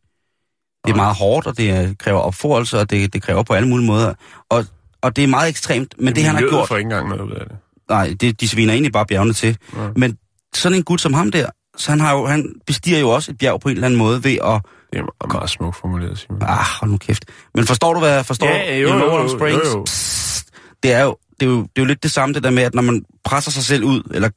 Det 0.85 0.91
er 0.91 0.95
meget 0.95 1.15
hårdt, 1.15 1.47
og 1.47 1.57
det 1.57 1.69
er- 1.69 1.93
kræver 1.99 2.19
opforelse, 2.19 2.79
og 2.79 2.89
det, 2.89 3.13
det 3.13 3.21
kræver 3.21 3.43
på 3.43 3.53
alle 3.53 3.69
mulige 3.69 3.87
måder. 3.87 4.13
Og, 4.49 4.65
og 5.01 5.15
det 5.15 5.23
er 5.23 5.27
meget 5.27 5.49
ekstremt, 5.49 5.95
men 5.99 6.15
det 6.15 6.23
han 6.23 6.35
har 6.35 6.41
gjort... 6.41 6.67
får 6.67 6.77
ikke 6.77 6.85
engang 6.85 7.09
noget 7.09 7.21
ud 7.21 7.31
af 7.31 7.45
det. 7.49 7.57
Nej, 7.89 8.15
det, 8.21 8.41
de 8.41 8.47
sviner 8.47 8.73
egentlig 8.73 8.91
bare 8.91 9.05
bjergene 9.05 9.33
til. 9.33 9.57
Ja. 9.75 9.87
Men 9.95 10.17
sådan 10.53 10.77
en 10.77 10.83
gut 10.83 11.01
som 11.01 11.13
ham 11.13 11.31
der, 11.31 11.49
så 11.77 11.91
han, 11.91 11.99
har 11.99 12.13
jo, 12.13 12.25
han 12.25 12.53
bestiger 12.67 12.99
jo 12.99 13.09
også 13.09 13.31
et 13.31 13.37
bjerg 13.37 13.59
på 13.59 13.69
en 13.69 13.75
eller 13.75 13.85
anden 13.85 13.97
måde 13.97 14.23
ved 14.23 14.31
at... 14.31 14.61
Det 14.93 14.99
er 14.99 15.33
meget, 15.33 15.49
smukt 15.49 15.77
formuleret, 15.81 16.17
Simon. 16.17 16.41
Ah, 16.41 16.65
hold 16.79 16.91
nu 16.91 16.97
kæft. 16.97 17.25
Men 17.55 17.67
forstår 17.67 17.93
du, 17.93 17.99
hvad 17.99 18.23
forstår 18.23 18.47
Ja, 18.47 18.77
jo, 18.77 18.87
jo, 18.87 18.93
I'm 18.93 19.43
jo, 19.43 19.47
jo, 19.47 19.59
jo. 19.75 19.83
Psst. 19.83 20.49
Det 20.83 20.93
er 20.93 21.03
jo 21.03 21.15
det 21.39 21.45
er, 21.45 21.51
jo, 21.51 21.61
det 21.61 21.69
er 21.75 21.81
jo 21.81 21.85
lidt 21.85 22.03
det 22.03 22.11
samme 22.11 22.33
det 22.33 22.43
der 22.43 22.49
med, 22.49 22.63
at 22.63 22.75
når 22.75 22.81
man 22.81 23.05
presser 23.23 23.51
sig 23.51 23.63
selv 23.63 23.83
ud, 23.83 24.01
eller 24.13 24.29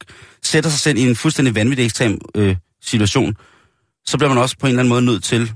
sætter 0.43 0.69
sig 0.69 0.79
selv 0.79 0.97
i 0.97 1.09
en 1.09 1.15
fuldstændig 1.15 1.55
vanvittig 1.55 1.85
ekstrem 1.85 2.19
øh, 2.35 2.55
situation, 2.81 3.35
så 4.05 4.17
bliver 4.17 4.29
man 4.29 4.37
også 4.37 4.55
på 4.59 4.65
en 4.65 4.69
eller 4.69 4.79
anden 4.79 4.89
måde 4.89 5.01
nødt 5.01 5.23
til 5.23 5.53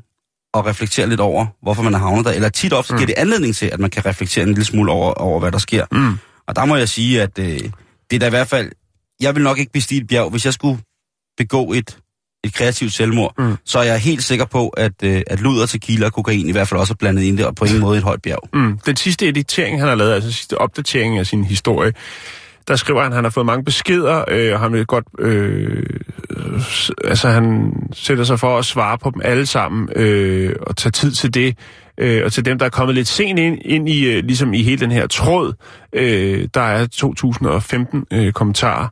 at 0.54 0.65
reflektere 0.65 1.10
lidt 1.10 1.19
over, 1.19 1.45
hvorfor 1.62 1.84
man 1.84 1.93
er 1.93 1.97
havnet 1.97 2.25
der. 2.25 2.32
Eller 2.32 2.49
tit 2.49 2.73
ofte 2.73 2.93
mm. 2.93 2.97
giver 2.97 3.08
det 3.08 3.15
anledning 3.17 3.56
til, 3.56 3.65
at 3.65 3.80
man 3.80 3.89
kan 3.89 4.06
reflektere 4.06 4.43
en 4.43 4.49
lille 4.49 4.65
smule 4.65 4.91
over, 4.91 5.13
over 5.13 5.39
hvad 5.39 5.51
der 5.51 5.58
sker. 5.58 5.86
Mm. 5.91 6.17
Og 6.47 6.56
der 6.56 6.65
må 6.65 6.75
jeg 6.75 6.89
sige, 6.89 7.21
at 7.21 7.39
øh, 7.39 7.60
det 8.10 8.15
er 8.15 8.19
da 8.19 8.27
i 8.27 8.30
hvert 8.30 8.47
fald... 8.47 8.71
Jeg 9.21 9.36
vil 9.36 9.43
nok 9.43 9.60
ikke 9.60 9.71
bestige 9.71 10.01
et 10.01 10.08
bjerg, 10.08 10.30
hvis 10.30 10.45
jeg 10.45 10.54
skulle 10.54 10.80
begå 11.38 11.73
et, 11.73 11.97
et 12.43 12.54
kreativt 12.54 12.93
selvmord. 12.93 13.34
Mm. 13.38 13.56
Så 13.65 13.80
er 13.80 13.84
jeg 13.84 13.99
helt 13.99 14.23
sikker 14.23 14.45
på, 14.45 14.69
at, 14.69 15.04
øh, 15.04 15.21
at 15.27 15.39
luder, 15.39 15.65
tequila 15.65 16.06
og 16.06 16.13
kokain 16.13 16.49
i 16.49 16.51
hvert 16.51 16.67
fald 16.67 16.80
også 16.80 16.93
er 16.93 16.95
blandet 16.95 17.23
ind 17.23 17.39
og 17.39 17.56
på 17.56 17.65
ingen 17.65 17.82
måde 17.82 17.97
et 17.97 18.04
højt 18.04 18.21
bjerg. 18.21 18.49
Mm. 18.54 18.77
Den 18.86 18.95
sidste 18.95 19.27
editering, 19.27 19.80
han 19.80 19.88
har 19.88 19.95
lavet, 19.95 20.13
altså 20.13 20.32
sidste 20.32 20.58
opdatering 20.58 21.17
af 21.17 21.27
sin 21.27 21.43
historie, 21.43 21.93
der 22.67 22.75
skriver 22.75 23.01
han, 23.01 23.12
at 23.12 23.15
han 23.15 23.23
har 23.23 23.32
fået 23.32 23.45
mange 23.45 23.63
beskeder, 23.63 24.25
øh, 24.27 24.54
og 24.54 24.60
han 24.60 24.73
vil 24.73 24.86
godt, 24.86 25.06
øh, 25.19 25.84
altså 27.04 27.30
han 27.30 27.73
sætter 27.93 28.23
sig 28.23 28.39
for 28.39 28.58
at 28.58 28.65
svare 28.65 28.97
på 28.97 29.12
dem 29.13 29.21
alle 29.23 29.45
sammen, 29.45 29.89
øh, 29.95 30.56
og 30.62 30.77
tage 30.77 30.91
tid 30.91 31.12
til 31.12 31.34
det, 31.34 31.58
øh, 31.97 32.21
og 32.25 32.32
til 32.32 32.45
dem, 32.45 32.60
der 32.60 32.65
er 32.65 32.69
kommet 32.69 32.95
lidt 32.95 33.08
sent 33.08 33.39
ind, 33.39 33.58
ind 33.65 33.89
i, 33.89 34.06
øh, 34.06 34.23
ligesom 34.23 34.54
i 34.54 34.63
hele 34.63 34.80
den 34.80 34.91
her 34.91 35.08
tråd, 35.08 35.54
øh, 35.93 36.47
der 36.54 36.62
er 36.62 36.86
2015 36.86 38.06
øh, 38.13 38.34
kommentarer, 38.34 38.88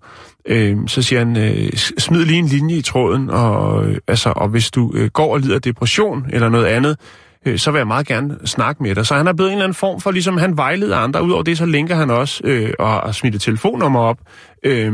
øh, 0.46 0.78
så 0.88 1.02
siger 1.02 1.20
han, 1.20 1.38
øh, 1.38 1.72
smid 1.76 2.26
lige 2.26 2.40
en 2.40 2.46
linje 2.46 2.76
i 2.76 2.82
tråden, 2.82 3.30
og, 3.30 3.86
øh, 3.86 3.98
altså, 4.08 4.34
og 4.36 4.48
hvis 4.48 4.72
du 4.72 4.92
øh, 4.96 5.10
går 5.10 5.34
og 5.34 5.40
lider 5.40 5.56
af 5.56 5.62
depression 5.62 6.26
eller 6.30 6.50
noget 6.50 6.66
andet, 6.66 6.98
øh, 7.46 7.58
så 7.58 7.72
vil 7.72 7.80
jeg 7.80 7.88
meget 7.88 8.08
gerne 8.08 8.38
snakke 8.46 8.84
med 8.84 8.96
dig. 8.96 9.06
Så 9.06 9.16
han 9.16 9.28
er 9.28 9.34
blevet 9.34 9.50
en 9.50 9.58
eller 9.58 9.64
anden 9.64 9.76
form 9.76 10.02
for, 10.02 10.12
ligesom 10.12 10.38
han 10.38 10.58
vejleder 10.58 10.98
andre. 10.98 11.24
Udover 11.24 11.44
det, 11.44 11.58
så 11.58 11.66
linker 11.66 11.96
han 11.96 12.10
også 12.10 12.42
øh, 12.44 12.74
og 12.80 12.90
har 12.90 13.12
smidt 13.12 13.36
et 13.36 13.42
telefonnummer 13.42 14.00
op 14.00 14.18
øh, 14.64 14.94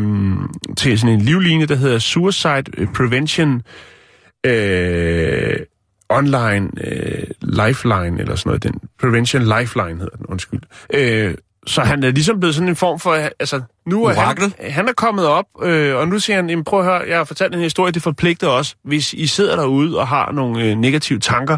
til 0.77 0.99
sådan 0.99 1.15
en 1.15 1.21
livline, 1.21 1.65
der 1.65 1.75
hedder 1.75 1.99
Suicide 1.99 2.87
Prevention 2.95 3.61
øh, 4.45 5.55
Online 6.09 6.69
øh, 6.83 7.23
Lifeline, 7.41 8.19
eller 8.21 8.35
sådan 8.35 8.49
noget. 8.49 8.63
Den 8.63 8.73
Prevention 9.01 9.41
Lifeline 9.43 9.99
hedder 9.99 10.17
den, 10.17 10.25
undskyld. 10.25 10.59
Øh, 10.93 11.35
så 11.67 11.81
han 11.81 12.03
er 12.03 12.11
ligesom 12.11 12.39
blevet 12.39 12.55
sådan 12.55 12.69
en 12.69 12.75
form 12.75 12.99
for, 12.99 13.13
altså, 13.13 13.61
nu 13.87 14.05
er 14.05 14.13
han, 14.13 14.23
Orakel? 14.25 14.53
han 14.59 14.87
er 14.87 14.93
kommet 14.93 15.25
op, 15.25 15.45
øh, 15.63 15.95
og 15.95 16.07
nu 16.07 16.19
siger 16.19 16.35
han, 16.35 16.49
"Jamen, 16.49 16.63
prøv 16.65 16.79
at 16.79 16.85
høre, 16.85 17.01
jeg 17.07 17.17
har 17.17 17.23
fortalt 17.23 17.55
en 17.55 17.61
historie, 17.61 17.91
det 17.91 18.01
forpligter 18.03 18.47
os. 18.47 18.75
Hvis 18.83 19.13
I 19.13 19.27
sidder 19.27 19.55
derude 19.55 19.99
og 19.99 20.07
har 20.07 20.31
nogle 20.31 20.63
øh, 20.63 20.75
negative 20.77 21.19
tanker, 21.19 21.57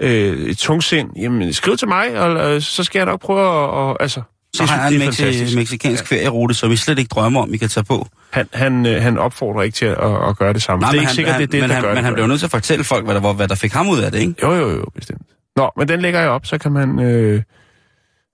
øh, 0.00 0.38
et 0.38 0.58
tungsind, 0.58 1.10
jamen 1.16 1.52
skriv 1.52 1.76
til 1.76 1.88
mig, 1.88 2.20
og 2.20 2.54
øh, 2.54 2.60
så 2.62 2.84
skal 2.84 2.98
jeg 2.98 3.06
nok 3.06 3.20
prøve 3.20 3.40
at, 3.40 3.70
og, 3.70 4.02
altså... 4.02 4.22
Så 4.56 4.62
det 4.62 4.70
har 4.70 4.76
han 4.82 4.92
en 4.94 5.02
er 5.02 5.06
mexi- 5.10 5.56
mexikansk 5.56 6.06
ferierute, 6.06 6.54
som 6.54 6.70
vi 6.70 6.76
slet 6.76 6.98
ikke 6.98 7.08
drømmer 7.08 7.42
om, 7.42 7.52
vi 7.52 7.56
kan 7.58 7.68
tage 7.68 7.84
på. 7.84 8.08
Han, 8.30 8.48
han, 8.52 8.86
øh, 8.86 9.02
han 9.02 9.18
opfordrer 9.18 9.62
ikke 9.62 9.74
til 9.74 9.86
at, 9.86 10.28
at 10.28 10.38
gøre 10.38 10.52
det 10.52 10.62
samme. 10.62 10.80
Nej, 10.80 10.90
det 10.90 10.96
er 10.96 11.00
ikke 11.00 11.06
han, 11.06 11.14
sikkert, 11.14 11.34
han, 11.34 11.40
det 11.42 11.46
er 11.48 11.50
det, 11.52 11.60
men 11.60 11.68
der 11.68 11.74
han, 11.74 11.82
gør 11.84 11.88
men 11.90 11.96
det. 11.96 12.04
han 12.04 12.14
blev 12.14 12.26
nødt 12.26 12.38
til 12.40 12.46
at 12.46 12.50
fortælle 12.50 12.84
folk, 12.84 13.04
hvad 13.04 13.14
der, 13.14 13.20
var, 13.20 13.32
hvad 13.32 13.48
der 13.48 13.54
fik 13.54 13.72
ham 13.72 13.88
ud 13.88 13.98
af 14.00 14.12
det, 14.12 14.18
ikke? 14.18 14.34
Jo, 14.42 14.52
jo, 14.54 14.70
jo, 14.70 14.84
bestemt. 14.94 15.22
Nå, 15.56 15.70
men 15.78 15.88
den 15.88 16.00
lægger 16.02 16.20
jeg 16.20 16.28
op, 16.28 16.46
så 16.46 16.58
kan 16.58 16.72
man, 16.72 16.98
øh, 17.00 17.42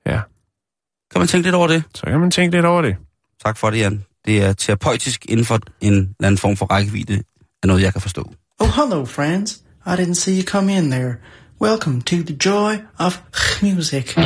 ja, 0.06 0.20
Kan 1.12 1.18
man 1.20 1.28
tænke 1.28 1.46
lidt 1.46 1.54
over 1.54 1.68
det? 1.68 1.82
så 1.94 2.06
kan 2.06 2.20
man 2.20 2.30
tænke 2.30 2.56
lidt 2.56 2.66
over 2.66 2.82
det. 2.82 2.96
Tak 3.44 3.56
for 3.58 3.70
det, 3.70 3.78
Jan. 3.78 4.04
Det 4.26 4.42
er 4.42 4.52
terapeutisk 4.52 5.26
inden 5.28 5.46
for 5.46 5.58
en 5.80 5.92
eller 5.92 6.06
anden 6.22 6.38
form 6.38 6.56
for 6.56 6.66
rækkevidde 6.66 7.22
af 7.62 7.66
noget, 7.66 7.82
jeg 7.82 7.92
kan 7.92 8.00
forstå. 8.00 8.32
Oh, 8.60 8.68
hello, 8.76 9.04
friends. 9.04 9.60
I 9.86 9.90
didn't 9.90 10.14
see 10.14 10.36
you 10.36 10.44
come 10.44 10.76
in 10.76 10.90
there. 10.90 11.14
Welcome 11.60 12.00
to 12.02 12.16
the 12.16 12.36
joy 12.46 12.72
of 12.98 13.18
music. 13.62 14.16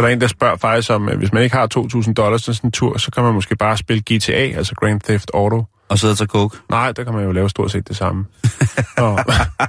Er 0.00 0.06
der 0.06 0.12
en, 0.12 0.20
der 0.20 0.26
spørger 0.26 0.56
faktisk 0.56 0.90
om, 0.90 1.08
at 1.08 1.16
hvis 1.18 1.32
man 1.32 1.42
ikke 1.42 1.56
har 1.56 1.68
2.000 2.06 2.12
dollars 2.12 2.42
til 2.42 2.54
sådan 2.54 2.68
en 2.68 2.72
tur, 2.72 2.98
så 2.98 3.10
kan 3.10 3.22
man 3.22 3.34
måske 3.34 3.56
bare 3.56 3.76
spille 3.76 4.02
GTA, 4.02 4.32
altså 4.32 4.74
Grand 4.74 5.00
Theft 5.00 5.30
Auto. 5.34 5.64
Og 5.88 5.98
sidde 5.98 6.12
og 6.12 6.18
tage 6.18 6.28
coke. 6.28 6.58
Nej, 6.70 6.92
der 6.92 7.04
kan 7.04 7.14
man 7.14 7.24
jo 7.24 7.32
lave 7.32 7.50
stort 7.50 7.70
set 7.70 7.88
det 7.88 7.96
samme. 7.96 8.24
Nå, 8.98 9.18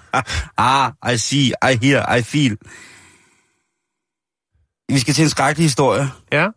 Ah, 0.57 0.91
I 1.13 1.17
see, 1.17 1.45
I 1.71 1.85
hear, 1.85 2.15
I 2.15 2.21
feel. 2.21 2.57
Vi 4.93 4.99
skal 4.99 5.13
til 5.13 5.23
en 5.23 5.29
skrækkelig 5.29 5.65
historie, 5.65 6.09
ja, 6.31 6.47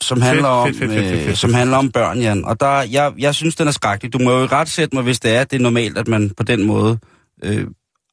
som 0.00 0.20
handler, 0.20 0.48
om, 0.48 0.68
fedt, 0.68 0.78
fedt, 0.78 0.92
fedt, 0.92 1.06
fedt, 1.06 1.20
øh, 1.20 1.26
fedt. 1.26 1.38
som 1.38 1.54
handler 1.54 1.76
om 1.76 1.90
børn, 1.90 2.18
Jan. 2.18 2.44
Og 2.44 2.60
der, 2.60 2.82
jeg, 2.82 3.12
jeg 3.18 3.34
synes, 3.34 3.56
den 3.56 3.68
er 3.68 3.72
skrækkelig. 3.72 4.12
Du 4.12 4.18
må 4.18 4.30
jo 4.30 4.46
ret 4.46 4.68
sætte 4.68 4.96
mig, 4.96 5.04
hvis 5.04 5.20
det 5.20 5.36
er, 5.36 5.44
det 5.44 5.56
er 5.56 5.62
normalt, 5.62 5.98
at 5.98 6.08
man 6.08 6.30
på 6.36 6.42
den 6.42 6.66
måde 6.66 6.98
øh, 7.44 7.66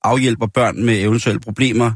afhjælper 0.03 0.47
børn 0.47 0.85
med 0.85 1.01
eventuelle 1.01 1.39
problemer 1.39 1.91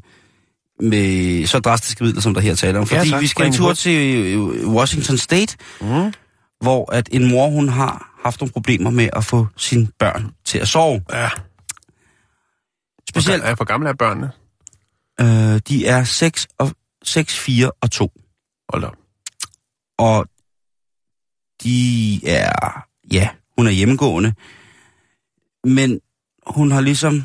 med 0.80 1.46
så 1.48 1.60
drastiske 1.60 2.04
midler, 2.04 2.22
som 2.22 2.34
der 2.34 2.42
her 2.42 2.56
taler 2.56 2.80
om. 2.80 2.88
Ja, 2.92 2.98
Fordi 3.00 3.10
tak. 3.10 3.22
vi 3.22 3.28
skal 3.28 3.46
en 3.46 3.54
tur 3.54 3.74
til 3.74 4.26
øh, 4.36 4.68
Washington 4.70 5.18
State, 5.18 5.58
Mm. 5.82 6.14
hvor 6.62 6.92
at 6.94 7.10
en 7.12 7.30
mor, 7.30 7.50
hun 7.50 7.70
har 7.70 8.20
haft 8.24 8.42
nogle 8.42 8.52
problemer 8.52 8.90
med 8.90 9.10
at 9.14 9.24
få 9.26 9.48
sine 9.58 9.88
børn 10.00 10.32
til 10.46 10.58
at 10.60 10.68
sove. 10.68 11.02
Ja. 11.14 11.30
Specielt, 13.10 13.44
for 13.58 13.64
gamle 13.66 13.90
er 13.90 13.94
børnene? 13.94 14.32
øh, 15.22 15.62
de 15.68 15.86
er 15.86 16.04
6, 16.04 16.48
og, 16.58 16.72
6, 17.04 17.40
4 17.40 17.72
og 17.82 17.92
2. 17.92 18.12
Hold 18.70 18.84
op. 18.84 18.96
Og 19.98 20.26
de 21.64 22.20
er, 22.28 22.86
ja, 23.12 23.30
hun 23.58 23.68
er 23.68 23.72
hjemmegående, 23.72 24.34
men 25.64 26.00
hun 26.48 26.72
har 26.72 26.82
ligesom, 26.82 27.24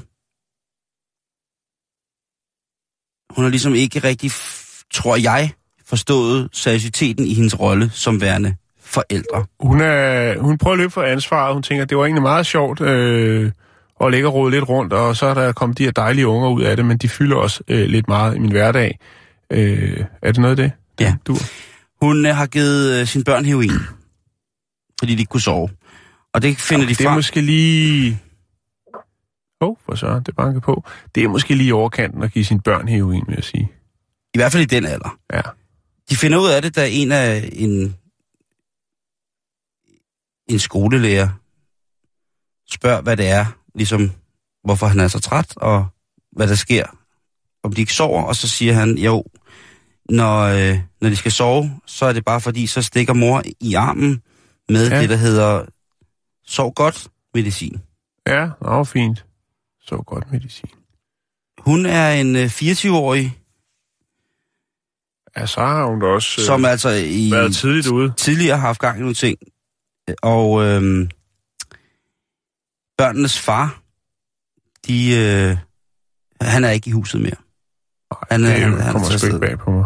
hun 3.30 3.44
har 3.44 3.50
ligesom 3.50 3.74
ikke 3.74 3.98
rigtig, 3.98 4.30
tror 4.92 5.16
jeg, 5.16 5.50
forstået 5.86 6.48
seriøsiteten 6.52 7.26
i 7.26 7.34
hendes 7.34 7.60
rolle 7.60 7.90
som 7.94 8.20
værende 8.20 8.54
forældre. 8.84 9.44
Hun, 9.60 9.80
er, 9.80 10.38
hun 10.38 10.58
prøver 10.58 10.72
at 10.72 10.78
løbe 10.78 10.90
for 10.90 11.02
ansvaret. 11.02 11.54
Hun 11.54 11.62
tænker, 11.62 11.84
det 11.84 11.96
var 11.96 12.04
egentlig 12.04 12.22
meget 12.22 12.46
sjovt 12.46 12.80
øh, 12.80 13.50
at 14.00 14.10
ligge 14.10 14.28
og 14.28 14.34
rode 14.34 14.50
lidt 14.50 14.68
rundt, 14.68 14.92
og 14.92 15.16
så 15.16 15.26
er 15.26 15.34
der 15.34 15.52
kommet 15.52 15.78
de 15.78 15.84
her 15.84 15.90
dejlige 15.90 16.26
unger 16.26 16.48
ud 16.48 16.62
af 16.62 16.76
det, 16.76 16.84
men 16.86 16.98
de 16.98 17.08
fylder 17.08 17.36
også 17.36 17.60
øh, 17.68 17.88
lidt 17.88 18.08
meget 18.08 18.36
i 18.36 18.38
min 18.38 18.50
hverdag. 18.50 18.98
Øh, 19.52 20.04
er 20.22 20.32
det 20.32 20.40
noget 20.40 20.50
af 20.50 20.56
det? 20.56 20.72
det 20.98 21.04
Ja. 21.04 21.14
Du? 21.26 21.36
Hun 22.02 22.26
øh, 22.26 22.36
har 22.36 22.46
givet 22.46 23.00
øh, 23.00 23.06
sine 23.06 23.24
børn 23.24 23.44
heroin, 23.44 23.70
fordi 24.98 25.14
de 25.14 25.20
ikke 25.20 25.30
kunne 25.30 25.40
sove. 25.40 25.68
Og 26.34 26.42
det 26.42 26.56
finder 26.56 26.86
de 26.86 26.94
det 26.94 27.00
er 27.00 27.04
frem. 27.04 27.14
måske 27.14 27.40
lige... 27.40 28.18
Åh, 29.60 29.68
oh, 29.68 29.76
for 29.86 29.94
så, 29.94 30.20
det 30.26 30.36
banker 30.36 30.60
på. 30.60 30.84
Det 31.14 31.24
er 31.24 31.28
måske 31.28 31.54
lige 31.54 31.74
overkanten 31.74 32.22
at 32.22 32.32
give 32.32 32.44
sine 32.44 32.60
børn 32.60 32.88
heroin, 32.88 33.24
vil 33.28 33.34
jeg 33.34 33.44
sige. 33.44 33.68
I 34.34 34.38
hvert 34.38 34.52
fald 34.52 34.62
i 34.62 34.66
den 34.66 34.84
alder. 34.86 35.18
Ja. 35.32 35.40
De 36.10 36.16
finder 36.16 36.38
ud 36.38 36.48
af 36.50 36.62
det, 36.62 36.76
da 36.76 36.88
en 36.90 37.12
af 37.12 37.50
en, 37.52 37.96
en 40.48 40.58
skolelærer 40.58 41.28
spørger, 42.70 43.00
hvad 43.02 43.16
det 43.16 43.28
er, 43.28 43.46
ligesom 43.74 44.10
hvorfor 44.64 44.86
han 44.86 45.00
er 45.00 45.08
så 45.08 45.20
træt, 45.20 45.56
og 45.56 45.86
hvad 46.32 46.48
der 46.48 46.54
sker, 46.54 46.84
om 47.62 47.72
de 47.72 47.80
ikke 47.80 47.94
sover, 47.94 48.22
og 48.22 48.36
så 48.36 48.48
siger 48.48 48.72
han, 48.74 48.98
jo, 48.98 49.24
når, 50.10 50.40
øh, 50.40 50.78
når 51.00 51.08
de 51.08 51.16
skal 51.16 51.32
sove, 51.32 51.80
så 51.86 52.06
er 52.06 52.12
det 52.12 52.24
bare 52.24 52.40
fordi, 52.40 52.66
så 52.66 52.82
stikker 52.82 53.12
mor 53.12 53.42
i 53.60 53.74
armen 53.74 54.22
med 54.68 54.90
Ja. 54.90 55.00
det, 55.00 55.08
der 55.08 55.16
hedder 55.16 55.64
sov 56.46 56.74
godt 56.74 57.08
medicin. 57.34 57.80
Ja, 58.26 58.48
nå, 58.62 58.84
fint. 58.84 59.24
Så 59.82 59.96
godt 60.06 60.32
medicin. 60.32 60.70
Hun 61.58 61.86
er 61.86 62.10
en 62.12 62.36
øh, 62.36 62.44
24-årig, 62.46 63.36
Ja, 65.36 65.46
så 65.46 65.60
har 65.60 65.84
hun 65.86 66.00
da 66.00 66.06
også 66.06 66.40
øh, 66.40 66.46
som 66.46 66.64
altså 66.64 66.88
i 66.90 67.30
været 67.32 67.54
tidligt 67.54 67.86
ude. 67.86 68.12
tidligere 68.16 68.56
har 68.56 68.66
haft 68.66 68.80
gang 68.80 68.96
i 68.96 69.00
nogle 69.00 69.14
ting. 69.14 69.38
Og 70.22 70.64
øhm, 70.64 71.10
børnenes 72.98 73.38
far, 73.38 73.80
de, 74.86 75.10
øh, 75.16 75.56
han 76.48 76.64
er 76.64 76.70
ikke 76.70 76.88
i 76.88 76.92
huset 76.92 77.20
mere. 77.20 77.34
Han, 78.30 78.42
Det 78.42 78.52
han, 78.52 78.80
han, 78.80 78.92
kommer 78.92 79.08
er 79.10 79.16
sgu 79.18 79.26
ikke 79.26 79.38
bag 79.38 79.58
på 79.58 79.70
mig. 79.70 79.84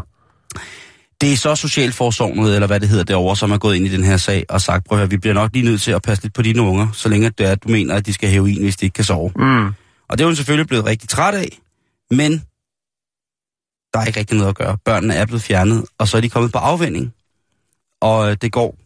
Det 1.20 1.32
er 1.32 1.36
så 1.36 1.55
Socialforsorgnet, 1.57 2.55
eller 2.55 2.66
hvad 2.66 2.80
det 2.80 2.88
hedder 2.88 3.05
derovre, 3.05 3.36
som 3.36 3.51
er 3.51 3.59
gået 3.59 3.76
ind 3.76 3.86
i 3.86 3.88
den 3.88 4.05
her 4.05 4.16
sag 4.16 4.45
og 4.49 4.61
sagt, 4.61 4.86
prøv 4.86 4.99
at 4.99 5.01
høre, 5.01 5.11
vi 5.11 5.16
bliver 5.16 5.34
nok 5.34 5.51
lige 5.53 5.64
nødt 5.64 5.82
til 5.82 5.90
at 5.92 6.03
passe 6.03 6.22
lidt 6.22 6.34
på 6.34 6.42
dine 6.42 6.62
unger, 6.62 6.92
så 6.92 7.09
længe 7.09 7.30
det 7.30 7.47
er, 7.47 7.53
at 7.53 7.64
du 7.64 7.68
mener, 7.68 7.95
at 7.95 8.07
de 8.07 8.12
skal 8.12 8.28
have 8.28 8.34
heroin, 8.34 8.62
hvis 8.62 8.76
de 8.76 8.86
ikke 8.86 8.95
kan 8.95 9.05
sove. 9.05 9.32
Mm. 9.36 9.72
Og 10.15 10.19
det 10.19 10.25
er 10.25 10.29
hun 10.29 10.37
selvfølgelig 10.37 10.67
blevet 10.67 10.85
rigtig 10.87 11.09
træt 11.09 11.35
af, 11.35 11.59
men 12.11 12.33
der 13.95 14.01
er 14.01 14.05
ikke 14.05 14.19
rigtig 14.21 14.37
noget 14.37 14.49
at 14.49 14.55
gøre. 14.57 14.79
Børnene 14.85 15.15
er 15.15 15.27
blevet 15.27 15.43
fjernet, 15.43 15.85
og 15.99 16.09
så 16.09 16.17
er 16.17 16.21
de 16.21 16.29
kommet 16.29 16.53
på 16.53 16.59
afvending. 16.59 17.15
Og 18.01 18.31
øh, 18.31 18.37
det 18.43 18.53
går 18.53 18.77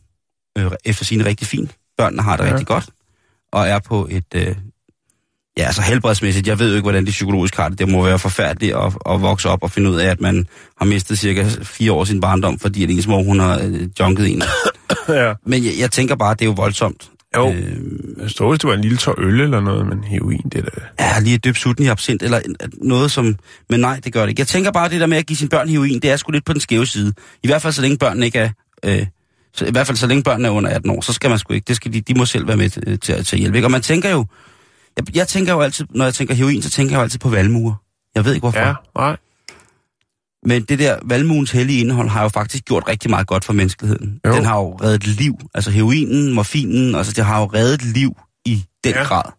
øh, 0.58 0.70
efter 0.84 1.04
sine 1.04 1.24
rigtig 1.24 1.46
fint. 1.46 1.76
Børnene 1.98 2.22
har 2.22 2.36
det 2.36 2.44
Ja. 2.44 2.50
rigtig 2.50 2.66
godt, 2.66 2.88
og 3.52 3.68
er 3.68 3.78
på 3.78 4.08
et... 4.10 4.24
Øh, 4.34 4.56
ja, 5.58 5.64
altså 5.66 5.82
helbredsmæssigt, 5.82 6.46
jeg 6.46 6.58
ved 6.58 6.68
jo 6.68 6.74
ikke, 6.74 6.84
hvordan 6.84 7.06
de 7.06 7.10
psykologisk 7.10 7.56
har 7.56 7.68
det. 7.68 7.78
Det 7.78 7.88
må 7.88 8.04
være 8.04 8.18
forfærdeligt 8.18 8.76
at, 8.76 8.92
at 9.10 9.22
vokse 9.22 9.48
op 9.48 9.62
og 9.62 9.70
finde 9.70 9.90
ud 9.90 9.96
af, 9.96 10.06
at 10.10 10.20
man 10.20 10.46
har 10.76 10.84
mistet 10.84 11.18
cirka 11.18 11.48
fire 11.62 11.92
år 11.92 12.04
sin 12.04 12.20
barndom, 12.20 12.58
fordi 12.58 12.84
at 12.84 12.90
ens 12.90 13.06
mor, 13.06 13.22
hun 13.22 13.38
har 13.40 13.58
øh, 13.58 13.88
junket 14.00 14.32
en. 14.32 14.42
ja. 15.08 15.34
Men 15.44 15.64
jeg, 15.64 15.72
jeg 15.78 15.90
tænker 15.90 16.14
bare, 16.14 16.30
at 16.30 16.38
det 16.38 16.44
er 16.44 16.48
jo 16.48 16.54
voldsomt. 16.56 17.10
Jo. 17.36 17.48
Øh, 17.52 17.56
Jeg 18.18 18.22
hvis 18.24 18.34
det 18.34 18.64
var 18.64 18.74
en 18.74 18.80
lille 18.80 18.96
tår 18.98 19.14
øl 19.18 19.40
eller 19.40 19.60
noget, 19.60 19.86
men 19.86 20.04
heroin, 20.04 20.42
det 20.52 20.54
er 20.54 20.62
da... 20.62 21.04
Ja, 21.04 21.20
lige 21.20 21.34
et 21.34 21.44
dybt 21.44 21.58
sutten 21.58 21.84
i 21.84 21.88
absint, 21.88 22.22
eller 22.22 22.38
en- 22.38 22.56
noget 22.82 23.10
som... 23.10 23.36
Men 23.70 23.80
nej, 23.80 24.00
det 24.04 24.12
gør 24.12 24.20
det 24.22 24.28
ikke. 24.28 24.40
Jeg 24.40 24.46
tænker 24.46 24.70
bare, 24.72 24.88
det 24.88 25.00
der 25.00 25.06
med 25.06 25.16
at 25.18 25.26
give 25.26 25.36
sine 25.36 25.48
børn 25.50 25.68
heroin, 25.68 26.00
det 26.00 26.10
er 26.10 26.16
sgu 26.16 26.32
lidt 26.32 26.44
på 26.44 26.52
den 26.52 26.60
skæve 26.60 26.86
side. 26.86 27.12
I 27.42 27.46
hvert 27.46 27.62
fald, 27.62 27.72
så 27.72 27.82
længe 27.82 27.98
børnene 27.98 28.26
ikke 28.26 28.38
er... 28.38 28.50
Øh, 28.84 29.06
så, 29.54 29.66
I 29.66 29.70
hvert 29.70 29.86
fald, 29.86 29.96
så 29.98 30.06
længe 30.06 30.22
børnene 30.22 30.48
er 30.48 30.52
under 30.52 30.70
18 30.70 30.90
år, 30.90 31.00
så 31.00 31.12
skal 31.12 31.30
man 31.30 31.38
sgu 31.38 31.54
ikke. 31.54 31.64
Det 31.68 31.76
skal 31.76 31.92
de, 31.92 32.00
de 32.00 32.14
må 32.14 32.24
selv 32.24 32.48
være 32.48 32.56
med 32.56 32.70
til, 32.70 33.00
til, 33.00 33.24
til 33.24 33.36
at 33.36 33.40
hjælpe. 33.40 33.58
Ikke? 33.58 33.66
Og 33.66 33.70
man 33.70 33.82
tænker 33.82 34.10
jo... 34.10 34.26
Jeg, 34.96 35.16
jeg 35.16 35.28
tænker 35.28 35.52
jo 35.52 35.60
altid, 35.60 35.86
når 35.90 36.04
jeg 36.04 36.14
tænker 36.14 36.34
heroin, 36.34 36.62
så 36.62 36.70
tænker 36.70 36.92
jeg 36.92 36.98
jo 36.98 37.02
altid 37.02 37.18
på 37.18 37.28
valmuer. 37.28 37.74
Jeg 38.14 38.24
ved 38.24 38.32
ikke 38.34 38.42
hvorfor. 38.42 38.58
Ja, 38.58 38.74
nej. 38.96 39.16
Men 40.46 40.62
det 40.62 40.78
der 40.78 40.96
valmuens 41.04 41.50
hellige 41.50 41.80
indhold 41.80 42.08
har 42.08 42.22
jo 42.22 42.28
faktisk 42.28 42.64
gjort 42.64 42.88
rigtig 42.88 43.10
meget 43.10 43.26
godt 43.26 43.44
for 43.44 43.52
menneskeligheden. 43.52 44.20
Jo. 44.26 44.32
Den 44.32 44.44
har 44.44 44.58
jo 44.58 44.70
reddet 44.74 45.06
liv. 45.06 45.34
Altså 45.54 45.70
heroinen, 45.70 46.34
morfinen, 46.34 46.94
altså 46.94 47.12
det 47.12 47.24
har 47.24 47.40
jo 47.40 47.46
reddet 47.46 47.82
liv 47.84 48.16
i 48.44 48.64
den 48.84 48.92
Ja. 48.92 49.02
grad. 49.04 49.32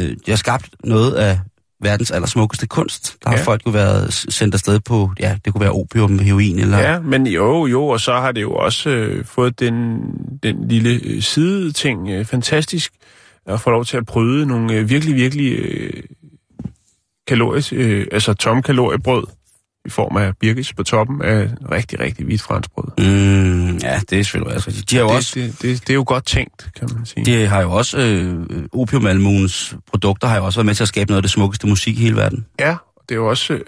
Øh, 0.00 0.08
det 0.08 0.28
har 0.28 0.36
skabt 0.36 0.68
noget 0.84 1.12
af 1.12 1.38
verdens 1.82 2.10
allersmukkeste 2.10 2.66
kunst. 2.66 3.16
Der 3.24 3.30
har 3.30 3.36
Ja. 3.36 3.42
folk 3.42 3.66
jo 3.66 3.70
været 3.70 4.12
sendt 4.14 4.54
afsted 4.54 4.80
på, 4.80 5.10
ja, 5.20 5.36
det 5.44 5.52
kunne 5.52 5.60
være 5.60 5.72
opium, 5.72 6.18
heroin 6.18 6.58
eller... 6.58 6.78
Ja, 6.78 7.00
men 7.00 7.26
jo, 7.26 7.66
jo, 7.66 7.88
og 7.88 8.00
så 8.00 8.12
har 8.12 8.32
det 8.32 8.42
jo 8.42 8.52
også 8.54 8.90
øh, 8.90 9.24
fået 9.24 9.60
den, 9.60 9.96
den 10.42 10.68
lille 10.68 11.00
øh, 11.04 11.22
sideting 11.22 12.08
øh, 12.10 12.24
fantastisk 12.24 12.92
at 13.46 13.60
få 13.60 13.70
lov 13.70 13.84
til 13.84 13.96
at 13.96 14.06
bryde 14.06 14.46
nogle 14.46 14.74
øh, 14.74 14.88
virkelig, 14.88 15.14
virkelig 15.14 15.52
øh, 15.58 16.02
kaloris, 17.26 17.72
øh, 17.72 18.06
altså 18.12 18.34
tomme 18.34 18.62
kaloriebrød 18.62 19.24
i 19.84 19.90
form 19.90 20.16
af 20.16 20.36
birkes 20.36 20.72
på 20.72 20.82
toppen 20.82 21.22
af 21.22 21.48
rigtig, 21.70 22.00
rigtig 22.00 22.24
hvidt 22.24 22.42
franskbrød. 22.42 22.84
Mm, 22.98 23.76
ja, 23.76 24.00
det 24.10 24.18
er 24.18 24.22
selvfølgelig 24.22 24.54
også 24.54 24.68
rigtigt. 24.68 24.90
De 24.90 24.96
har 24.96 25.02
jo 25.02 25.08
det, 25.08 25.16
også... 25.16 25.40
det, 25.40 25.62
det, 25.62 25.80
det 25.80 25.90
er 25.90 25.94
jo 25.94 26.04
godt 26.06 26.26
tænkt, 26.26 26.70
kan 26.76 26.88
man 26.96 27.06
sige. 27.06 27.24
De 27.24 27.46
har 27.46 27.62
jo 27.62 27.70
også, 27.72 27.98
øh, 27.98 28.46
opiumalmuens 28.72 29.76
produkter 29.86 30.28
har 30.28 30.36
jo 30.36 30.44
også 30.44 30.58
været 30.58 30.66
med 30.66 30.74
til 30.74 30.84
at 30.84 30.88
skabe 30.88 31.10
noget 31.10 31.18
af 31.18 31.22
det 31.22 31.30
smukkeste 31.30 31.66
musik 31.66 31.98
i 31.98 32.02
hele 32.02 32.16
verden. 32.16 32.46
Ja, 32.60 32.76
det 33.08 33.14
er 33.14 33.18
jo 33.18 33.28
også... 33.28 33.52
Øh, 33.52 33.60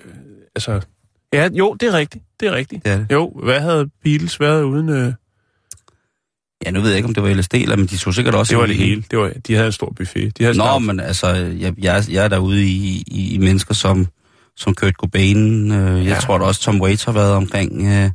altså, 0.55 0.81
ja, 1.33 1.49
jo, 1.53 1.77
det 1.81 1.89
er 1.89 1.93
rigtigt. 1.93 2.25
Det 2.41 2.49
er 2.49 2.53
rigtigt. 2.53 2.85
Det 2.85 2.93
er 2.93 2.97
det. 2.97 3.07
Jo, 3.12 3.41
hvad 3.45 3.61
havde 3.61 3.91
Beatles 4.05 4.41
været 4.41 4.62
uden... 4.62 4.89
Øh, 4.89 5.12
Ja, 6.67 6.71
nu 6.71 6.81
ved 6.81 6.89
jeg 6.89 6.97
ikke, 6.97 7.07
om 7.07 7.14
det 7.14 7.23
var 7.23 7.35
LSD, 7.35 7.55
eller, 7.55 7.77
men 7.77 7.87
de 7.87 7.97
tog 7.97 8.14
sikkert 8.14 8.35
også... 8.35 8.51
det 8.51 8.59
var 8.59 8.67
det 8.67 8.77
hele. 8.77 9.05
Det 9.11 9.19
var, 9.19 9.33
de 9.47 9.55
havde 9.55 9.67
en 9.67 9.73
stor 9.73 9.93
buffet. 9.97 10.39
De 10.39 10.45
havde 10.45 10.59
Nå, 10.59 10.79
men 10.79 11.01
altså, 11.01 11.29
jeg, 11.35 11.75
jeg, 11.79 12.05
jeg 12.11 12.25
er 12.25 12.29
derude 12.29 12.62
i, 12.64 13.05
i, 13.07 13.35
i 13.35 13.39
mennesker 13.39 13.75
som, 13.75 14.07
som 14.57 14.75
Kurt 14.75 14.93
Cobain. 14.93 15.73
Øh, 15.73 15.97
jeg 15.97 16.05
Ja. 16.05 16.11
ja. 16.15 16.21
tror 16.21 16.39
da 16.39 16.45
også, 16.45 16.61
Tom 16.61 16.81
Waits 16.81 17.05
har 17.05 17.13
været 17.13 17.33
omkring. 17.33 17.83
Øh, 17.87 18.11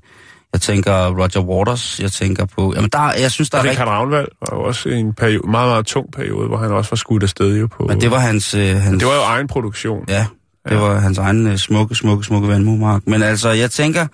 jeg 0.54 0.62
tænker 0.62 0.94
Roger 1.08 1.42
Waters. 1.42 2.00
Jeg 2.00 2.12
tænker 2.12 2.46
på... 2.46 2.74
Jamen, 2.76 2.90
der, 2.90 3.14
jeg 3.20 3.32
synes, 3.32 3.50
der 3.50 3.58
er 3.58 3.62
Richard 3.64 3.78
rigtig... 3.78 3.88
Ravnvald 3.88 4.28
var 4.42 4.58
jo 4.58 4.64
også 4.64 4.90
en 4.90 5.14
periode, 5.14 5.52
meget, 5.52 5.70
meget 5.70 5.86
tung 5.86 6.12
periode, 6.12 6.48
hvor 6.48 6.58
han 6.58 6.72
også 6.72 6.92
var 6.92 6.96
skudt 6.96 7.24
afsted 7.24 7.58
jo 7.58 7.68
på... 7.68 7.86
Men 7.88 8.02
det 8.02 8.12
var 8.12 8.20
hans... 8.20 8.54
Øh, 8.54 8.76
hans 8.76 9.00
det 9.00 9.08
var 9.08 9.16
jo 9.16 9.22
egen 9.22 9.48
produktion. 9.48 10.06
Ja, 10.10 10.26
det 10.70 10.78
var 10.78 11.00
hans 11.00 11.18
egen 11.18 11.48
øh, 11.48 11.58
smukke, 11.58 11.96
smukke, 11.96 12.24
smukke 12.24 12.48
vandmumark. 12.48 13.02
Men 13.08 13.24
altså, 13.24 13.50
jeg 13.50 13.72
tænker, 13.72 14.08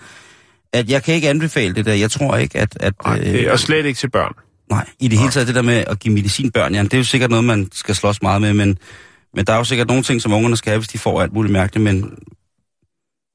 at 0.73 0.89
jeg 0.89 1.03
kan 1.03 1.15
ikke 1.15 1.29
anbefale 1.29 1.75
det 1.75 1.85
der. 1.85 1.93
Jeg 1.93 2.11
tror 2.11 2.35
ikke, 2.35 2.59
at... 2.59 2.77
at 2.79 2.93
Nej, 3.05 3.17
det 3.17 3.47
er 3.47 3.55
slet 3.55 3.85
ikke 3.85 3.99
til 3.99 4.09
børn. 4.09 4.33
Nej, 4.69 4.85
i 4.99 5.07
det 5.07 5.19
hele 5.19 5.31
taget 5.31 5.47
det 5.47 5.55
der 5.55 5.61
med 5.61 5.83
at 5.87 5.99
give 5.99 6.13
medicin 6.13 6.51
børn, 6.51 6.75
ja, 6.75 6.83
det 6.83 6.93
er 6.93 6.97
jo 6.97 7.03
sikkert 7.03 7.29
noget, 7.29 7.45
man 7.45 7.69
skal 7.73 7.95
slås 7.95 8.21
meget 8.21 8.41
med, 8.41 8.53
men, 8.53 8.77
men 9.33 9.45
der 9.45 9.53
er 9.53 9.57
jo 9.57 9.63
sikkert 9.63 9.87
nogle 9.87 10.03
ting, 10.03 10.21
som 10.21 10.33
ungerne 10.33 10.57
skal 10.57 10.71
have, 10.71 10.79
hvis 10.79 10.87
de 10.87 10.97
får 10.97 11.21
alt 11.21 11.33
muligt 11.33 11.51
mærkeligt, 11.53 11.83
men 11.83 12.01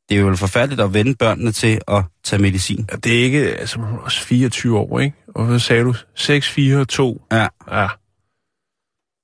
det 0.08 0.16
er 0.16 0.20
jo 0.20 0.36
forfærdeligt 0.36 0.80
at 0.80 0.94
vende 0.94 1.14
børnene 1.14 1.52
til 1.52 1.80
at 1.88 2.04
tage 2.24 2.42
medicin. 2.42 2.86
Ja, 2.92 2.96
det 2.96 3.18
er 3.20 3.24
ikke... 3.24 3.38
Altså, 3.56 3.78
hun 3.78 3.94
er 3.94 3.98
også 3.98 4.20
24 4.20 4.78
år, 4.78 5.00
ikke? 5.00 5.16
Og 5.34 5.46
hvad 5.46 5.58
sagde 5.58 5.84
du? 5.84 5.94
6, 6.14 6.48
4, 6.48 6.84
2? 6.84 7.22
Ja, 7.32 7.46
Ja. 7.70 7.88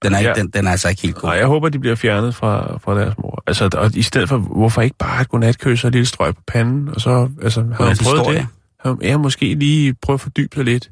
den 0.02 0.14
er, 0.14 0.18
ikke, 0.18 0.28
Ja. 0.28 0.34
den, 0.34 0.50
den 0.50 0.66
er 0.66 0.70
altså 0.70 0.88
ikke 0.88 1.02
helt 1.02 1.14
god. 1.14 1.28
Nej, 1.28 1.36
jeg 1.38 1.46
håber, 1.46 1.68
de 1.68 1.78
bliver 1.78 1.94
fjernet 1.96 2.34
fra, 2.34 2.78
fra 2.78 2.98
deres 3.00 3.14
mor. 3.18 3.42
Altså, 3.46 3.70
og 3.76 3.96
i 3.96 4.02
stedet 4.02 4.28
for, 4.28 4.38
hvorfor 4.38 4.82
ikke 4.82 4.96
bare 4.98 5.20
et 5.22 5.28
godnatkys 5.28 5.84
og 5.84 5.88
et 5.88 5.92
lille 5.94 6.06
strøg 6.06 6.34
på 6.36 6.42
panden, 6.46 6.88
og 6.88 7.00
så, 7.00 7.30
altså, 7.42 7.60
har 7.60 7.66
Godnat 7.76 7.98
prøvet 8.02 8.18
historie. 8.18 8.38
det? 8.38 8.46
Har 8.80 8.98
Ja, 9.02 9.16
måske 9.16 9.54
lige 9.54 9.94
prøve 9.94 10.14
at 10.14 10.20
fordybe 10.20 10.56
sig 10.56 10.64
lidt, 10.64 10.90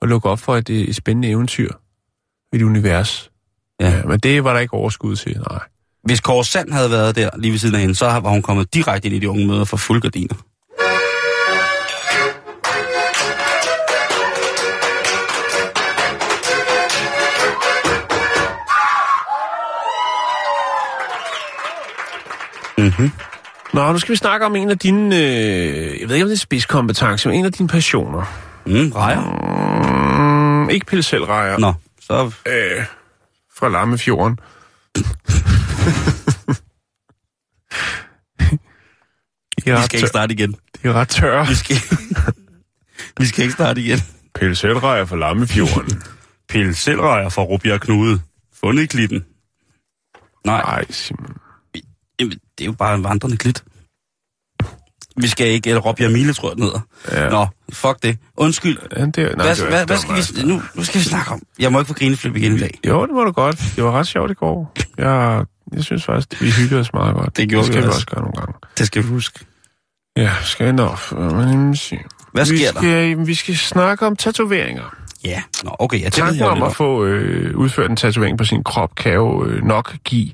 og 0.00 0.08
lukke 0.08 0.28
op 0.28 0.38
for 0.38 0.56
et, 0.56 0.70
et 0.70 0.96
spændende 0.96 1.28
eventyr, 1.28 1.70
et 2.52 2.62
univers. 2.62 3.30
Ja. 3.80 3.88
ja. 3.88 4.02
men 4.04 4.18
det 4.18 4.44
var 4.44 4.52
der 4.52 4.60
ikke 4.60 4.74
overskud 4.74 5.16
til, 5.16 5.36
nej. 5.50 5.58
Hvis 6.04 6.20
Kåre 6.20 6.44
Sand 6.44 6.72
havde 6.72 6.90
været 6.90 7.16
der 7.16 7.30
lige 7.38 7.52
ved 7.52 7.58
siden 7.58 7.74
af 7.74 7.80
hende, 7.80 7.94
så 7.94 8.06
var 8.06 8.30
hun 8.30 8.42
kommet 8.42 8.74
direkte 8.74 9.06
ind 9.06 9.16
i 9.16 9.18
de 9.18 9.30
unge 9.30 9.46
møder 9.46 9.64
for 9.64 9.76
fuld 9.76 10.02
gardiner. 10.02 10.34
Mm-hmm. 22.78 23.10
Nå, 23.72 23.92
nu 23.92 23.98
skal 23.98 24.12
vi 24.12 24.16
snakke 24.16 24.46
om 24.46 24.56
en 24.56 24.70
af 24.70 24.78
dine, 24.78 25.16
øh, 25.16 26.00
jeg 26.00 26.08
ved 26.08 26.14
ikke 26.14 26.24
om 26.24 26.28
det 26.28 26.36
er 26.36 26.38
spidskompetence, 26.38 27.28
men 27.28 27.38
en 27.38 27.44
af 27.44 27.52
dine 27.52 27.68
passioner. 27.68 28.24
Mm, 28.66 28.92
rejer. 28.92 29.20
Mm, 30.62 30.70
ikke 30.70 30.86
pilselrejer. 30.86 31.58
Nå, 31.58 31.74
så... 32.00 32.30
Øh, 32.46 32.84
fra 33.58 33.68
Lammefjorden. 33.68 34.38
De 39.64 39.70
er 39.70 39.76
Vi 39.80 39.84
skal 39.84 39.96
ikke 39.98 40.08
starte 40.08 40.34
igen. 40.34 40.52
de 40.52 40.88
er 40.88 40.92
ret 40.92 41.08
tørre. 41.08 41.46
Vi 41.46 41.54
skal, 41.54 41.76
vi 43.20 43.26
skal 43.26 43.42
ikke 43.42 43.54
starte 43.54 43.80
igen. 43.80 43.98
Pille 44.34 44.54
selvrejer 44.54 45.04
fra 45.04 45.16
Lammefjorden. 45.16 46.02
Pille 46.48 46.74
selvrejer 46.74 47.28
fra 47.28 47.42
Rubjerg 47.42 47.80
Knude. 47.80 48.20
Fundet 48.60 48.82
i 48.82 48.86
klitten. 48.86 49.24
Nej, 50.44 50.62
Nej, 50.62 50.84
Simon. 50.90 51.36
jamen, 52.20 52.30
det 52.58 52.64
er 52.64 52.66
jo 52.66 52.72
bare 52.72 52.94
en 52.94 53.04
vandrende 53.04 53.36
klit. 53.36 53.64
Vi 55.16 55.28
skal 55.28 55.46
ikke, 55.46 55.68
eller 55.70 55.80
Rubjerg 55.80 56.12
Mile, 56.12 56.32
tror 56.32 56.48
jeg, 56.48 56.56
den 56.56 56.62
hedder. 56.64 56.80
Ja. 57.12 57.28
Nå, 57.28 57.46
fuck 57.72 58.02
det. 58.02 58.18
Undskyld. 58.36 58.78
Ja, 58.96 59.04
det, 59.04 59.16
nej, 59.16 59.32
Hvad, 59.34 59.56
det 59.56 59.68
hvad, 59.68 59.86
hvad 59.86 59.96
skal 59.96 60.36
vi, 60.44 60.48
nu, 60.48 60.62
nu 60.74 60.84
skal 60.84 61.00
vi 61.00 61.04
snakke 61.04 61.32
om? 61.32 61.42
Jeg 61.58 61.72
må 61.72 61.78
ikke 61.78 61.88
få 61.88 61.94
grineflip 61.94 62.36
igen 62.36 62.56
i 62.56 62.58
dag. 62.58 62.78
Jo, 62.86 63.06
det 63.06 63.14
må 63.14 63.24
du 63.24 63.32
godt. 63.32 63.72
Det 63.76 63.84
var 63.84 63.92
ret 63.92 64.06
sjovt 64.06 64.30
i 64.30 64.34
går. 64.34 64.72
Jeg, 64.98 65.44
jeg 65.72 65.84
synes 65.84 66.04
faktisk, 66.04 66.42
vi 66.42 66.50
hyggede 66.50 66.80
os 66.80 66.92
meget 66.92 67.14
godt. 67.14 67.36
Det 67.36 67.48
gjorde 67.48 67.66
det 67.66 67.72
skal 67.74 67.82
vi 67.82 67.82
vi 67.82 67.88
også. 67.88 67.96
også 67.96 68.06
gøre 68.06 68.20
nogle 68.20 68.34
gange. 68.36 68.52
Det 68.78 68.86
skal 68.86 69.02
vi 69.02 69.08
huske. 69.08 69.40
Ja, 70.16 70.30
skal 70.42 70.66
vi 70.66 70.72
nok. 70.72 70.98
Hvad 72.32 72.46
vi 72.50 72.56
sker 72.58 72.72
der? 72.72 72.80
skal, 72.80 73.26
Vi 73.26 73.34
skal 73.34 73.56
snakke 73.56 74.06
om 74.06 74.16
tatoveringer. 74.16 74.94
Ja, 75.24 75.42
Nå, 75.64 75.76
okay, 75.78 76.10
Tanken 76.10 76.38
jeg 76.38 76.46
jo 76.46 76.50
om 76.50 76.62
at 76.62 76.76
få 76.76 77.04
øh, 77.04 77.56
udført 77.56 77.90
en 77.90 77.96
tatovering 77.96 78.38
på 78.38 78.44
sin 78.44 78.64
krop 78.64 78.94
kan 78.94 79.12
jo 79.12 79.44
øh, 79.44 79.64
nok 79.64 79.94
give 80.04 80.30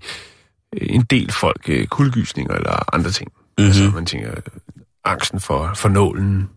øh, 0.77 0.89
en 0.91 1.03
del 1.03 1.33
folk 1.33 1.63
øh, 1.69 1.87
kuldegysninger 1.87 2.55
eller 2.55 2.95
andre 2.95 3.11
ting. 3.11 3.33
Mhm. 3.59 3.67
Mm-hmm. 3.67 3.83
Altså, 3.83 3.95
man 3.95 4.07
tænker, 4.07 4.31
angsten 5.05 5.41
for, 5.41 5.71
for 5.75 5.89
nålen, 5.89 6.49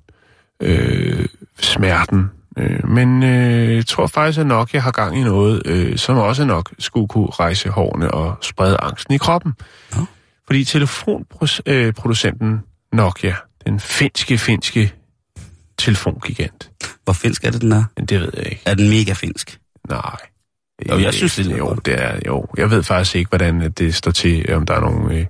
øh, 0.59 1.25
smerten. 1.59 2.31
Øh, 2.57 2.89
men 2.89 3.23
øh, 3.23 3.75
jeg 3.75 3.85
tror 3.85 4.07
faktisk, 4.07 4.39
at 4.39 4.47
nok 4.47 4.73
jeg 4.73 4.83
har 4.83 4.91
gang 4.91 5.17
i 5.17 5.23
noget, 5.23 5.61
øh, 5.65 5.97
som 5.97 6.17
også 6.17 6.45
nok 6.45 6.73
skulle 6.79 7.07
kunne 7.07 7.29
rejse 7.29 7.69
hårene 7.69 8.11
og 8.11 8.37
sprede 8.41 8.77
angsten 8.79 9.13
i 9.13 9.17
kroppen. 9.17 9.53
Nå. 9.95 10.05
Fordi 10.45 10.63
telefonproducenten 10.63 12.61
Nokia, 12.93 13.35
den 13.65 13.79
finske, 13.79 14.37
finske 14.37 14.93
telefongigant, 15.77 16.71
Hvor 17.03 17.13
finsk 17.13 17.43
er 17.43 17.51
det, 17.51 17.61
den 17.61 17.71
er? 17.71 17.83
det 18.09 18.19
ved 18.21 18.31
jeg 18.37 18.45
ikke. 18.45 18.61
Er 18.65 18.73
den 18.73 18.89
mega 18.89 19.13
finsk? 19.13 19.59
Nej. 19.89 20.15
Jo, 20.89 20.99
jeg 20.99 21.13
synes, 21.13 21.35
det 21.35 21.51
er 21.51 21.57
jo, 21.57 21.73
det 21.73 22.03
er, 22.03 22.19
jo, 22.27 22.45
jeg 22.57 22.71
ved 22.71 22.83
faktisk 22.83 23.15
ikke, 23.15 23.29
hvordan 23.29 23.61
øh, 23.61 23.69
det 23.69 23.95
står 23.95 24.11
til, 24.11 24.53
om 24.53 24.65
der 24.65 24.73
er 24.73 24.79
nogen, 24.79 25.11
øh, 25.11 25.25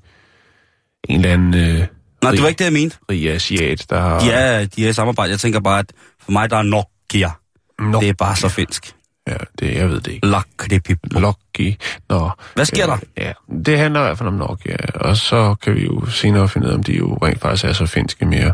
en 1.09 1.15
eller 1.19 1.33
anden 1.33 1.53
øh, 1.53 1.87
Nej, 2.25 2.31
det 2.31 2.41
var 2.41 2.47
ikke 2.47 2.59
det, 2.59 2.65
jeg 2.65 2.73
mente. 2.73 2.97
rig 3.09 3.31
asiat, 3.31 3.85
der 3.89 3.99
har... 4.01 4.19
De 4.19 4.31
er, 4.31 4.65
de 4.65 4.85
er 4.85 4.89
i 4.89 4.93
samarbejde. 4.93 5.31
Jeg 5.31 5.39
tænker 5.39 5.59
bare, 5.59 5.79
at 5.79 5.93
for 6.19 6.31
mig, 6.31 6.49
der 6.49 6.57
er 6.57 6.61
Nokia. 6.63 7.31
Nå, 7.79 8.01
Det 8.01 8.09
er 8.09 8.13
bare 8.13 8.35
så 8.35 8.49
finsk. 8.49 8.95
ja, 9.27 9.35
det, 9.59 9.75
jeg 9.75 9.89
ved 9.89 10.01
det 10.01 10.11
ikke. 10.11 10.27
Lakripipo. 10.27 11.19
Lucky. 11.19 11.75
Nå. 12.09 12.29
Hvad 12.55 12.65
sker 12.65 12.85
der? 12.85 12.93
Øh, 12.93 12.99
Ja, 13.17 13.33
det 13.65 13.77
handler 13.77 13.99
i 13.99 14.03
hvert 14.03 14.17
fald 14.17 14.27
om 14.27 14.33
Nokia, 14.33 14.77
og 14.95 15.17
så 15.17 15.55
kan 15.61 15.75
vi 15.75 15.83
jo 15.85 16.05
senere 16.05 16.49
finde 16.49 16.67
ud 16.67 16.71
af, 16.71 16.75
om 16.75 16.83
de 16.83 16.93
jo 16.97 17.13
rent 17.21 17.41
faktisk 17.41 17.65
er 17.65 17.73
så 17.73 17.85
finske 17.85 18.25
mere. 18.25 18.53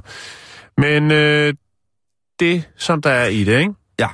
Men 0.78 1.12
øh, 1.12 1.54
det, 2.40 2.64
som 2.78 3.02
der 3.02 3.10
er 3.10 3.26
i 3.28 3.44
det, 3.44 3.60
ikke? 3.60 3.74
Ja. 4.00 4.08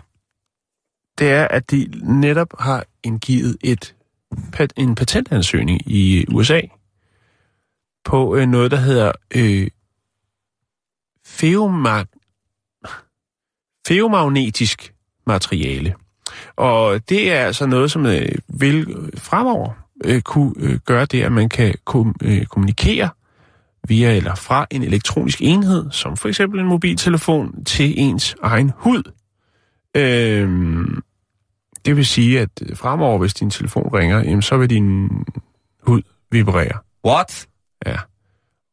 det 1.20 1.30
er, 1.32 1.48
at 1.48 1.72
de 1.72 1.88
netop 2.04 2.48
har 2.60 2.84
indgivet 3.04 3.58
et, 3.64 3.96
en 4.78 4.96
patentansøgning 4.96 5.82
i 5.86 6.26
USA 6.32 6.62
på 8.08 8.36
øh, 8.36 8.48
noget, 8.48 8.72
der 8.72 8.78
hedder 8.78 9.12
øh, 9.36 9.68
feomag- 11.28 12.18
feomagnetisk 13.88 14.94
materiale. 15.28 15.96
Og 16.56 17.10
det 17.10 17.32
er 17.32 17.46
altså 17.46 17.66
noget, 17.66 17.92
som 17.92 18.06
øh, 18.06 18.30
vil 18.48 19.12
fremover 19.18 19.72
øh, 20.06 20.22
kunne 20.22 20.54
øh, 20.58 20.80
gøre 20.86 21.06
det, 21.06 21.24
at 21.24 21.32
man 21.32 21.50
kan 21.50 21.76
kom, 21.86 22.16
øh, 22.24 22.46
kommunikere 22.46 23.10
via 23.88 24.18
eller 24.18 24.36
fra 24.36 24.68
en 24.72 24.84
elektronisk 24.84 25.42
enhed, 25.42 25.92
som 25.92 26.18
for 26.18 26.28
eksempel 26.28 26.60
en 26.60 26.66
mobiltelefon, 26.66 27.66
til 27.66 27.94
ens 28.00 28.36
egen 28.44 28.72
hud. 28.76 29.04
Øh, 29.96 30.50
det 31.86 31.96
vil 31.96 32.06
sige, 32.06 32.40
at 32.40 32.50
fremover, 32.76 33.18
hvis 33.18 33.34
din 33.34 33.50
telefon 33.50 33.90
ringer, 33.94 34.20
jamen, 34.20 34.42
så 34.42 34.58
vil 34.58 34.70
din 34.70 35.10
hud 35.84 36.02
vibrere. 36.32 36.80
What? 37.06 37.48
Ja. 37.86 37.96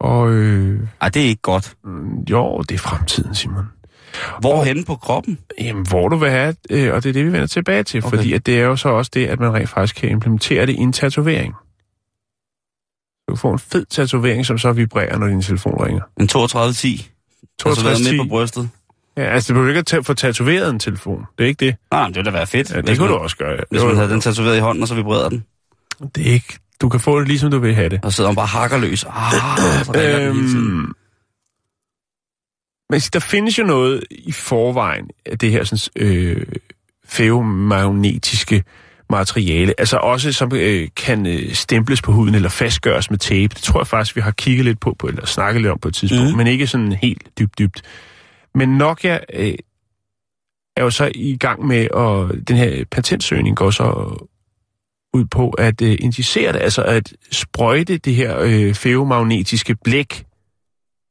Og 0.00 0.32
øh, 0.32 0.80
Ej, 1.00 1.08
det 1.08 1.22
er 1.22 1.26
ikke 1.26 1.42
godt. 1.42 1.74
jo, 2.30 2.58
det 2.68 2.74
er 2.74 2.78
fremtiden, 2.78 3.34
Simon. 3.34 3.64
Hvor 4.40 4.64
henne 4.64 4.84
på 4.84 4.96
kroppen? 4.96 5.38
Jamen, 5.60 5.86
hvor 5.88 6.08
du 6.08 6.16
vil 6.16 6.30
have, 6.30 6.54
øh, 6.70 6.94
og 6.94 7.02
det 7.02 7.08
er 7.08 7.12
det, 7.12 7.24
vi 7.26 7.32
vender 7.32 7.46
tilbage 7.46 7.82
til, 7.82 8.04
Okay. 8.04 8.16
fordi 8.16 8.32
at 8.32 8.46
det 8.46 8.58
er 8.60 8.62
jo 8.64 8.76
så 8.76 8.88
også 8.88 9.10
det, 9.14 9.26
at 9.26 9.40
man 9.40 9.54
rent 9.54 9.68
faktisk 9.68 9.94
kan 9.96 10.08
implementere 10.08 10.66
det 10.66 10.72
i 10.72 10.76
en 10.78 10.92
tatovering. 10.92 11.54
Du 13.28 13.36
får 13.36 13.52
en 13.52 13.58
fed 13.58 13.84
tatovering, 13.84 14.46
som 14.46 14.58
så 14.58 14.72
vibrerer, 14.72 15.18
når 15.18 15.26
din 15.26 15.42
telefon 15.42 15.86
ringer. 15.86 16.02
En 16.20 16.28
3210. 16.28 17.10
Tatoveret 17.58 17.96
6210. 17.96 18.10
midt 18.18 18.22
på 18.22 18.28
brystet. 18.28 18.70
Ja, 19.16 19.22
altså, 19.22 19.48
det 19.48 19.54
behøver 19.54 19.78
ikke 19.78 19.96
at 19.98 20.06
få 20.06 20.14
tatoveret 20.14 20.70
en 20.70 20.78
telefon. 20.78 21.24
Det 21.38 21.44
er 21.44 21.48
ikke 21.48 21.66
det. 21.66 21.76
Nej, 21.90 22.06
det 22.06 22.16
ville 22.16 22.30
da 22.30 22.36
være 22.36 22.46
fedt. 22.46 22.70
Ja, 22.70 22.76
det 22.76 22.84
hvis 22.88 22.98
kunne 22.98 23.08
man, 23.10 23.16
du 23.18 23.22
også 23.22 23.36
gøre. 23.36 23.60
Hvis 23.70 23.80
Jo, 23.80 23.86
man 23.86 23.96
havde 23.96 24.10
den 24.10 24.20
tatoveret 24.20 24.56
i 24.56 24.60
hånden, 24.60 24.82
og 24.82 24.88
så 24.88 24.94
vibrerede 24.94 25.30
den. 25.30 25.44
Det 26.14 26.28
er 26.28 26.32
ikke... 26.32 26.58
Du 26.84 26.88
kan 26.88 27.00
få 27.00 27.20
det, 27.20 27.28
ligesom 27.28 27.50
du 27.50 27.58
vil 27.58 27.74
have 27.74 27.88
det. 27.88 28.00
Og 28.02 28.12
så 28.12 28.16
sidder 28.16 28.30
man 28.30 28.36
bare 28.36 28.46
hakker 28.46 28.78
løs. 28.78 29.04
Ah. 29.08 30.26
Øhm, 30.26 30.92
men 32.90 33.00
der 33.00 33.18
findes 33.18 33.58
jo 33.58 33.64
noget 33.64 34.04
i 34.10 34.32
forvejen 34.32 35.10
af 35.26 35.38
det 35.38 35.50
her 35.50 35.64
sådan, 35.64 36.06
øh, 36.06 36.46
feomagnetiske 37.04 38.64
materiale, 39.10 39.74
altså 39.78 39.96
også 39.96 40.32
som 40.32 40.52
øh, 40.54 40.88
kan 40.96 41.26
øh, 41.26 41.52
stemples 41.52 42.02
på 42.02 42.12
huden 42.12 42.34
eller 42.34 42.48
fastgøres 42.48 43.10
med 43.10 43.18
tape. 43.18 43.54
Det 43.54 43.62
tror 43.62 43.80
jeg 43.80 43.86
faktisk, 43.86 44.16
vi 44.16 44.20
har 44.20 44.30
kigget 44.30 44.64
lidt 44.64 44.80
på, 44.80 44.96
på 44.98 45.06
eller 45.06 45.26
snakket 45.26 45.62
lidt 45.62 45.72
om 45.72 45.78
på 45.78 45.88
et 45.88 45.94
tidspunkt, 45.94 46.30
mm. 46.30 46.36
men 46.36 46.46
ikke 46.46 46.66
sådan 46.66 46.92
helt 46.92 47.38
dybt, 47.38 47.58
dybt. 47.58 47.82
Men 48.54 48.68
Nokia 48.68 49.18
øh, 49.32 49.54
er 50.76 50.82
jo 50.82 50.90
så 50.90 51.12
i 51.14 51.36
gang 51.36 51.66
med, 51.66 51.90
og 51.90 52.30
den 52.48 52.56
her 52.56 52.84
patentsøgning 52.90 53.56
går 53.56 53.70
så 53.70 54.16
ud 55.14 55.24
på 55.24 55.50
at 55.50 55.82
øh, 55.82 55.96
injicere 56.00 56.52
det, 56.52 56.58
altså 56.58 56.82
at 56.82 57.12
sprøjte 57.30 57.98
det 57.98 58.14
her 58.14 58.38
øh, 58.40 58.74
feomagnetiske 58.74 59.76
blæk 59.84 60.24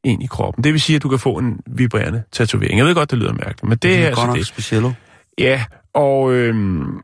ind 0.04 0.24
i 0.24 0.26
kroppen. 0.26 0.64
Det 0.64 0.74
vil 0.74 0.82
sige, 0.82 0.96
at 0.96 1.04
du 1.04 1.10
kan 1.10 1.20
få 1.20 1.38
en 1.38 1.60
vibrerende 1.68 2.24
tatovering. 2.32 2.78
Jeg 2.78 2.86
ved 2.86 2.96
godt, 2.96 3.12
det 3.12 3.20
lyder 3.20 3.34
mærkeligt, 3.34 3.64
men 3.64 3.78
det 3.78 3.96
er, 3.96 4.02
er 4.02 4.08
altså 4.08 4.22
godt 4.22 4.28
nok 4.28 4.38
det. 4.38 4.48
speciello. 4.48 4.92
Ja, 5.38 5.64
og 5.94 6.34
øhm, 6.34 7.02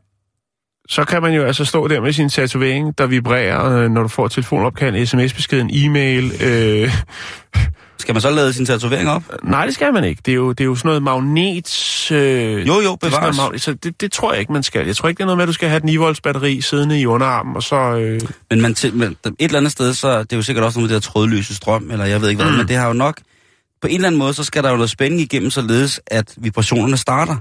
så 0.88 1.04
kan 1.04 1.22
man 1.22 1.34
jo 1.34 1.44
altså 1.44 1.64
stå 1.64 1.88
der 1.88 2.00
med 2.00 2.12
sin 2.12 2.28
tatovering, 2.28 2.98
der 2.98 3.06
vibrerer, 3.06 3.76
øh, 3.76 3.90
når 3.90 4.02
du 4.02 4.08
får 4.08 4.28
telefonopkald, 4.28 5.06
sms-besked, 5.06 5.60
en 5.60 5.70
e-mail. 5.72 6.32
Øh, 6.44 6.90
Skal 8.00 8.14
man 8.14 8.20
så 8.20 8.30
lade 8.30 8.52
sin 8.52 8.66
tatovering 8.66 9.08
op? 9.10 9.22
nej, 9.42 9.64
det 9.66 9.74
skal 9.74 9.92
man 9.92 10.04
ikke. 10.04 10.22
Det 10.26 10.32
er 10.32 10.36
jo, 10.36 10.52
det 10.52 10.60
er 10.60 10.64
jo 10.64 10.74
sådan 10.74 10.88
noget 10.88 11.02
magnet... 11.02 12.10
Øh, 12.12 12.66
Jo, 12.68 12.74
jo, 12.74 12.80
det 12.80 12.86
er 12.92 12.96
bevares. 12.96 13.12
noget 13.20 13.36
magnet, 13.36 13.62
så 13.62 13.74
det, 13.74 14.00
det 14.00 14.12
tror 14.12 14.32
jeg 14.32 14.40
ikke, 14.40 14.52
man 14.52 14.62
skal. 14.62 14.86
Jeg 14.86 14.96
tror 14.96 15.08
ikke, 15.08 15.18
det 15.18 15.22
er 15.22 15.26
noget 15.26 15.36
med, 15.36 15.42
at 15.42 15.48
du 15.48 15.52
skal 15.52 15.68
have 15.68 15.76
et 15.78 15.84
9 15.84 15.96
volts 15.96 16.20
batteri 16.20 16.60
siddende 16.60 17.00
i 17.00 17.06
underarmen, 17.06 17.56
og 17.56 17.62
så... 17.62 17.76
Øh, 17.76 18.20
Men, 18.50 18.60
man 18.60 18.74
til, 18.74 18.94
men 18.94 19.16
et 19.24 19.34
eller 19.38 19.58
andet 19.58 19.72
sted, 19.72 19.94
så 19.94 20.08
er 20.08 20.22
det 20.22 20.36
jo 20.36 20.42
sikkert 20.42 20.64
også 20.64 20.78
noget 20.78 20.90
med 20.90 20.96
det 20.96 21.02
der 21.04 21.10
trådløse 21.10 21.54
strøm, 21.54 21.90
eller 21.90 22.04
jeg 22.04 22.20
ved 22.20 22.28
ikke 22.28 22.42
hvad, 22.42 22.52
Mm. 22.52 22.58
men 22.58 22.68
det 22.68 22.76
har 22.76 22.86
jo 22.86 22.92
nok... 22.92 23.20
På 23.82 23.88
en 23.88 23.94
eller 23.94 24.06
anden 24.06 24.18
måde, 24.18 24.34
så 24.34 24.44
skal 24.44 24.62
der 24.62 24.70
jo 24.70 24.76
noget 24.76 24.90
spænding 24.90 25.20
igennem, 25.20 25.50
således 25.50 26.00
at 26.06 26.34
vibrationerne 26.36 26.96
starter. 26.96 27.36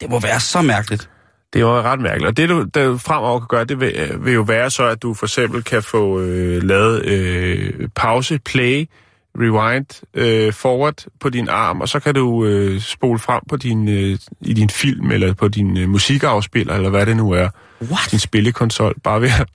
Det 0.00 0.10
må 0.10 0.20
være 0.20 0.40
så 0.40 0.62
mærkeligt. 0.62 1.08
Det 1.52 1.58
er 1.60 1.64
jo 1.64 1.80
ret 1.80 2.00
mærkeligt. 2.00 2.28
Og 2.28 2.36
det, 2.36 2.48
du, 2.48 2.62
det 2.62 2.74
du 2.74 2.98
fremover 2.98 3.38
kan 3.38 3.46
gøre, 3.48 3.64
det 3.64 3.80
vil, 3.80 3.92
øh, 3.96 4.24
vil 4.24 4.34
jo 4.34 4.42
være 4.42 4.70
så, 4.70 4.84
at 4.84 5.02
du 5.02 5.14
for 5.14 5.26
eksempel 5.26 5.64
kan 5.64 5.82
få 5.82 6.20
øh, 6.20 6.62
lavet 6.62 7.04
øh, 7.04 7.88
pause, 7.96 8.38
play, 8.44 8.88
rewind, 9.40 9.86
øh, 10.14 10.52
forward 10.52 11.04
på 11.20 11.28
din 11.28 11.48
arm, 11.48 11.80
og 11.80 11.88
så 11.88 12.00
kan 12.00 12.14
du 12.14 12.44
øh, 12.44 12.80
spole 12.80 13.18
frem 13.18 13.40
på 13.48 13.56
din, 13.56 13.88
øh, 13.88 14.18
i 14.40 14.52
din 14.52 14.70
film, 14.70 15.10
eller 15.10 15.34
på 15.34 15.48
din 15.48 15.76
øh, 15.78 15.88
musikafspiller, 15.88 16.74
eller 16.74 16.90
hvad 16.90 17.06
det 17.06 17.16
nu 17.16 17.30
er. 17.30 17.48
What? 17.82 18.08
Din 18.10 18.18
spillekonsol, 18.18 18.94
bare 19.04 19.20
ved 19.20 19.28
at, 19.40 19.46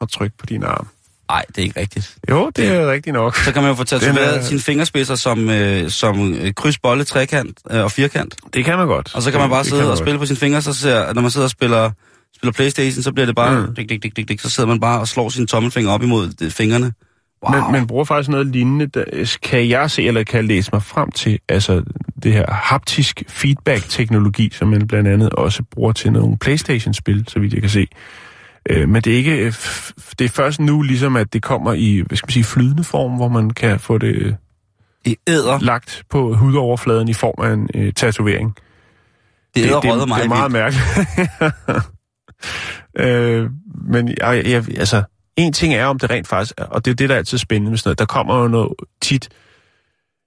at 0.00 0.08
trykke 0.08 0.36
på 0.38 0.46
din 0.46 0.64
arm. 0.64 0.86
Nej, 1.30 1.44
det 1.48 1.58
er 1.58 1.62
ikke 1.62 1.80
rigtigt. 1.80 2.16
Jo, 2.30 2.50
det 2.56 2.66
er 2.68 2.90
rigtigt 2.92 3.14
nok. 3.14 3.36
Så 3.36 3.52
kan 3.52 3.62
man 3.62 3.70
jo 3.70 3.74
få 3.74 3.84
tatoveret 3.84 4.36
er- 4.38 4.42
sine 4.42 4.60
fingerspidser 4.60 5.14
som, 5.14 5.50
øh, 5.50 5.90
som 5.90 6.34
øh, 6.34 6.54
kryds, 6.54 6.78
bolle, 6.78 7.04
trekant 7.04 7.58
øh, 7.70 7.84
og 7.84 7.92
firkant. 7.92 8.36
Det 8.54 8.64
kan 8.64 8.78
man 8.78 8.86
godt. 8.86 9.14
Og 9.14 9.22
så 9.22 9.30
kan 9.30 9.40
man 9.40 9.50
bare 9.50 9.58
det 9.58 9.66
sidde 9.66 9.82
man 9.82 9.86
og 9.90 9.90
godt. 9.90 9.98
spille 10.04 10.18
på 10.18 10.26
sine 10.26 10.36
fingre, 10.36 10.62
så 10.62 10.72
ser, 10.72 11.12
når 11.12 11.22
man 11.22 11.30
sidder 11.30 11.46
og 11.46 11.50
spiller, 11.50 11.90
spiller 12.36 12.52
Playstation, 12.52 13.02
så 13.02 13.12
bliver 13.12 13.26
det 13.26 13.34
bare, 13.36 13.60
Mm. 13.60 13.66
mm. 13.68 13.74
dik, 13.74 13.88
dik, 13.88 14.02
dik, 14.02 14.16
dik, 14.16 14.28
dik, 14.28 14.40
så 14.40 14.50
sidder 14.50 14.68
man 14.68 14.80
bare 14.80 15.00
og 15.00 15.08
slår 15.08 15.28
sine 15.28 15.46
tommelfinger 15.46 15.92
op 15.92 16.02
imod 16.02 16.32
øh, 16.42 16.50
fingrene. 16.50 16.92
Wow. 17.44 17.60
Men 17.60 17.72
man 17.72 17.86
bruger 17.86 18.04
faktisk 18.04 18.28
noget 18.28 18.46
lignende, 18.46 18.86
der, 18.86 19.36
kan 19.42 19.68
jeg 19.68 19.90
se, 19.90 20.02
eller 20.02 20.24
kan 20.24 20.36
jeg 20.36 20.44
læse 20.44 20.70
mig 20.72 20.82
frem 20.82 21.10
til, 21.10 21.38
altså 21.48 21.82
det 22.22 22.32
her 22.32 22.52
haptisk 22.52 23.22
feedback-teknologi, 23.28 24.50
som 24.52 24.68
man 24.68 24.86
blandt 24.86 25.08
andet 25.08 25.30
også 25.30 25.62
bruger 25.70 25.92
til 25.92 26.12
nogle 26.12 26.38
Playstation-spil, 26.38 27.24
så 27.28 27.40
vidt 27.40 27.52
jeg 27.52 27.60
kan 27.60 27.70
se. 27.70 27.86
Øh, 28.70 28.88
men 28.88 29.02
det 29.02 29.12
er 29.12 29.16
ikke, 29.16 29.36
øh, 29.36 29.52
det 30.18 30.24
er 30.24 30.28
først 30.28 30.60
nu 30.60 30.82
ligesom, 30.82 31.16
at 31.16 31.32
det 31.32 31.42
kommer 31.42 31.72
i, 31.72 32.02
hvad 32.06 32.16
skal 32.16 32.26
man 32.26 32.32
sige, 32.32 32.44
flydende 32.44 32.84
form, 32.84 33.16
hvor 33.16 33.28
man 33.28 33.50
kan 33.50 33.80
få 33.80 33.98
det 33.98 34.36
det 35.04 35.16
æder, 35.26 35.58
lagt 35.60 36.04
på 36.10 36.34
hudoverfladen 36.34 37.08
i 37.08 37.14
form 37.14 37.44
af 37.46 37.52
en 37.52 37.68
øh, 37.74 37.92
tatovering. 37.92 38.56
det 39.54 39.64
æder 39.64 39.80
det, 39.80 39.90
røget 39.90 40.08
mig 40.08 40.18
det 40.18 40.24
er 40.24 40.28
meget 40.28 40.52
vildt. 40.52 40.76
mærkeligt. 41.38 41.86
øh, 43.44 43.50
men 43.88 44.08
jeg, 44.20 44.42
jeg, 44.46 44.78
altså, 44.78 45.02
en 45.36 45.52
ting 45.52 45.74
er, 45.74 45.86
om 45.86 45.98
det 45.98 46.10
rent 46.10 46.28
faktisk 46.28 46.54
er, 46.58 46.64
og 46.64 46.84
det 46.84 46.90
er 46.90 46.94
det, 46.94 47.08
der 47.08 47.14
er 47.14 47.18
altid 47.18 47.38
spændende 47.38 47.70
med 47.70 47.78
sådan 47.78 47.88
noget. 47.88 47.98
Der 47.98 48.06
kommer 48.06 48.42
jo 48.42 48.48
noget, 48.48 48.72
tit 49.00 49.28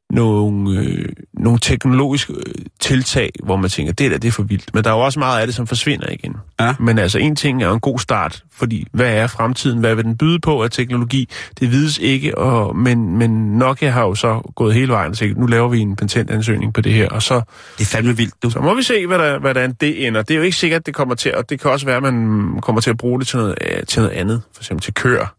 nogle, 0.10 0.80
øh, 0.80 1.06
nogle 1.34 1.60
teknologiske 1.60 2.34
øh, 2.34 2.54
tiltag, 2.80 3.32
hvor 3.44 3.56
man 3.56 3.70
tænker, 3.70 3.94
det 3.94 4.12
der, 4.12 4.18
det 4.18 4.28
er 4.28 4.32
for 4.32 4.44
vildt. 4.44 4.74
Men 4.74 4.84
der 4.84 4.90
er 4.90 4.94
jo 4.94 5.00
også 5.00 5.20
meget 5.20 5.42
af 5.42 5.48
det, 5.48 5.56
som 5.56 5.68
forsvinder 5.68 6.10
igen. 6.12 6.36
Ja. 6.60 6.76
Men 6.80 7.00
altså, 7.00 7.20
en 7.20 7.36
ting 7.36 7.64
er 7.64 7.72
en 7.72 7.80
god 7.80 8.00
start, 8.00 8.44
fordi 8.52 8.88
hvad 8.92 9.14
er 9.14 9.28
fremtiden? 9.28 9.80
Hvad 9.80 9.96
vil 9.96 10.04
den 10.04 10.18
byde 10.18 10.40
på 10.40 10.64
af 10.64 10.72
teknologi? 10.72 11.30
Det 11.60 11.72
vides 11.72 11.98
ikke, 11.98 12.38
og, 12.38 12.76
men, 12.76 13.18
men 13.18 13.58
Nokia 13.58 13.90
har 13.90 14.02
jo 14.02 14.16
så 14.16 14.52
gået 14.56 14.74
hele 14.74 14.92
vejen 14.92 15.12
og 15.12 15.18
sagt, 15.18 15.38
nu 15.38 15.46
laver 15.46 15.68
vi 15.68 15.80
en 15.80 15.96
patentansøgning 15.96 16.74
på 16.74 16.82
det 16.82 16.94
her, 16.94 17.10
og 17.10 17.22
så, 17.22 17.42
Det 17.78 17.84
er 17.84 17.86
fandme 17.86 18.18
vildt, 18.18 18.44
du. 18.44 18.50
så 18.50 18.60
må 18.60 18.76
vi 18.76 18.84
se, 18.84 19.08
hvad 19.08 19.20
der, 19.20 19.40
hvordan 19.40 19.74
det 19.82 20.08
ender. 20.08 20.22
Det 20.22 20.34
er 20.34 20.38
jo 20.38 20.44
ikke 20.44 20.58
sikkert, 20.58 20.86
det 20.86 20.94
kommer 20.94 21.16
til, 21.16 21.36
og 21.36 21.50
det 21.50 21.60
kan 21.60 21.72
også 21.72 21.86
være, 21.86 21.98
at 21.98 22.04
man 22.04 22.60
kommer 22.62 22.82
til 22.82 22.90
at 22.90 22.98
bruge 22.98 23.20
det 23.20 23.28
til 23.28 23.38
noget, 23.38 23.56
øh, 23.62 23.84
til 23.88 24.02
noget 24.02 24.16
andet, 24.16 24.42
for 24.54 24.62
eksempel 24.62 24.84
til 24.84 24.94
kør. 24.94 25.35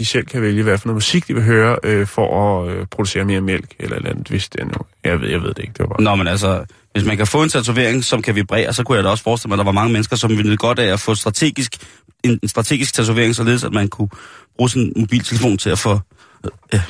De 0.00 0.04
selv 0.04 0.26
kan 0.26 0.42
vælge, 0.42 0.62
hvad 0.62 0.78
for 0.78 0.88
noget 0.88 0.96
musik 0.96 1.28
de 1.28 1.34
vil 1.34 1.42
høre, 1.42 1.76
øh, 1.84 2.06
for 2.06 2.62
at 2.62 2.70
øh, 2.70 2.86
producere 2.86 3.24
mere 3.24 3.40
mælk, 3.40 3.74
eller 3.78 3.96
eller 3.96 4.10
andet, 4.10 4.28
hvis 4.28 4.48
det 4.48 4.60
er 4.60 4.64
nu. 4.64 4.72
Jeg 5.04 5.20
ved, 5.20 5.28
jeg 5.28 5.42
ved 5.42 5.48
det 5.48 5.58
ikke, 5.58 5.72
det 5.72 5.80
var 5.80 5.86
bare... 5.86 6.02
Nå, 6.02 6.14
men 6.14 6.26
altså, 6.26 6.64
hvis 6.92 7.04
man 7.04 7.16
kan 7.16 7.26
få 7.26 7.42
en 7.42 7.48
tatovering, 7.48 8.04
som 8.04 8.22
kan 8.22 8.34
vibrere, 8.34 8.72
så 8.72 8.82
kunne 8.82 8.96
jeg 8.96 9.04
da 9.04 9.08
også 9.08 9.24
forestille 9.24 9.48
mig, 9.48 9.54
at 9.54 9.58
der 9.58 9.64
var 9.64 9.72
mange 9.72 9.92
mennesker, 9.92 10.16
som 10.16 10.30
ville 10.30 10.56
godt 10.56 10.78
af 10.78 10.92
at 10.92 11.00
få 11.00 11.14
strategisk, 11.14 11.76
en, 12.24 12.38
en 12.42 12.48
strategisk 12.48 12.94
tatovering, 12.94 13.34
således 13.34 13.64
at 13.64 13.72
man 13.72 13.88
kunne 13.88 14.08
bruge 14.56 14.70
sin 14.70 14.92
mobiltelefon 14.96 15.56
til 15.58 15.70
at 15.70 15.78
få, 15.78 16.00
øh, 16.74 16.80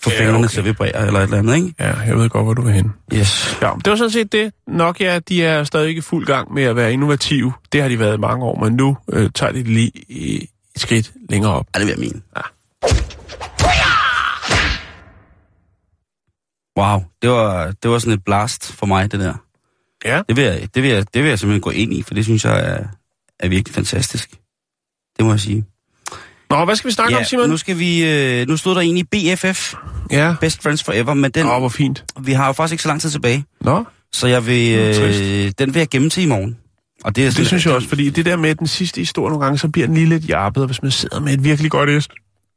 få 0.00 0.10
Ja, 0.10 0.18
fingrene 0.18 0.38
okay. 0.38 0.48
til 0.48 0.58
at 0.58 0.64
vibrere, 0.64 1.06
eller 1.06 1.20
et 1.20 1.24
eller 1.24 1.38
andet, 1.38 1.56
ikke? 1.56 1.74
Ja, 1.80 2.00
jeg 2.00 2.16
ved 2.18 2.28
godt, 2.28 2.44
hvor 2.44 2.54
du 2.54 2.62
vil 2.62 2.72
hen. 2.72 2.92
Yes. 3.14 3.58
Ja, 3.62 3.70
det 3.84 3.90
var 3.90 3.96
sådan 3.96 4.10
set 4.10 4.32
det. 4.32 4.52
Nokia, 4.68 5.18
de 5.18 5.44
er 5.44 5.64
stadig 5.64 5.88
ikke 5.88 6.02
fuld 6.02 6.26
gang 6.26 6.54
med 6.54 6.62
at 6.62 6.76
være 6.76 6.92
innovative. 6.92 7.52
Det 7.72 7.82
har 7.82 7.88
de 7.88 7.98
været 7.98 8.16
i 8.16 8.20
mange 8.20 8.44
år, 8.44 8.64
men 8.64 8.72
nu 8.72 8.96
øh, 9.12 9.30
tager 9.34 9.52
de 9.52 9.62
lige 9.62 9.90
et 10.08 10.48
skridt 10.76 11.12
længere 11.30 11.52
op. 11.52 11.66
Ja, 11.74 11.78
det 11.80 11.86
vil 11.86 11.92
jeg 11.92 12.00
mene. 12.00 12.20
Ja. 12.36 12.40
Wow, 16.78 17.02
det 17.22 17.30
var, 17.30 17.72
det 17.82 17.90
var 17.90 17.98
sådan 17.98 18.12
et 18.12 18.24
blast 18.24 18.72
for 18.72 18.86
mig, 18.86 19.12
det 19.12 19.20
der. 19.20 19.34
Ja. 20.04 20.22
Det 20.28 20.36
vil, 20.36 20.44
jeg, 20.44 20.68
det, 20.74 20.82
vil 20.82 20.90
jeg, 20.90 21.14
det 21.14 21.22
vil 21.22 21.28
jeg 21.28 21.38
simpelthen 21.38 21.60
gå 21.60 21.70
ind 21.70 21.94
i, 21.94 22.02
for 22.02 22.14
det 22.14 22.24
synes 22.24 22.44
jeg 22.44 22.60
er, 22.60 22.84
er 23.40 23.48
virkelig 23.48 23.74
fantastisk. 23.74 24.30
Det 25.16 25.24
må 25.24 25.30
jeg 25.30 25.40
sige. 25.40 25.64
Nå, 26.50 26.64
hvad 26.64 26.76
skal 26.76 26.88
vi 26.88 26.92
snakke 26.94 27.18
om, 27.18 27.24
Simon? 27.24 27.48
nu 27.50 27.56
skal 27.56 27.78
vi, 27.78 28.04
øh, 28.04 28.48
nu 28.48 28.56
stod 28.56 28.74
der 28.74 28.80
egentlig 28.80 29.08
BFF, 29.08 29.74
Ja. 30.10 30.34
Best 30.40 30.62
Friends 30.62 30.82
Forever, 30.82 31.14
men 31.14 31.30
den, 31.30 31.46
Åh, 31.46 31.58
hvor 31.58 31.68
fint. 31.68 32.04
vi 32.20 32.32
har 32.32 32.46
jo 32.46 32.52
faktisk 32.52 32.72
ikke 32.72 32.82
så 32.82 32.88
lang 32.88 33.00
tid 33.00 33.10
tilbage, 33.10 33.44
Nå, 33.60 33.84
så 34.12 34.26
jeg 34.26 34.46
vil, 34.46 34.74
øh, 34.78 35.52
den 35.58 35.74
vil 35.74 35.80
jeg 35.80 35.88
gemme 35.88 36.10
til 36.10 36.22
i 36.22 36.26
morgen. 36.26 36.58
Og 37.04 37.16
det, 37.16 37.26
er 37.26 37.30
det 37.30 37.46
synes 37.46 37.66
jeg 37.66 37.74
også, 37.74 37.88
fordi 37.88 38.10
det 38.10 38.24
der 38.26 38.36
med 38.36 38.54
den 38.54 38.66
sidste 38.66 39.00
historie 39.00 39.30
nogle 39.30 39.44
gange, 39.44 39.58
så 39.58 39.68
bliver 39.68 39.86
den 39.86 39.94
lige 39.96 40.08
lidt 40.08 40.28
jappet, 40.28 40.62
og 40.62 40.66
hvis 40.66 40.82
man 40.82 40.90
sidder 40.90 41.20
med 41.20 41.34
et 41.34 41.44
virkelig 41.44 41.70
godt 41.70 41.90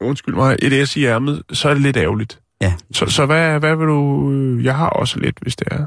undskyld 0.02 0.36
mig, 0.36 0.58
et 0.62 0.90
S 0.90 0.96
i 0.96 1.06
ærmet, 1.06 1.44
så 1.54 1.70
er 1.70 1.74
det 1.74 1.84
lidt 1.84 1.98
ærgerligt. 1.98 2.42
Ja, 2.62 2.74
Så, 2.92 3.06
så 3.06 3.26
hvad, 3.26 3.60
hvad 3.60 3.76
vil 3.76 3.88
du... 3.88 4.32
øh, 4.32 4.66
Jeg 4.66 4.78
har 4.78 4.90
også 4.90 5.20
lidt, 5.20 5.40
hvis 5.42 5.56
det 5.56 5.68
er. 5.72 5.86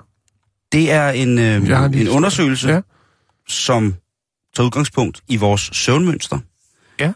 det 0.73 0.93
er 0.93 1.11
en, 1.11 1.39
øh, 1.39 1.69
Jeg 1.69 1.85
en 1.95 2.09
undersøgelse, 2.09 2.69
ja. 2.69 2.81
som 3.49 3.95
tager 4.57 4.65
udgangspunkt 4.67 5.23
i 5.29 5.37
vores 5.37 5.71
søvnmønster. 5.73 6.39
Ja. 7.01 7.13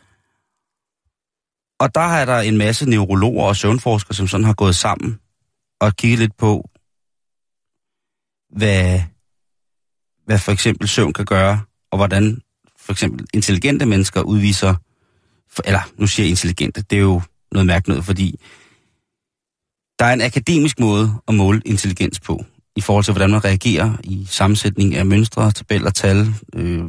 Og 1.78 1.95
der 1.95 2.01
er 2.01 2.24
der 2.24 2.38
en 2.38 2.57
masse 2.59 2.90
neurologer 2.90 3.45
og 3.47 3.57
søvnforskere, 3.57 4.14
som 4.14 4.26
sådan 4.28 4.45
har 4.45 4.55
gået 4.55 4.74
sammen 4.74 5.18
og 5.80 5.97
kigget 5.97 6.18
lidt 6.18 6.36
på, 6.36 6.70
hvad, 8.57 9.01
hvad 10.26 10.38
for 10.38 10.53
eksempel 10.53 10.88
søvn 10.88 11.12
kan 11.12 11.24
gøre, 11.24 11.61
og 11.90 11.99
hvordan 11.99 12.40
for 12.78 12.92
eksempel 12.92 13.26
intelligente 13.34 13.86
mennesker 13.86 14.20
udviser, 14.22 14.74
for- 15.57 15.63
eller 15.67 15.81
nu 15.97 16.07
siger 16.07 16.25
jeg 16.25 16.31
intelligente, 16.31 16.83
det 16.83 16.97
er 16.97 17.03
jo 17.03 17.23
noget 17.53 17.67
mærkeligt 17.67 17.95
noget, 17.95 18.05
fordi 18.05 18.41
der 19.99 20.05
er 20.05 20.13
en 20.13 20.21
akademisk 20.21 20.81
måde 20.81 21.15
at 21.29 21.35
måle 21.35 21.63
intelligens 21.65 22.21
på, 22.21 22.45
i 22.77 22.81
forhold 22.81 23.05
til, 23.05 23.13
hvordan 23.13 23.31
man 23.31 23.45
reagerer 23.45 23.97
i 24.05 24.27
sammensætning 24.31 24.95
af 24.95 25.07
mønstre, 25.07 25.53
tabeller, 25.53 25.91
tal, 25.91 26.35
øh, 26.55 26.85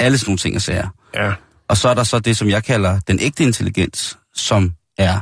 alle 0.00 0.18
sådan 0.18 0.30
nogle 0.30 0.38
ting 0.38 0.56
og 0.56 0.62
sager. 0.62 0.88
Ja. 1.14 1.34
Og 1.68 1.76
så 1.76 1.88
er 1.88 1.94
der 1.94 2.04
så 2.04 2.18
det, 2.18 2.36
som 2.36 2.48
jeg 2.48 2.64
kalder 2.64 3.00
den 3.00 3.20
ægte 3.20 3.44
intelligens, 3.44 4.18
som 4.34 4.72
er 4.98 5.20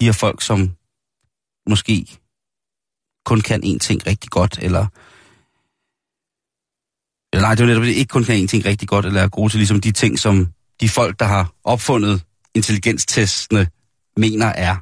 de 0.00 0.04
her 0.04 0.12
folk, 0.12 0.42
som 0.42 0.72
måske 1.68 2.06
kun 3.24 3.40
kan 3.40 3.64
én 3.64 3.78
ting 3.78 4.06
rigtig 4.06 4.30
godt, 4.30 4.58
eller... 4.62 4.86
Eller 7.32 7.42
nej, 7.42 7.54
det 7.54 7.60
er 7.60 7.64
jo 7.64 7.68
netop, 7.68 7.82
det, 7.82 7.88
ikke 7.94 8.08
kun 8.08 8.24
kan 8.24 8.44
én 8.44 8.46
ting 8.46 8.64
rigtig 8.64 8.88
godt, 8.88 9.06
eller 9.06 9.22
er 9.22 9.28
gode 9.28 9.52
til 9.52 9.58
ligesom 9.58 9.80
de 9.80 9.92
ting, 9.92 10.18
som 10.18 10.48
de 10.80 10.88
folk, 10.88 11.20
der 11.20 11.26
har 11.26 11.52
opfundet 11.64 12.22
intelligenstestene, 12.54 13.66
mener 14.16 14.46
er, 14.46 14.76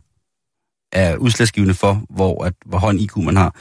er 0.93 1.17
udslagsgivende 1.17 1.75
for, 1.75 2.05
hvor, 2.11 2.45
at, 2.45 2.53
hvor 2.67 2.79
høj 2.79 2.91
en 2.91 2.99
IQ 2.99 3.17
man 3.17 3.37
har. 3.37 3.57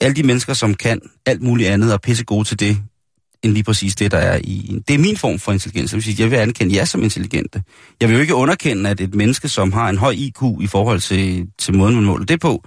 Alle 0.00 0.16
de 0.16 0.22
mennesker, 0.22 0.54
som 0.54 0.74
kan 0.74 1.00
alt 1.26 1.42
muligt 1.42 1.68
andet 1.68 1.90
og 1.90 1.94
er 1.94 1.98
pisse 1.98 2.24
gode 2.24 2.44
til 2.44 2.60
det, 2.60 2.78
end 3.42 3.52
lige 3.52 3.64
præcis 3.64 3.96
det, 3.96 4.10
der 4.10 4.18
er 4.18 4.40
i... 4.44 4.82
Det 4.88 4.94
er 4.94 4.98
min 4.98 5.16
form 5.16 5.38
for 5.38 5.52
intelligens. 5.52 5.92
Jeg 5.92 5.96
vil, 5.96 6.04
sige, 6.04 6.22
jeg 6.22 6.30
vil 6.30 6.36
anerkende 6.36 6.76
jer 6.76 6.84
som 6.84 7.02
intelligente. 7.02 7.62
Jeg 8.00 8.08
vil 8.08 8.14
jo 8.14 8.20
ikke 8.20 8.34
underkende, 8.34 8.90
at 8.90 9.00
et 9.00 9.14
menneske, 9.14 9.48
som 9.48 9.72
har 9.72 9.88
en 9.88 9.98
høj 9.98 10.12
IQ 10.16 10.42
i 10.60 10.66
forhold 10.66 11.00
til, 11.00 11.46
til 11.58 11.76
måden, 11.76 11.94
man 11.94 12.04
måler 12.04 12.24
det 12.24 12.40
på, 12.40 12.64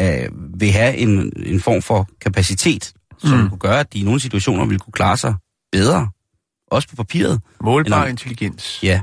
øh, 0.00 0.28
vil 0.60 0.70
have 0.70 0.96
en, 0.96 1.32
en 1.36 1.60
form 1.60 1.82
for 1.82 2.08
kapacitet, 2.20 2.92
som 3.18 3.38
mm. 3.38 3.48
kunne 3.48 3.58
gøre, 3.58 3.80
at 3.80 3.92
de 3.92 3.98
i 3.98 4.02
nogle 4.02 4.20
situationer 4.20 4.66
ville 4.66 4.78
kunne 4.78 4.92
klare 4.92 5.16
sig 5.16 5.34
bedre. 5.72 6.08
Også 6.74 6.88
på 6.88 6.96
papiret. 6.96 7.40
Målbar 7.60 7.96
Eller- 7.96 8.10
intelligens. 8.10 8.78
Ja. 8.82 9.00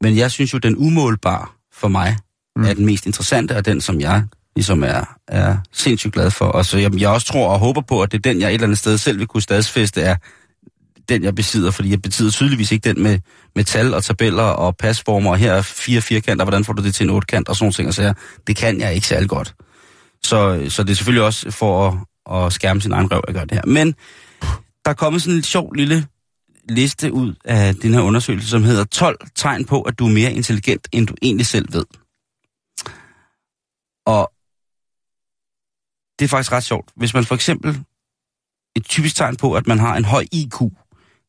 Men 0.00 0.16
jeg 0.16 0.30
synes 0.30 0.52
jo, 0.52 0.58
den 0.58 0.76
umålbare 0.76 1.46
for 1.74 1.88
mig 1.88 2.16
Mm. 2.56 2.64
er 2.64 2.74
den 2.74 2.86
mest 2.86 3.06
interessante, 3.06 3.56
og 3.56 3.64
den, 3.64 3.80
som 3.80 4.00
jeg 4.00 4.22
ligesom 4.56 4.82
er, 4.84 5.16
er 5.28 5.56
sindssygt 5.72 6.14
glad 6.14 6.30
for. 6.30 6.44
Og 6.44 6.66
så 6.66 6.78
jeg, 6.78 7.00
jeg 7.00 7.08
også 7.08 7.26
tror 7.26 7.48
og 7.48 7.58
håber 7.58 7.80
på, 7.80 8.02
at 8.02 8.12
det 8.12 8.18
er 8.18 8.32
den, 8.32 8.40
jeg 8.40 8.48
et 8.48 8.54
eller 8.54 8.66
andet 8.66 8.78
sted 8.78 8.98
selv 8.98 9.18
vil 9.18 9.26
kunne 9.26 9.42
stadsfeste, 9.42 10.00
er 10.02 10.16
den, 11.08 11.24
jeg 11.24 11.34
besidder. 11.34 11.70
Fordi 11.70 11.90
jeg 11.90 12.02
besidder 12.02 12.30
tydeligvis 12.32 12.72
ikke 12.72 12.88
den 12.88 13.02
med, 13.02 13.18
med 13.54 13.64
tal 13.64 13.94
og 13.94 14.04
tabeller 14.04 14.42
og 14.42 14.76
pasformer, 14.76 15.30
og 15.30 15.36
her 15.38 15.52
er 15.52 15.62
fire 15.62 16.00
firkanter, 16.00 16.44
hvordan 16.44 16.64
får 16.64 16.72
du 16.72 16.82
det 16.82 16.94
til 16.94 17.04
en 17.04 17.10
otkant 17.10 17.48
og 17.48 17.56
sådan 17.56 17.72
ting. 17.72 17.88
Og 17.88 17.94
så 17.94 18.14
det 18.46 18.56
kan 18.56 18.80
jeg 18.80 18.94
ikke 18.94 19.06
særlig 19.06 19.28
godt. 19.28 19.54
Så, 20.24 20.66
så 20.68 20.82
det 20.82 20.90
er 20.90 20.94
selvfølgelig 20.94 21.24
også 21.24 21.50
for 21.50 21.88
at, 22.30 22.44
at 22.44 22.52
skærme 22.52 22.80
sin 22.80 22.92
egen 22.92 23.12
røv, 23.12 23.22
at 23.28 23.34
gøre 23.34 23.44
det 23.44 23.52
her. 23.52 23.62
Men 23.66 23.94
der 24.84 24.90
er 24.90 24.94
kommet 24.94 25.22
sådan 25.22 25.36
en 25.36 25.42
sjov 25.42 25.72
lille 25.72 26.06
liste 26.68 27.12
ud 27.12 27.34
af 27.44 27.74
den 27.74 27.94
her 27.94 28.00
undersøgelse, 28.00 28.48
som 28.48 28.62
hedder 28.64 28.84
12 28.84 29.18
tegn 29.34 29.64
på, 29.64 29.82
at 29.82 29.98
du 29.98 30.06
er 30.06 30.10
mere 30.10 30.32
intelligent, 30.32 30.88
end 30.92 31.06
du 31.06 31.14
egentlig 31.22 31.46
selv 31.46 31.72
ved. 31.72 31.84
Og 34.06 34.32
det 36.18 36.24
er 36.24 36.28
faktisk 36.28 36.52
ret 36.52 36.64
sjovt. 36.64 36.90
Hvis 36.96 37.14
man 37.14 37.24
for 37.24 37.34
eksempel, 37.34 37.84
et 38.76 38.84
typisk 38.84 39.16
tegn 39.16 39.36
på, 39.36 39.54
at 39.54 39.66
man 39.66 39.78
har 39.78 39.96
en 39.96 40.04
høj 40.04 40.24
IQ, 40.32 40.60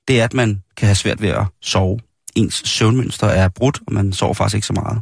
det 0.08 0.20
er, 0.20 0.24
at 0.24 0.34
man 0.34 0.64
kan 0.78 0.88
have 0.88 0.96
svært 0.96 1.22
ved 1.22 1.30
at 1.30 1.46
sove. 1.62 2.00
Ens 2.36 2.62
søvnmønster 2.66 3.28
er 3.28 3.50
brudt, 3.50 3.80
og 3.88 3.94
man 3.94 4.14
sover 4.14 4.34
faktisk 4.34 4.56
ikke 4.56 4.68
så 4.68 4.74
meget. 4.74 5.02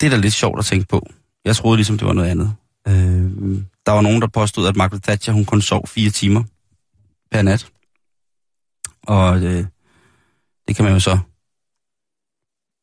Det 0.00 0.06
er 0.06 0.10
da 0.10 0.16
lidt 0.16 0.34
sjovt 0.34 0.58
at 0.58 0.64
tænke 0.64 0.86
på. 0.88 1.06
Jeg 1.44 1.56
troede 1.56 1.76
ligesom, 1.76 1.98
det 1.98 2.06
var 2.06 2.12
noget 2.12 2.30
andet. 2.30 2.54
Øh, 2.88 3.62
der 3.86 3.92
var 3.92 4.00
nogen, 4.00 4.20
der 4.20 4.26
påstod, 4.26 4.68
at 4.68 4.76
Margaret 4.76 5.02
Thatcher, 5.02 5.34
hun 5.34 5.44
kun 5.44 5.62
sov 5.62 5.86
fire 5.86 6.10
timer 6.10 6.44
per 7.32 7.42
nat. 7.42 7.66
Og 9.02 9.36
øh, 9.36 9.64
det 10.68 10.76
kan 10.76 10.84
man 10.84 10.94
jo 10.94 11.00
så... 11.00 11.18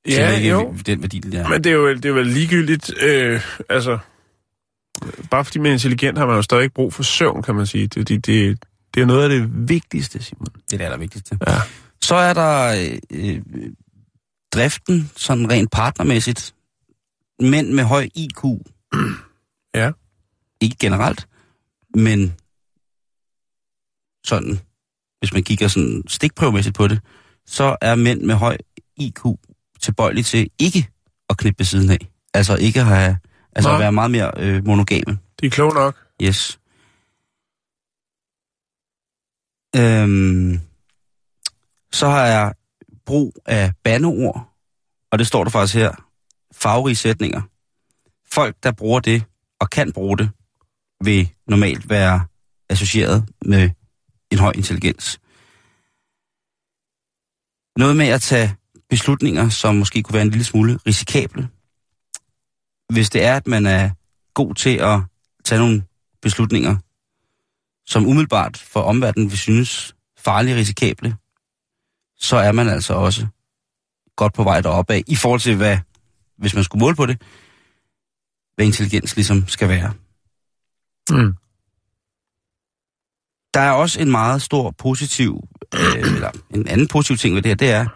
Ja, 0.07 0.35
ikke 0.35 0.49
jo. 0.49 0.75
Den 0.85 1.01
værdi, 1.01 1.19
det 1.19 1.33
er. 1.33 1.49
Men 1.49 1.63
det 1.63 1.69
er 1.69 1.73
jo, 1.73 1.93
det 1.93 2.05
er 2.05 2.09
jo 2.09 2.21
ligegyldigt. 2.21 2.93
Øh, 3.01 3.41
altså, 3.69 3.99
bare 5.31 5.45
fordi 5.45 5.59
man 5.59 5.67
er 5.67 5.73
intelligent, 5.73 6.17
har 6.17 6.25
man 6.25 6.35
jo 6.35 6.41
stadig 6.41 6.63
ikke 6.63 6.73
brug 6.73 6.93
for 6.93 7.03
søvn, 7.03 7.43
kan 7.43 7.55
man 7.55 7.67
sige. 7.67 7.87
Det, 7.87 8.07
det, 8.07 8.25
det, 8.25 8.65
det 8.93 9.01
er 9.01 9.05
noget 9.05 9.23
af 9.23 9.29
det 9.29 9.69
vigtigste, 9.69 10.23
Simon. 10.23 10.45
Det 10.45 10.73
er 10.73 10.77
det 10.77 10.85
allervigtigste. 10.85 11.37
Ja. 11.47 11.55
Så 12.01 12.15
er 12.15 12.33
der 12.33 12.75
øh, 13.11 13.41
driften, 14.53 15.11
sådan 15.15 15.51
rent 15.51 15.71
partnermæssigt. 15.71 16.55
Mænd 17.39 17.71
med 17.73 17.83
høj 17.83 18.09
IQ. 18.15 18.43
Ja. 19.75 19.91
Ikke 20.61 20.75
generelt, 20.79 21.27
men 21.95 22.35
sådan, 24.29 24.59
hvis 25.19 25.33
man 25.33 25.43
kigger 25.43 25.67
sådan 25.67 26.03
stikprøvemæssigt 26.07 26.75
på 26.75 26.87
det, 26.87 26.99
så 27.45 27.77
er 27.81 27.95
mænd 27.95 28.21
med 28.21 28.35
høj 28.35 28.57
IQ 28.97 29.21
tilbøjelige 29.81 30.23
til 30.23 30.49
ikke 30.59 30.89
at 31.29 31.37
knippe 31.37 31.59
ved 31.59 31.65
siden 31.65 31.89
af. 31.89 32.07
Altså 32.33 32.55
ikke 32.55 32.79
at 32.79 32.85
have, 32.85 33.17
altså 33.55 33.69
Nå. 33.69 33.75
at 33.75 33.79
være 33.79 33.91
meget 33.91 34.11
mere 34.11 34.31
øh, 34.37 34.65
monogame. 34.65 35.17
Det 35.39 35.45
er 35.45 35.49
klogt 35.49 35.75
nok. 35.75 35.95
Yes. 36.21 36.59
Øhm, 39.75 40.59
så 41.91 42.07
har 42.07 42.25
jeg 42.25 42.53
brug 43.05 43.33
af 43.45 43.71
bandeord, 43.83 44.49
og 45.11 45.19
det 45.19 45.27
står 45.27 45.43
der 45.43 45.51
faktisk 45.51 45.75
her, 45.75 45.91
farverige 46.53 46.95
sætninger. 46.95 47.41
Folk, 48.31 48.55
der 48.63 48.71
bruger 48.71 48.99
det 48.99 49.23
og 49.59 49.69
kan 49.69 49.91
bruge 49.91 50.17
det, 50.17 50.29
vil 51.03 51.29
normalt 51.47 51.89
være 51.89 52.25
associeret 52.69 53.25
med 53.45 53.69
en 54.31 54.39
høj 54.39 54.51
intelligens. 54.55 55.19
noget 57.77 57.95
med 57.95 58.07
at 58.07 58.21
tage 58.21 58.55
beslutninger, 58.89 59.49
som 59.49 59.75
måske 59.75 60.03
kunne 60.03 60.13
være 60.13 60.23
en 60.23 60.29
lille 60.29 60.43
smule 60.43 60.79
risikable. 60.87 61.49
Hvis 62.93 63.09
det 63.09 63.23
er, 63.23 63.35
at 63.35 63.47
man 63.47 63.65
er 63.65 63.89
god 64.33 64.55
til 64.55 64.77
at 64.77 64.99
tage 65.43 65.59
nogle 65.59 65.83
beslutninger, 66.21 66.75
som 67.85 68.07
umiddelbart 68.07 68.57
for 68.57 68.81
omverdenen 68.81 69.29
vil 69.29 69.37
synes 69.37 69.95
farlige 70.17 70.55
risikable, 70.55 71.15
så 72.17 72.37
er 72.37 72.51
man 72.51 72.69
altså 72.69 72.93
også 72.93 73.27
godt 74.15 74.33
på 74.33 74.43
vej 74.43 74.61
deroppe 74.61 74.93
af, 74.93 75.03
i 75.07 75.15
forhold 75.15 75.39
til 75.39 75.55
hvad, 75.55 75.77
hvis 76.37 76.55
man 76.55 76.63
skulle 76.63 76.79
måle 76.79 76.95
på 76.95 77.05
det, 77.05 77.21
hvad 78.55 78.65
intelligens 78.65 79.15
ligesom 79.15 79.47
skal 79.47 79.69
være. 79.69 79.93
Mm. 81.09 81.33
Der 83.53 83.59
er 83.59 83.71
også 83.71 84.01
en 84.01 84.11
meget 84.11 84.41
stor 84.41 84.71
positiv, 84.77 85.47
øh, 85.75 85.95
eller 86.15 86.31
en 86.49 86.67
anden 86.67 86.87
positiv 86.87 87.17
ting 87.17 87.35
ved 87.35 87.41
det 87.41 87.49
her, 87.49 87.55
det 87.55 87.69
er, 87.71 87.87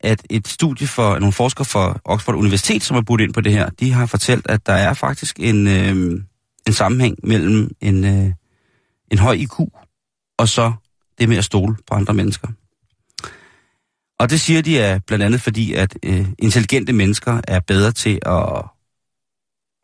at 0.00 0.22
et 0.30 0.48
studie 0.48 0.86
for 0.86 1.18
nogle 1.18 1.32
forskere 1.32 1.64
fra 1.64 2.00
Oxford 2.04 2.34
Universitet, 2.34 2.82
som 2.82 2.94
har 2.94 3.02
budt 3.02 3.20
ind 3.20 3.32
på 3.32 3.40
det 3.40 3.52
her, 3.52 3.70
de 3.70 3.92
har 3.92 4.06
fortalt, 4.06 4.50
at 4.50 4.66
der 4.66 4.72
er 4.72 4.94
faktisk 4.94 5.40
en, 5.40 5.66
øh, 5.66 6.20
en 6.66 6.72
sammenhæng 6.72 7.16
mellem 7.22 7.70
en, 7.80 8.04
øh, 8.04 8.32
en 9.10 9.18
høj 9.18 9.34
IQ 9.34 9.58
og 10.38 10.48
så 10.48 10.72
det 11.18 11.28
med 11.28 11.36
at 11.36 11.44
stole 11.44 11.76
på 11.86 11.94
andre 11.94 12.14
mennesker. 12.14 12.48
Og 14.18 14.30
det 14.30 14.40
siger 14.40 14.62
de 14.62 14.78
er 14.78 14.98
blandt 14.98 15.24
andet 15.24 15.40
fordi, 15.40 15.72
at 15.72 15.98
øh, 16.02 16.28
intelligente 16.38 16.92
mennesker 16.92 17.40
er 17.48 17.60
bedre 17.60 17.92
til 17.92 18.18
at, 18.26 18.62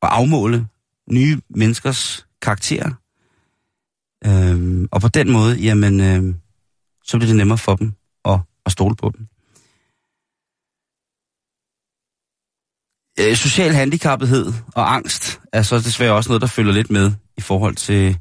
at 0.03 0.09
afmåle 0.09 0.66
nye 1.11 1.40
menneskers 1.51 2.26
karakterer. 2.42 2.90
Øhm, 4.26 4.88
og 4.92 5.00
på 5.00 5.08
den 5.08 5.32
måde, 5.32 5.56
jamen, 5.56 6.00
øhm, 6.00 6.36
så 7.04 7.16
bliver 7.16 7.28
det 7.28 7.36
nemmere 7.36 7.58
for 7.58 7.76
dem 7.76 7.92
at, 8.24 8.38
at 8.66 8.72
stole 8.72 8.96
på 8.96 9.12
dem. 9.16 9.26
Øh, 13.20 13.36
social 13.36 13.70
handicappethed 13.70 14.52
og 14.74 14.94
angst 14.94 15.40
er 15.52 15.62
så 15.62 15.78
desværre 15.78 16.12
også 16.12 16.30
noget, 16.30 16.40
der 16.40 16.46
følger 16.46 16.72
lidt 16.72 16.90
med 16.90 17.12
i 17.36 17.40
forhold 17.40 17.76
til, 17.76 18.18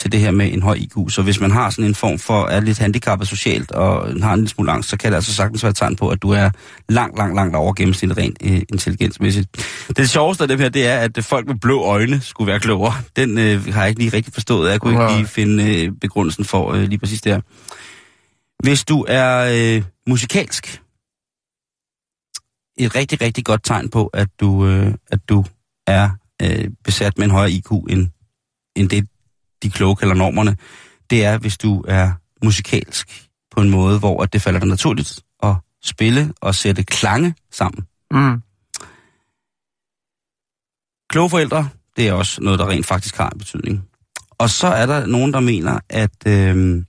til 0.00 0.12
det 0.12 0.20
her 0.20 0.30
med 0.30 0.52
en 0.52 0.62
høj 0.62 0.74
IQ. 0.74 0.92
Så 1.08 1.22
hvis 1.22 1.40
man 1.40 1.50
har 1.50 1.70
sådan 1.70 1.84
en 1.84 1.94
form 1.94 2.18
for, 2.18 2.46
er 2.46 2.60
lidt 2.60 2.78
handicappet 2.78 3.28
socialt 3.28 3.70
og 3.70 4.22
har 4.22 4.32
en 4.32 4.38
lille 4.38 4.48
smule 4.48 4.72
angst, 4.72 4.88
så 4.88 4.96
kan 4.96 5.12
det 5.12 5.16
altså 5.16 5.34
sagtens 5.34 5.62
være 5.62 5.70
et 5.70 5.76
tegn 5.76 5.96
på, 5.96 6.08
at 6.08 6.22
du 6.22 6.30
er 6.30 6.50
langt, 6.88 7.18
langt, 7.18 7.34
langt 7.34 7.56
over 7.56 7.72
gennemsnittet 7.72 8.18
rent 8.18 8.38
øh, 8.44 8.62
intelligensmæssigt. 8.72 9.48
Det 9.96 10.10
sjoveste 10.10 10.44
af 10.44 10.48
det 10.48 10.58
her, 10.58 10.68
det 10.68 10.86
er, 10.86 10.98
at 10.98 11.24
folk 11.24 11.46
med 11.46 11.54
blå 11.54 11.82
øjne 11.82 12.20
skulle 12.20 12.50
være 12.50 12.60
klogere. 12.60 12.94
Den 13.16 13.38
øh, 13.38 13.66
har 13.66 13.80
jeg 13.80 13.88
ikke 13.88 14.00
lige 14.00 14.16
rigtig 14.16 14.32
forstået. 14.32 14.70
Jeg 14.70 14.80
kunne 14.80 14.92
ikke 14.92 15.04
Nej. 15.04 15.16
lige 15.16 15.26
finde 15.26 15.84
øh, 15.84 15.92
begrundelsen 16.00 16.44
for 16.44 16.72
øh, 16.72 16.82
lige 16.82 16.98
præcis 16.98 17.22
det 17.22 17.32
her. 17.32 17.40
Hvis 18.64 18.84
du 18.84 19.04
er 19.08 19.50
øh, 19.52 19.82
musikalsk, 20.06 20.80
et 22.78 22.94
rigtig, 22.94 23.20
rigtig 23.20 23.44
godt 23.44 23.64
tegn 23.64 23.88
på, 23.88 24.06
at 24.06 24.28
du, 24.40 24.66
øh, 24.66 24.94
at 25.10 25.28
du 25.28 25.44
er 25.86 26.10
øh, 26.42 26.70
besat 26.84 27.18
med 27.18 27.24
en 27.24 27.30
højere 27.30 27.50
IQ 27.50 27.70
end, 27.70 28.08
end 28.76 28.88
det, 28.88 29.08
de 29.64 29.70
kloge 29.70 29.96
kalder 29.96 30.14
normerne, 30.14 30.56
det 31.10 31.24
er, 31.24 31.38
hvis 31.38 31.58
du 31.58 31.84
er 31.88 32.12
musikalsk 32.44 33.28
på 33.50 33.60
en 33.60 33.70
måde, 33.70 33.98
hvor 33.98 34.22
at 34.22 34.32
det 34.32 34.42
falder 34.42 34.60
dig 34.60 34.68
naturligt 34.68 35.20
at 35.42 35.54
spille 35.84 36.32
og 36.40 36.54
sætte 36.54 36.82
klange 36.82 37.34
sammen. 37.50 37.86
Mm. 38.10 38.42
Kloge 41.10 41.30
forældre, 41.30 41.68
det 41.96 42.08
er 42.08 42.12
også 42.12 42.40
noget, 42.40 42.58
der 42.58 42.68
rent 42.68 42.86
faktisk 42.86 43.16
har 43.16 43.30
en 43.30 43.38
betydning. 43.38 43.84
Og 44.38 44.50
så 44.50 44.66
er 44.66 44.86
der 44.86 45.06
nogen, 45.06 45.32
der 45.32 45.40
mener, 45.40 45.78
at 45.88 46.26
øh, 46.26 46.84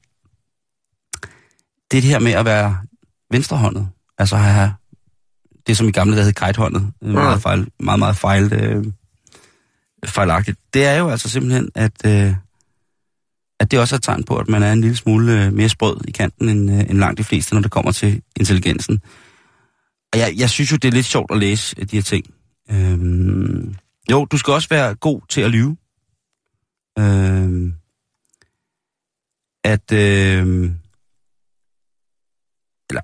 det 1.91 2.03
her 2.03 2.19
med 2.19 2.31
at 2.31 2.45
være 2.45 2.77
venstrehåndet, 3.31 3.89
altså 4.17 4.35
have 4.35 4.73
det, 5.67 5.77
som 5.77 5.87
i 5.87 5.91
gamle 5.91 6.15
dage 6.15 6.25
hed 6.25 6.33
kajthåndet, 6.33 6.91
øh, 7.03 7.13
meget, 7.13 7.41
fejl, 7.41 7.67
meget, 7.79 7.99
meget 7.99 8.15
fejl, 8.15 8.53
øh, 8.53 8.85
fejlagtigt, 10.05 10.59
det 10.73 10.85
er 10.85 10.95
jo 10.95 11.09
altså 11.09 11.29
simpelthen, 11.29 11.69
at, 11.75 12.05
øh, 12.05 12.35
at 13.59 13.71
det 13.71 13.79
også 13.79 13.95
er 13.95 13.97
et 13.97 14.03
tegn 14.03 14.23
på, 14.23 14.37
at 14.37 14.47
man 14.47 14.63
er 14.63 14.73
en 14.73 14.81
lille 14.81 14.95
smule 14.95 15.45
øh, 15.45 15.53
mere 15.53 15.69
sprød 15.69 15.97
i 16.07 16.11
kanten 16.11 16.49
end, 16.49 16.71
øh, 16.71 16.79
end 16.79 16.97
langt 16.97 17.17
de 17.17 17.23
fleste, 17.23 17.55
når 17.55 17.61
det 17.61 17.71
kommer 17.71 17.91
til 17.91 18.21
intelligensen. 18.35 19.01
Og 20.13 20.19
jeg, 20.19 20.33
jeg 20.37 20.49
synes 20.49 20.71
jo, 20.71 20.77
det 20.77 20.87
er 20.87 20.91
lidt 20.91 21.05
sjovt 21.05 21.31
at 21.31 21.37
læse 21.37 21.75
øh, 21.79 21.85
de 21.91 21.95
her 21.95 22.03
ting. 22.03 22.25
Øhm, 22.71 23.75
jo, 24.11 24.25
du 24.25 24.37
skal 24.37 24.53
også 24.53 24.69
være 24.69 24.95
god 24.95 25.21
til 25.29 25.41
at 25.41 25.51
lyve. 25.51 25.77
Øhm, 26.99 27.73
at, 29.63 29.91
øhm, 29.91 30.75
eller, 32.89 33.01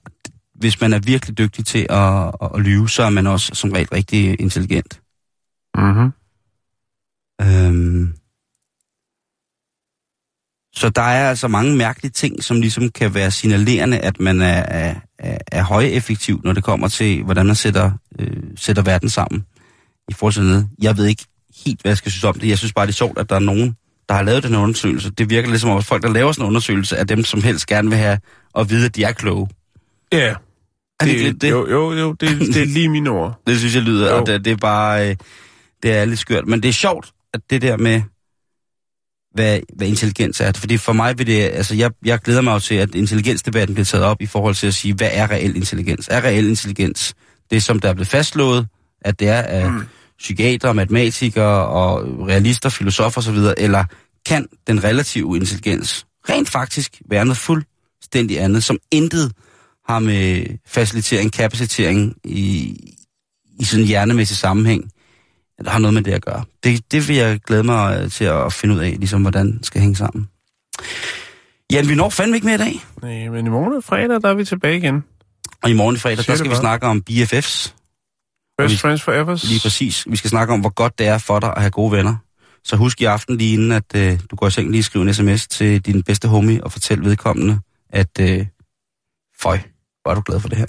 hvis 0.56 0.82
man 0.82 0.93
er 0.93 0.99
virkelig 0.99 1.38
dygtig 1.38 1.66
til 1.66 1.88
at, 1.89 2.32
at, 2.41 2.52
at 2.56 2.62
lyve, 2.62 2.89
så 2.89 3.04
er 3.04 3.10
man 3.10 3.28
også 3.28 3.56
som 3.56 3.72
regel 3.72 3.88
rigtig 3.89 4.41
intelligent. 4.41 5.02
Mm-hmm. 5.78 6.12
Øhm, 7.41 8.16
så 10.74 10.89
der 10.89 11.01
er 11.01 11.30
altså 11.30 11.47
mange 11.47 11.78
mærkelige 11.78 12.11
ting, 12.11 12.43
som 12.43 12.61
ligesom 12.61 12.89
kan 12.89 13.13
være 13.13 13.32
signalerende, 13.32 13.99
at 13.99 14.19
man 14.19 14.41
er, 14.41 14.63
er, 14.67 14.95
er, 15.51 15.63
højeffektiv, 15.63 16.41
når 16.43 16.53
det 16.53 16.63
kommer 16.63 16.88
til, 16.88 17.24
hvordan 17.24 17.45
man 17.45 17.55
sætter, 17.55 17.91
øh, 18.19 18.38
sætter 18.55 18.84
verden 18.84 19.09
sammen. 19.09 19.45
I 20.09 20.13
forhold 20.13 20.34
til 20.34 20.43
noget. 20.43 20.69
Jeg 20.82 20.97
ved 20.97 21.05
ikke 21.05 21.26
helt, 21.65 21.82
hvad 21.82 21.89
jeg 21.89 21.97
skal 21.97 22.11
synes 22.11 22.24
om 22.24 22.39
det. 22.39 22.49
Jeg 22.49 22.57
synes 22.57 22.74
bare, 22.74 22.86
det 22.86 22.91
er 22.91 22.95
sjovt, 22.95 23.17
at 23.19 23.30
der 23.30 23.36
er 23.36 23.39
nogen, 23.39 23.76
der 24.09 24.15
har 24.15 24.24
lavet 24.24 24.43
den 24.43 24.55
undersøgelse. 24.55 25.11
Det 25.11 25.30
virker 25.30 25.49
lidt 25.49 25.61
som 25.61 25.69
om, 25.69 25.78
at 25.78 25.86
folk, 25.86 26.03
der 26.03 26.09
laver 26.09 26.32
sådan 26.32 26.45
en 26.45 26.47
undersøgelse, 26.47 26.95
er 26.95 27.03
dem, 27.03 27.24
som 27.24 27.43
helst 27.43 27.67
gerne 27.67 27.89
vil 27.89 27.97
have 27.97 28.19
at 28.55 28.69
vide, 28.69 28.86
at 28.86 28.95
de 28.95 29.03
er 29.03 29.11
kloge. 29.11 29.47
Ja. 30.11 30.36
Er 30.99 31.05
det, 31.05 31.19
lidt 31.19 31.41
det? 31.41 31.49
Jo, 31.49 31.69
jo, 31.69 31.93
jo 31.93 32.11
det, 32.11 32.39
det 32.39 32.61
er 32.61 32.65
lige 32.65 32.89
mine 32.89 33.09
ord. 33.09 33.41
Det 33.47 33.59
synes 33.59 33.76
jeg 33.76 33.84
lyder, 33.84 34.11
Jo. 34.11 34.19
og 34.19 34.28
det, 34.28 34.45
det 34.45 34.51
er 34.51 34.57
bare, 34.57 35.09
øh, 35.09 35.15
det 35.84 35.91
er 35.91 36.05
lidt 36.05 36.19
skørt. 36.19 36.47
Men 36.47 36.63
det 36.63 36.69
er 36.69 36.74
sjovt, 36.74 37.11
at 37.34 37.41
det 37.49 37.61
der 37.61 37.78
med, 37.78 38.01
hvad, 39.34 39.59
hvad 39.75 39.88
intelligens 39.88 40.41
er. 40.41 40.51
Fordi 40.55 40.77
for 40.77 40.93
mig 40.93 41.17
vil 41.17 41.27
det, 41.27 41.41
altså 41.41 41.75
jeg, 41.75 41.91
jeg 42.05 42.19
glæder 42.19 42.41
mig 42.41 42.53
jo 42.53 42.59
til, 42.59 42.75
at 42.75 42.95
intelligensdebatten 42.95 43.75
bliver 43.75 43.86
taget 43.86 44.05
op 44.05 44.21
i 44.21 44.25
forhold 44.25 44.55
til 44.55 44.67
at 44.67 44.73
sige, 44.73 44.93
hvad 44.93 45.09
er 45.11 45.32
reel 45.32 45.55
intelligens? 45.55 46.07
Er 46.11 46.23
reel 46.23 46.47
intelligens 46.49 47.13
det, 47.51 47.63
som 47.63 47.79
der 47.79 47.89
er 47.89 47.93
blevet 47.93 48.07
fastslået, 48.07 48.67
at 49.01 49.19
det 49.19 49.27
er 49.27 49.41
af 49.41 49.71
mm. 49.71 49.82
psykiater, 50.19 50.73
matematikere 50.73 51.67
og 51.67 52.03
realister, 52.27 52.69
filosofer 52.69 53.21
osv., 53.21 53.38
eller 53.57 53.86
kan 54.25 54.47
den 54.67 54.84
relative 54.84 55.36
intelligens 55.36 56.05
rent 56.29 56.49
faktisk 56.49 57.01
være 57.09 57.25
noget 57.25 57.38
fuldstændig 57.38 58.41
andet, 58.41 58.63
som 58.63 58.77
intet 58.91 59.32
har 59.88 59.99
med 59.99 60.45
facilitering, 60.67 61.34
kapacitering 61.34 62.15
i, 62.23 62.75
i 63.59 63.63
sådan 63.63 63.86
hjernemæssig 63.86 64.38
sammenhæng, 64.38 64.91
har 65.68 65.80
noget 65.80 65.93
med 65.93 66.01
det 66.01 66.12
at 66.12 66.26
gøre. 66.26 66.43
Det, 66.64 66.91
det 66.91 67.07
vil 67.07 67.16
jeg 67.16 67.39
glæde 67.39 67.64
mig 67.64 68.01
øh, 68.03 68.12
til 68.12 68.26
at 68.26 68.53
finde 68.53 68.76
ud 68.76 68.80
af, 68.80 68.95
ligesom 68.99 69.22
hvordan 69.22 69.57
det 69.57 69.66
skal 69.66 69.82
hænge 69.82 69.95
sammen. 69.95 70.28
Jan, 71.72 71.88
vi 71.89 71.95
når 71.95 72.09
fandme 72.09 72.38
ikke 72.38 72.45
mere 72.45 72.55
i 72.55 72.57
dag. 72.57 72.86
Nej, 73.01 73.30
men 73.30 73.45
i 73.45 73.49
morgen 73.49 73.74
og 73.74 73.84
fredag, 73.84 74.22
der 74.22 74.30
er 74.30 74.34
vi 74.34 74.45
tilbage 74.45 74.78
igen. 74.78 75.03
Og 75.64 75.70
i 75.70 75.74
morgen 75.74 75.95
i 75.95 75.99
fredag, 75.99 76.26
der 76.28 76.36
skal 76.36 76.49
vi 76.51 76.55
snakke 76.55 76.88
om 76.88 77.01
BFFs. 77.01 77.76
Best 78.57 78.72
vi- 78.72 78.78
Friends 78.78 79.01
Forever. 79.01 79.47
Lige 79.47 79.59
præcis. 79.64 80.05
Vi 80.09 80.16
skal 80.16 80.30
snakke 80.30 80.53
om, 80.53 80.59
hvor 80.59 80.70
godt 80.70 80.99
det 80.99 81.07
er 81.07 81.18
for 81.18 81.39
dig 81.39 81.49
at 81.55 81.62
have 81.62 81.72
gode 81.72 81.91
venner. 81.91 82.16
Så 82.64 82.76
husk 82.76 83.01
i 83.01 83.05
aften 83.05 83.38
lige 83.38 83.53
inden, 83.53 83.72
at 83.72 83.95
øh, 83.95 84.20
du 84.32 84.36
går 84.36 84.47
i 84.47 84.51
seng, 84.51 84.72
lige 84.72 84.84
skrive 84.84 85.07
en 85.07 85.14
sms 85.14 85.47
til 85.47 85.82
din 85.86 86.03
bedste 86.03 86.28
homie 86.28 86.64
og 86.64 86.72
fortæl 86.72 87.01
vedkommende, 87.03 87.59
at 87.89 88.20
øh, 88.20 88.45
føj, 89.41 89.59
hvor 90.01 90.12
er 90.12 90.16
du 90.16 90.22
glad 90.26 90.39
for 90.39 90.49
det 90.49 90.57
her. 90.57 90.66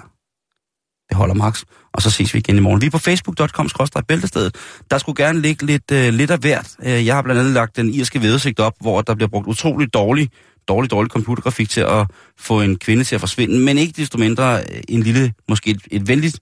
Det 1.13 1.19
holder 1.19 1.35
max. 1.35 1.63
Og 1.95 2.03
så 2.03 2.11
ses 2.11 2.35
vi 2.35 2.39
igen 2.39 2.57
i 2.57 2.61
morgen. 2.61 2.81
Vi 2.81 2.87
er 2.87 2.91
på 2.91 2.99
facebook.com 2.99 3.69
bæltestedet. 4.09 4.57
Der 4.91 4.99
skulle 4.99 5.25
gerne 5.25 5.41
ligge 5.41 5.67
lidt, 5.67 5.91
øh, 5.93 6.15
lidt 6.15 6.31
af 6.31 6.39
hvert. 6.39 6.77
Øh, 6.85 7.07
jeg 7.07 7.15
har 7.15 7.23
blandt 7.23 7.41
andet 7.41 7.55
lagt 7.55 7.77
den 7.77 7.95
irske 7.95 8.23
vædesigt 8.23 8.61
op, 8.61 8.73
hvor 8.81 9.01
der 9.01 9.15
bliver 9.15 9.29
brugt 9.29 9.47
utrolig 9.47 9.95
dårlig, 9.95 10.31
dårlig, 10.69 10.91
dårlig 10.91 11.11
computergrafik 11.11 11.71
til 11.71 11.81
at 11.81 12.07
få 12.39 12.61
en 12.61 12.79
kvinde 12.79 13.05
til 13.05 13.15
at 13.15 13.21
forsvinde. 13.21 13.59
Men 13.59 13.79
ikke 13.79 13.93
desto 13.97 14.19
mindre 14.19 14.59
øh, 14.59 14.83
en 14.89 15.03
lille, 15.03 15.33
måske 15.49 15.71
et, 15.71 15.81
et 15.91 16.09
venligt, 16.09 16.41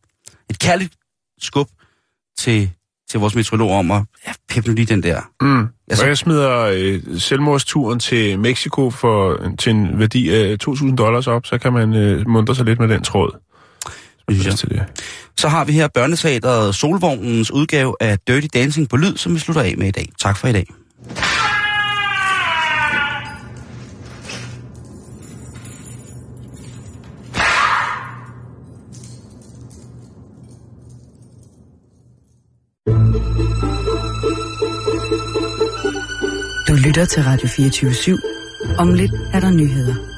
et 0.50 0.58
kærligt 0.58 0.92
skub 1.40 1.68
til, 2.38 2.70
til 3.10 3.20
vores 3.20 3.34
meteorolog 3.34 3.70
om 3.70 3.90
at 3.90 4.02
ja, 4.26 4.32
peppe 4.48 4.68
nu 4.70 4.74
lige 4.74 4.86
den 4.86 5.02
der. 5.02 5.20
Mm. 5.40 5.66
Altså- 5.88 6.04
og 6.04 6.08
jeg 6.08 6.18
smider 6.18 6.60
øh, 6.60 7.18
selvmordsturen 7.18 7.98
til 7.98 8.38
Mexico 8.38 8.90
for, 8.90 9.40
til 9.58 9.70
en 9.70 9.98
værdi 9.98 10.30
af 10.30 10.56
2.000 10.68 10.94
dollars 10.94 11.26
op, 11.26 11.46
så 11.46 11.58
kan 11.58 11.72
man 11.72 11.94
øh, 11.94 12.28
muntre 12.28 12.54
sig 12.54 12.64
lidt 12.64 12.80
med 12.80 12.88
den 12.88 13.02
tråd. 13.02 13.49
Jeg. 14.30 14.54
Til 14.54 14.68
det. 14.68 14.82
Så 15.36 15.48
har 15.48 15.64
vi 15.64 15.72
her 15.72 15.88
børneteateret 15.94 16.74
Solvognens 16.74 17.50
udgave 17.50 17.96
af 18.00 18.18
Dirty 18.26 18.46
Dancing 18.54 18.88
på 18.88 18.96
lyd, 18.96 19.16
som 19.16 19.34
vi 19.34 19.38
slutter 19.38 19.62
af 19.62 19.74
med 19.78 19.88
i 19.88 19.90
dag. 19.90 20.12
Tak 20.20 20.36
for 20.36 20.48
i 20.48 20.52
dag. 20.52 20.66
Du 36.68 36.74
lytter 36.74 37.04
til 37.04 37.22
Radio 37.22 37.48
24 37.48 37.90
/7. 37.90 38.76
Om 38.78 38.94
lidt 38.94 39.12
er 39.32 39.40
der 39.40 39.50
nyheder. 39.50 40.09